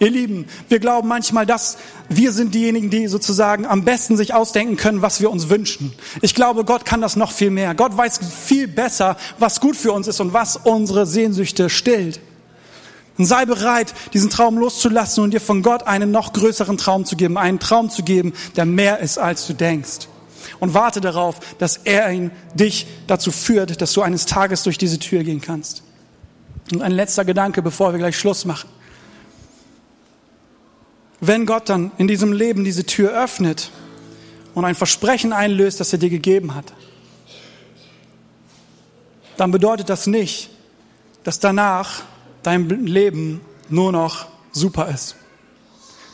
Ihr 0.00 0.10
Lieben, 0.10 0.46
wir 0.68 0.78
glauben 0.78 1.08
manchmal, 1.08 1.44
dass 1.44 1.76
wir 2.08 2.32
sind 2.32 2.54
diejenigen, 2.54 2.88
die 2.88 3.08
sozusagen 3.08 3.66
am 3.66 3.84
besten 3.84 4.16
sich 4.16 4.32
ausdenken 4.32 4.76
können, 4.76 5.02
was 5.02 5.20
wir 5.20 5.30
uns 5.30 5.48
wünschen. 5.48 5.92
Ich 6.22 6.34
glaube, 6.34 6.64
Gott 6.64 6.84
kann 6.84 7.00
das 7.00 7.16
noch 7.16 7.32
viel 7.32 7.50
mehr. 7.50 7.74
Gott 7.74 7.96
weiß 7.96 8.20
viel 8.44 8.68
besser, 8.68 9.16
was 9.38 9.60
gut 9.60 9.76
für 9.76 9.92
uns 9.92 10.06
ist 10.06 10.20
und 10.20 10.32
was 10.32 10.56
unsere 10.56 11.04
Sehnsüchte 11.04 11.68
stillt. 11.68 12.20
Und 13.18 13.24
sei 13.24 13.44
bereit, 13.44 13.92
diesen 14.14 14.30
Traum 14.30 14.58
loszulassen 14.58 15.24
und 15.24 15.32
dir 15.32 15.40
von 15.40 15.62
Gott 15.62 15.88
einen 15.88 16.12
noch 16.12 16.32
größeren 16.32 16.78
Traum 16.78 17.04
zu 17.04 17.16
geben, 17.16 17.36
einen 17.36 17.58
Traum 17.58 17.90
zu 17.90 18.04
geben, 18.04 18.32
der 18.54 18.64
mehr 18.64 19.00
ist, 19.00 19.18
als 19.18 19.46
du 19.48 19.54
denkst. 19.54 20.06
und 20.60 20.74
warte 20.74 21.00
darauf, 21.00 21.40
dass 21.58 21.76
er 21.76 22.10
ihn, 22.10 22.30
dich 22.54 22.86
dazu 23.06 23.30
führt, 23.30 23.80
dass 23.82 23.92
du 23.92 24.02
eines 24.02 24.26
Tages 24.26 24.62
durch 24.62 24.78
diese 24.78 24.98
Tür 24.98 25.22
gehen 25.24 25.40
kannst. 25.40 25.82
Und 26.72 26.82
ein 26.82 26.92
letzter 26.92 27.24
Gedanke, 27.24 27.62
bevor 27.62 27.92
wir 27.92 27.98
gleich 27.98 28.16
Schluss 28.18 28.44
machen. 28.44 28.68
Wenn 31.20 31.46
Gott 31.46 31.68
dann 31.68 31.90
in 31.98 32.06
diesem 32.06 32.32
Leben 32.32 32.64
diese 32.64 32.84
Tür 32.84 33.10
öffnet 33.10 33.70
und 34.54 34.64
ein 34.64 34.74
Versprechen 34.74 35.32
einlöst, 35.32 35.80
das 35.80 35.92
er 35.92 35.98
dir 35.98 36.10
gegeben 36.10 36.54
hat, 36.54 36.72
dann 39.36 39.50
bedeutet 39.50 39.88
das 39.88 40.06
nicht, 40.06 40.50
dass 41.24 41.38
danach 41.38 42.02
dein 42.42 42.68
Leben 42.68 43.40
nur 43.68 43.92
noch 43.92 44.26
super 44.52 44.88
ist. 44.88 45.16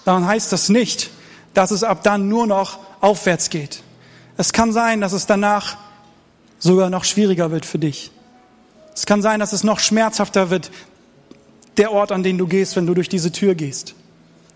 Dann 0.05 0.27
heißt 0.27 0.53
das 0.53 0.69
nicht, 0.69 1.11
dass 1.55 1.71
es 1.71 1.85
ab 1.85 2.03
dann 2.03 2.29
nur 2.29 2.47
noch 2.47 2.79
aufwärts 3.01 3.51
geht. 3.51 3.83
Es 4.37 4.53
kann 4.53 4.73
sein, 4.73 5.01
dass 5.01 5.13
es 5.13 5.27
danach 5.27 5.77
sogar 6.59 6.91
noch 6.91 7.05
schwieriger 7.05 7.51
wird 7.51 7.65
für 7.65 7.79
dich. 7.79 8.11
Es 8.95 9.07
kann 9.07 9.23
sein, 9.23 9.41
dass 9.41 9.53
es 9.53 9.65
noch 9.65 9.79
schmerzhafter 9.79 10.51
wird, 10.51 10.71
der 11.77 11.93
Ort, 11.93 12.13
an 12.13 12.23
den 12.23 12.39
du 12.39 12.47
gehst, 12.47 12.77
wenn 12.77 12.87
du 12.87 12.95
durch 12.95 13.09
diese 13.09 13.33
Tür 13.33 13.55
gehst. 13.55 13.95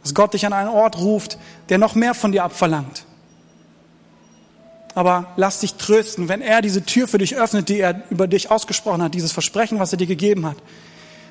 Dass 0.02 0.14
Gott 0.14 0.34
dich 0.34 0.46
an 0.46 0.52
einen 0.52 0.70
Ort 0.70 0.98
ruft, 0.98 1.38
der 1.68 1.78
noch 1.78 1.94
mehr 1.94 2.14
von 2.14 2.32
dir 2.32 2.44
abverlangt. 2.44 3.04
Aber 4.94 5.26
lass 5.36 5.60
dich 5.60 5.74
trösten, 5.74 6.28
wenn 6.28 6.40
er 6.40 6.60
diese 6.62 6.84
Tür 6.84 7.06
für 7.06 7.18
dich 7.18 7.36
öffnet, 7.36 7.68
die 7.68 7.78
er 7.78 8.02
über 8.10 8.26
dich 8.26 8.50
ausgesprochen 8.50 9.02
hat, 9.02 9.14
dieses 9.14 9.32
Versprechen, 9.32 9.78
was 9.78 9.92
er 9.92 9.98
dir 9.98 10.06
gegeben 10.06 10.46
hat, 10.46 10.56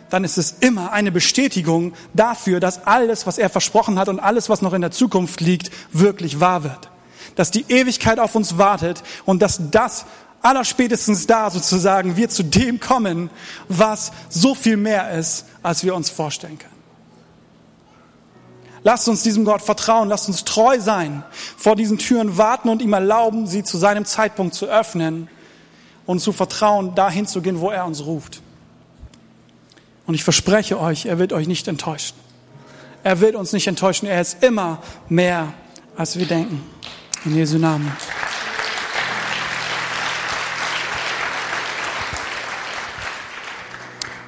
dann 0.09 0.23
ist 0.23 0.37
es 0.37 0.55
immer 0.61 0.93
eine 0.93 1.11
Bestätigung 1.11 1.93
dafür, 2.13 2.59
dass 2.59 2.85
alles, 2.85 3.27
was 3.27 3.37
er 3.37 3.49
versprochen 3.49 3.99
hat 3.99 4.07
und 4.07 4.19
alles, 4.19 4.49
was 4.49 4.61
noch 4.61 4.73
in 4.73 4.81
der 4.81 4.91
Zukunft 4.91 5.41
liegt, 5.41 5.71
wirklich 5.91 6.39
wahr 6.39 6.63
wird. 6.63 6.89
Dass 7.35 7.51
die 7.51 7.65
Ewigkeit 7.67 8.19
auf 8.19 8.35
uns 8.35 8.57
wartet 8.57 9.03
und 9.25 9.41
dass 9.41 9.59
das 9.69 10.05
allerspätestens 10.41 11.27
da 11.27 11.49
sozusagen 11.49 12.15
wir 12.15 12.29
zu 12.29 12.43
dem 12.43 12.79
kommen, 12.79 13.29
was 13.67 14.11
so 14.29 14.55
viel 14.55 14.77
mehr 14.77 15.11
ist, 15.11 15.45
als 15.61 15.83
wir 15.83 15.93
uns 15.93 16.09
vorstellen 16.09 16.57
können. 16.57 16.76
Lasst 18.87 19.09
uns 19.09 19.21
diesem 19.21 19.43
Gott 19.43 19.61
vertrauen, 19.61 20.07
lasst 20.07 20.29
uns 20.29 20.45
treu 20.45 20.79
sein, 20.79 21.21
vor 21.57 21.75
diesen 21.75 21.97
Türen 21.97 22.37
warten 22.37 22.69
und 22.69 22.81
ihm 22.81 22.93
erlauben, 22.93 23.45
sie 23.45 23.61
zu 23.61 23.77
seinem 23.77 24.05
Zeitpunkt 24.05 24.55
zu 24.55 24.67
öffnen 24.67 25.27
und 26.05 26.21
zu 26.21 26.31
vertrauen, 26.31 26.95
dahin 26.95 27.27
zu 27.27 27.41
gehen, 27.41 27.59
wo 27.59 27.69
er 27.69 27.85
uns 27.85 28.05
ruft. 28.05 28.41
Und 30.05 30.13
ich 30.13 30.23
verspreche 30.23 30.79
euch, 30.79 31.05
er 31.05 31.19
wird 31.19 31.33
euch 31.33 31.49
nicht 31.49 31.67
enttäuschen. 31.67 32.15
Er 33.03 33.19
wird 33.19 33.35
uns 33.35 33.51
nicht 33.51 33.67
enttäuschen. 33.67 34.07
Er 34.07 34.21
ist 34.21 34.41
immer 34.41 34.81
mehr, 35.09 35.51
als 35.97 36.17
wir 36.17 36.25
denken. 36.25 36.63
In 37.25 37.35
Jesu 37.35 37.57
Namen. 37.57 37.91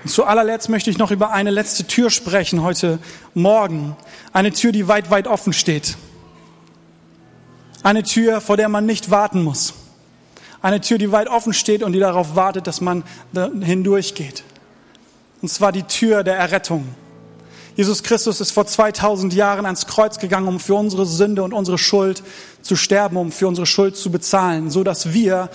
Zu 0.10 0.26
allerletzt 0.26 0.70
möchte 0.70 0.90
ich 0.90 0.98
noch 0.98 1.12
über 1.12 1.32
eine 1.32 1.52
letzte 1.52 1.86
Tür 1.86 2.10
sprechen 2.10 2.64
heute 2.64 3.00
Morgen. 3.34 3.96
Eine 4.34 4.52
Tür, 4.52 4.72
die 4.72 4.88
weit, 4.88 5.10
weit 5.12 5.28
offen 5.28 5.54
steht. 5.54 5.98
Eine 7.84 8.04
Tür, 8.04 8.42
vor 8.42 8.58
der 8.58 8.70
man 8.70 8.86
nicht 8.86 9.10
warten 9.10 9.44
muss. 9.44 9.74
Eine 10.62 10.82
Tür, 10.82 10.98
die 10.98 11.12
weit 11.12 11.30
offen 11.30 11.54
steht 11.54 11.84
und 11.84 11.94
die 11.94 12.00
darauf 12.00 12.36
wartet, 12.36 12.68
dass 12.68 12.82
man 12.82 13.04
hindurchgeht. 13.34 14.44
Und 15.42 15.50
zwar 15.50 15.72
die 15.72 15.84
Tür 15.84 16.24
der 16.24 16.36
Errettung. 16.36 16.88
Jesus 17.76 18.04
Christus 18.04 18.42
ist 18.42 18.52
vor 18.52 18.66
2000 18.66 19.34
Jahren 19.34 19.66
ans 19.66 19.88
Kreuz 19.88 20.20
gegangen, 20.20 20.50
um 20.50 20.60
für 20.60 20.76
unsere 20.76 21.06
Sünde 21.06 21.44
und 21.44 21.54
unsere 21.54 21.78
Schuld 21.78 22.24
zu 22.62 22.76
sterben, 22.76 23.16
um 23.16 23.32
für 23.32 23.48
unsere 23.48 23.66
Schuld 23.66 23.96
zu 23.96 24.12
bezahlen, 24.12 24.70
so 24.70 24.84
dass 24.84 25.14
wir 25.14 25.50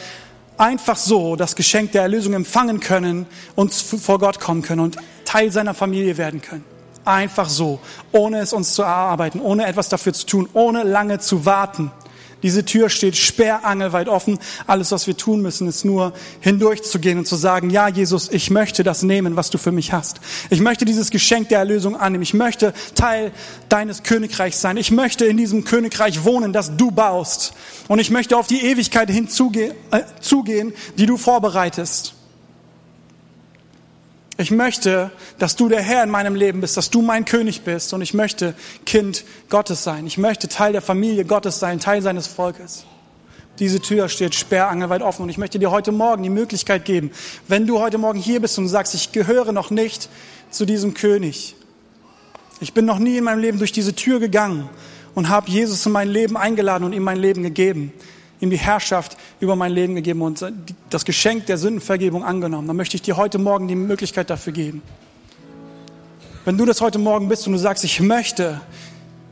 einfach 0.59 0.97
so 0.97 1.37
das 1.37 1.57
Geschenk 1.57 1.93
der 1.93 2.03
Erlösung 2.03 2.35
empfangen 2.35 2.81
können 2.81 3.27
und 3.55 3.73
vor 3.75 4.19
Gott 4.19 4.41
kommen 4.41 4.63
können 4.63 4.81
und 4.81 4.97
Teil 5.25 5.51
seiner 5.51 5.75
Familie 5.75 6.17
werden 6.17 6.41
können. 6.41 6.65
Einfach 7.05 7.49
so, 7.49 7.81
ohne 8.13 8.39
es 8.39 8.53
uns 8.53 8.75
zu 8.75 8.83
erarbeiten, 8.83 9.41
ohne 9.41 9.67
etwas 9.67 9.89
dafür 9.89 10.13
zu 10.15 10.27
tun, 10.27 10.49
ohne 10.55 10.85
lange 10.85 11.19
zu 11.19 11.45
warten. 11.45 11.91
Diese 12.45 12.67
Tür 12.67 12.91
steht 12.91 13.17
sperrangelweit 13.17 14.07
offen. 14.07 14.39
Alles, 14.67 14.93
was 14.93 15.07
wir 15.07 15.17
tun 15.17 15.41
müssen, 15.41 15.67
ist 15.67 15.87
nur 15.87 16.13
hindurchzugehen 16.41 17.19
und 17.19 17.27
zu 17.27 17.37
sagen, 17.37 17.71
ja, 17.71 17.89
Jesus, 17.89 18.31
ich 18.31 18.51
möchte 18.51 18.85
das 18.85 19.03
nehmen, 19.03 19.35
was 19.35 19.49
du 19.49 19.57
für 19.57 19.73
mich 19.73 19.95
hast. 19.95 20.21
Ich 20.51 20.61
möchte 20.61 20.85
dieses 20.85 21.11
Geschenk 21.11 21.49
der 21.49 21.61
Erlösung 21.61 21.97
annehmen. 21.97 22.23
Ich 22.23 22.35
möchte 22.35 22.75
Teil 22.95 23.33
deines 23.71 24.03
Königreichs 24.03 24.61
sein. 24.61 24.77
Ich 24.77 24.91
möchte 24.91 25.25
in 25.25 25.39
diesem 25.39 25.65
Königreich 25.65 26.23
wohnen, 26.23 26.53
das 26.53 26.77
du 26.77 26.91
baust. 26.91 27.55
Und 27.89 27.99
ich 27.99 28.11
möchte 28.11 28.37
auf 28.37 28.47
die 28.47 28.63
Ewigkeit 28.63 29.11
hinzugehen, 29.11 29.73
äh, 29.91 30.03
zugehen, 30.21 30.75
die 30.99 31.07
du 31.07 31.17
vorbereitest. 31.17 32.15
Ich 34.37 34.51
möchte, 34.51 35.13
dass 35.39 35.55
du 35.55 35.69
der 35.69 35.81
Herr 35.81 36.03
in 36.03 36.11
meinem 36.11 36.35
Leben 36.35 36.61
bist, 36.61 36.77
dass 36.77 36.91
du 36.91 37.03
mein 37.03 37.25
König 37.25 37.63
bist 37.63 37.93
und 37.95 38.03
ich 38.03 38.15
möchte 38.15 38.55
Kind 38.85 39.25
Gottes 39.49 39.85
sein. 39.85 40.09
Ich 40.09 40.19
möchte 40.19 40.49
Teil 40.49 40.73
der 40.73 40.83
Familie 40.83 41.25
Gottes 41.25 41.61
sein, 41.61 41.79
Teil 41.79 42.03
seines 42.03 42.27
Volkes. 42.27 42.85
Diese 43.61 43.79
Tür 43.81 44.09
steht 44.09 44.35
sperrangelweit 44.35 45.03
offen 45.03 45.23
und 45.23 45.29
ich 45.29 45.39
möchte 45.39 45.61
dir 45.61 45.71
heute 45.71 45.93
Morgen 45.93 46.25
die 46.25 46.31
Möglichkeit 46.31 46.85
geben, 46.85 47.13
wenn 47.47 47.69
du 47.69 47.79
heute 47.79 47.99
Morgen 47.99 48.19
hier 48.19 48.41
bist 48.41 48.59
und 48.59 48.67
sagst, 48.67 48.95
ich 48.95 49.13
gehöre 49.13 49.53
noch 49.53 49.71
nicht 49.71 50.09
zu 50.51 50.67
diesem 50.67 50.95
König. 50.95 51.55
Ich 52.59 52.73
bin 52.73 52.85
noch 52.87 52.99
nie 52.99 53.19
in 53.19 53.25
meinem 53.25 53.41
Leben 53.41 53.59
durch 53.59 53.73
diese 53.73 53.95
Tür 53.95 54.19
gegangen 54.19 54.69
und 55.15 55.29
habe 55.29 55.49
Jesus 55.49 55.87
in 55.87 55.93
mein 55.93 56.09
Leben 56.09 56.37
eingeladen 56.37 56.83
und 56.83 56.93
ihm 56.93 57.05
mein 57.05 57.19
Leben 57.19 57.45
gegeben 57.45 57.93
ihm 58.45 58.51
die 58.51 58.59
Herrschaft 58.59 59.17
über 59.41 59.57
mein 59.57 59.73
Leben 59.73 59.95
gegeben 59.95 60.23
und 60.23 60.45
das 60.91 61.05
Geschenk 61.05 61.47
der 61.47 61.59
Sündenvergebung 61.59 62.25
angenommen. 62.25 62.69
Dann 62.69 62.77
möchte 62.77 62.97
ich 62.97 63.03
dir 63.03 63.17
heute 63.17 63.39
Morgen 63.39 63.67
die 63.67 63.75
Möglichkeit 63.75 64.31
dafür 64.31 64.53
geben. 64.53 64.83
Wenn 66.45 66.57
du 66.59 66.65
das 66.65 66.81
heute 66.81 66.99
Morgen 66.99 67.29
bist 67.29 67.47
und 67.47 67.55
du 67.55 67.59
sagst, 67.59 67.85
ich 67.85 68.01
möchte 68.01 68.61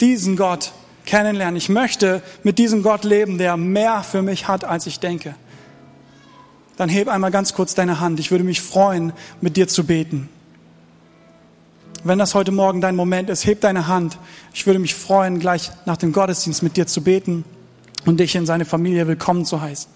diesen 0.00 0.36
Gott 0.36 0.72
kennenlernen, 1.04 1.56
ich 1.56 1.68
möchte 1.68 2.22
mit 2.42 2.58
diesem 2.58 2.82
Gott 2.82 3.04
leben, 3.04 3.38
der 3.38 3.56
mehr 3.56 4.02
für 4.02 4.22
mich 4.22 4.48
hat, 4.48 4.64
als 4.64 4.86
ich 4.86 4.98
denke, 4.98 5.34
dann 6.76 6.88
heb 6.88 7.08
einmal 7.08 7.30
ganz 7.30 7.52
kurz 7.52 7.74
deine 7.74 8.00
Hand. 8.00 8.18
Ich 8.18 8.30
würde 8.30 8.44
mich 8.44 8.62
freuen, 8.62 9.12
mit 9.40 9.56
dir 9.56 9.68
zu 9.68 9.84
beten. 9.84 10.28
Wenn 12.02 12.18
das 12.18 12.34
heute 12.34 12.50
Morgen 12.50 12.80
dein 12.80 12.96
Moment 12.96 13.30
ist, 13.30 13.44
heb 13.46 13.60
deine 13.60 13.86
Hand. 13.86 14.18
Ich 14.54 14.66
würde 14.66 14.78
mich 14.80 14.94
freuen, 14.94 15.38
gleich 15.38 15.70
nach 15.84 15.98
dem 15.98 16.12
Gottesdienst 16.12 16.62
mit 16.62 16.76
dir 16.76 16.86
zu 16.86 17.02
beten 17.02 17.44
und 18.04 18.18
dich 18.18 18.34
in 18.34 18.46
seine 18.46 18.64
Familie 18.64 19.06
willkommen 19.06 19.44
zu 19.44 19.60
heißen. 19.60 19.90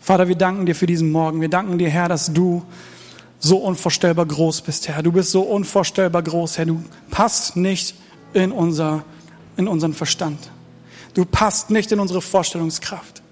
Vater, 0.00 0.28
wir 0.28 0.34
danken 0.34 0.66
dir 0.66 0.74
für 0.74 0.86
diesen 0.86 1.12
Morgen. 1.12 1.40
Wir 1.40 1.48
danken 1.48 1.78
dir, 1.78 1.88
Herr, 1.88 2.08
dass 2.08 2.32
du 2.32 2.64
so 3.38 3.58
unvorstellbar 3.58 4.26
groß 4.26 4.62
bist, 4.62 4.88
Herr. 4.88 5.02
Du 5.02 5.12
bist 5.12 5.30
so 5.30 5.42
unvorstellbar 5.42 6.22
groß, 6.22 6.58
Herr. 6.58 6.66
Du 6.66 6.82
passt 7.10 7.56
nicht 7.56 7.94
in, 8.32 8.50
unser, 8.50 9.04
in 9.56 9.68
unseren 9.68 9.94
Verstand. 9.94 10.50
Du 11.14 11.24
passt 11.24 11.70
nicht 11.70 11.92
in 11.92 12.00
unsere 12.00 12.22
Vorstellungskraft. 12.22 13.22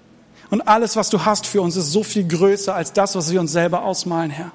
Und 0.49 0.61
alles, 0.61 0.95
was 0.95 1.09
du 1.09 1.25
hast 1.25 1.45
für 1.45 1.61
uns, 1.61 1.75
ist 1.75 1.91
so 1.91 2.03
viel 2.03 2.27
größer 2.27 2.73
als 2.73 2.93
das, 2.93 3.15
was 3.15 3.31
wir 3.31 3.39
uns 3.39 3.51
selber 3.51 3.83
ausmalen, 3.83 4.31
Herr. 4.31 4.51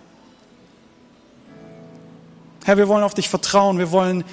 Herr, 2.65 2.77
wir 2.77 2.89
wollen 2.89 3.05
auf 3.05 3.15
dich 3.15 3.29
vertrauen, 3.29 3.79
wir 3.79 3.93
wollen 3.93 4.25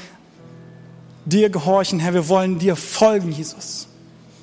dir 1.26 1.50
gehorchen, 1.50 2.00
Herr, 2.00 2.14
wir 2.14 2.28
wollen 2.30 2.60
dir 2.60 2.76
folgen, 2.76 3.32
Jesus. 3.32 3.88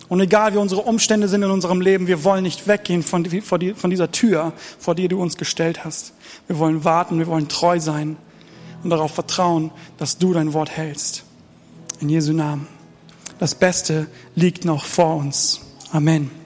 Und 0.09 0.21
egal 0.21 0.55
wie 0.55 0.59
unsere 0.59 0.83
Umstände 0.83 1.29
sind 1.29 1.43
in 1.43 1.51
unserem 1.51 1.81
Leben, 1.81 2.07
wir 2.07 2.25
wollen 2.25 2.43
nicht 2.43 2.67
weggehen 2.67 3.03
von, 3.03 3.25
von 3.43 3.91
dieser 3.91 4.11
Tür, 4.11 4.53
vor 4.79 4.95
die 4.95 5.09
du 5.09 5.21
uns 5.21 5.37
gestellt 5.37 5.85
hast. 5.85 6.15
Wir 6.47 6.59
wollen 6.59 6.85
warten, 6.85 7.19
wir 7.19 7.27
wollen 7.27 7.49
treu 7.49 7.79
sein 7.79 8.17
und 8.83 8.91
darauf 8.91 9.13
vertrauen, 9.13 9.71
dass 9.99 10.19
du 10.19 10.33
dein 10.33 10.53
Wort 10.53 10.71
hältst. 10.71 11.25
In 12.01 12.09
Jesu 12.09 12.33
Namen. 12.33 12.69
Das 13.39 13.55
Beste 13.55 14.07
liegt 14.35 14.65
noch 14.65 14.85
vor 14.85 15.17
uns. 15.17 15.61
Amen. 15.93 16.38